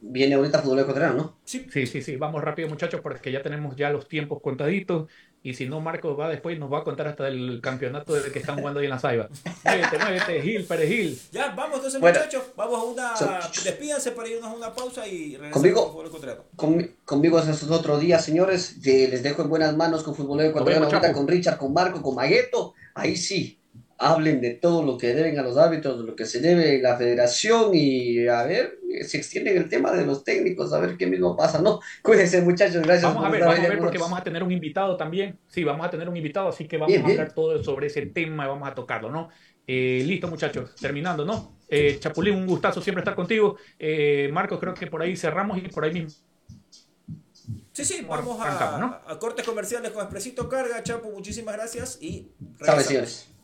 Viene 0.00 0.36
ahorita 0.36 0.60
fútbol 0.60 0.78
ecuatoriano, 0.80 1.14
¿no? 1.16 1.40
Sí, 1.44 1.66
Sí, 1.70 1.86
sí, 1.86 2.02
sí, 2.02 2.16
vamos 2.16 2.42
rápido 2.42 2.68
muchachos 2.68 3.00
porque 3.00 3.32
ya 3.32 3.42
tenemos 3.42 3.74
ya 3.76 3.90
los 3.90 4.06
tiempos 4.08 4.40
contaditos 4.40 5.10
y 5.42 5.54
si 5.54 5.66
no 5.68 5.80
Marco 5.80 6.16
va 6.16 6.28
después 6.28 6.56
y 6.56 6.58
nos 6.58 6.72
va 6.72 6.78
a 6.80 6.84
contar 6.84 7.06
hasta 7.08 7.28
el 7.28 7.60
campeonato 7.62 8.14
de 8.14 8.30
que 8.32 8.38
están 8.40 8.58
jugando 8.58 8.80
ahí 8.80 8.86
en 8.86 8.90
la 8.90 8.98
Saiba. 8.98 9.28
Muévete, 9.64 9.98
muévete, 9.98 10.42
Gil, 10.42 10.64
Pérez 10.64 10.88
Gil. 10.88 11.20
ya, 11.32 11.50
vamos 11.54 11.76
entonces 11.76 12.00
Bueno. 12.00 12.18
muchachos, 12.18 12.42
vamos 12.56 12.78
a 12.78 12.82
una, 12.82 13.16
So- 13.16 13.62
despídanse 13.64 14.10
para 14.12 14.28
irnos 14.28 14.50
a 14.50 14.54
una 14.54 14.74
pausa 14.74 15.06
y 15.06 15.36
regresamos 15.36 15.52
Conmigo. 15.52 15.82
con 15.84 15.92
fútbol 15.92 16.06
ecuatoriano. 16.06 16.42
Conmi- 16.56 16.90
conmigo 17.04 17.38
es 17.38 17.62
otro 17.70 17.98
día, 17.98 18.18
señores. 18.18 18.76
les 18.82 19.22
dejo 19.22 19.42
en 19.42 19.48
buenas 19.48 19.76
manos 19.76 20.02
con 20.02 20.14
Fútbol 20.14 20.40
Ecuatoriano, 20.40 20.86
ahorita 20.86 21.12
con 21.12 21.26
Richard, 21.28 21.58
con 21.58 21.72
Marco, 21.72 22.02
con 22.02 22.14
Magueto. 22.14 22.74
Ahí 22.94 23.16
sí, 23.16 23.58
hablen 23.98 24.40
de 24.40 24.54
todo 24.54 24.84
lo 24.84 24.96
que 24.96 25.12
deben 25.12 25.38
a 25.38 25.42
los 25.42 25.56
árbitros, 25.56 25.98
de 25.98 26.04
lo 26.04 26.14
que 26.14 26.24
se 26.24 26.40
debe 26.40 26.80
la 26.80 26.96
federación 26.96 27.72
y 27.74 28.26
a 28.28 28.44
ver 28.44 28.78
si 29.02 29.18
extienden 29.18 29.56
el 29.56 29.68
tema 29.68 29.92
de 29.92 30.06
los 30.06 30.24
técnicos, 30.24 30.72
a 30.72 30.78
ver 30.78 30.96
qué 30.96 31.06
mismo 31.06 31.36
pasa. 31.36 31.60
No, 31.60 31.80
cuídense, 32.02 32.40
muchachos. 32.42 32.82
Gracias 32.82 33.12
Vamos 33.12 33.26
a 33.26 33.30
ver, 33.30 33.40
vamos 33.40 33.58
a 33.58 33.68
ver 33.68 33.78
porque 33.78 33.98
vamos 33.98 34.18
a 34.18 34.22
tener 34.22 34.42
un 34.42 34.52
invitado 34.52 34.96
también. 34.96 35.38
Sí, 35.48 35.64
vamos 35.64 35.86
a 35.86 35.90
tener 35.90 36.08
un 36.08 36.16
invitado, 36.16 36.48
así 36.48 36.66
que 36.66 36.76
vamos 36.76 36.92
Bien, 36.92 37.02
a 37.02 37.06
bien. 37.06 37.20
hablar 37.20 37.34
todo 37.34 37.62
sobre 37.62 37.88
ese 37.88 38.06
tema 38.06 38.44
y 38.44 38.48
vamos 38.48 38.68
a 38.68 38.74
tocarlo, 38.74 39.10
¿no? 39.10 39.28
Eh, 39.66 40.02
listo, 40.06 40.28
muchachos, 40.28 40.74
terminando, 40.76 41.24
¿no? 41.24 41.58
Eh, 41.68 41.98
Chapulín, 42.00 42.36
un 42.36 42.46
gustazo 42.46 42.80
siempre 42.80 43.00
estar 43.00 43.14
contigo. 43.14 43.56
Eh, 43.78 44.30
Marcos, 44.32 44.58
creo 44.60 44.74
que 44.74 44.86
por 44.86 45.02
ahí 45.02 45.16
cerramos 45.16 45.58
y 45.58 45.62
por 45.62 45.84
ahí 45.84 45.92
mismo. 45.92 46.10
Sí, 47.72 47.84
sí, 47.84 48.06
vamos 48.08 48.40
a, 48.40 48.78
¿no? 48.78 48.98
a 49.06 49.18
cortes 49.18 49.44
comerciales 49.44 49.90
con 49.90 50.02
Expresito 50.02 50.48
Carga, 50.48 50.82
Chapo, 50.82 51.10
muchísimas 51.10 51.54
gracias 51.56 51.98
y 52.00 52.30
regresamos. 52.58 53.37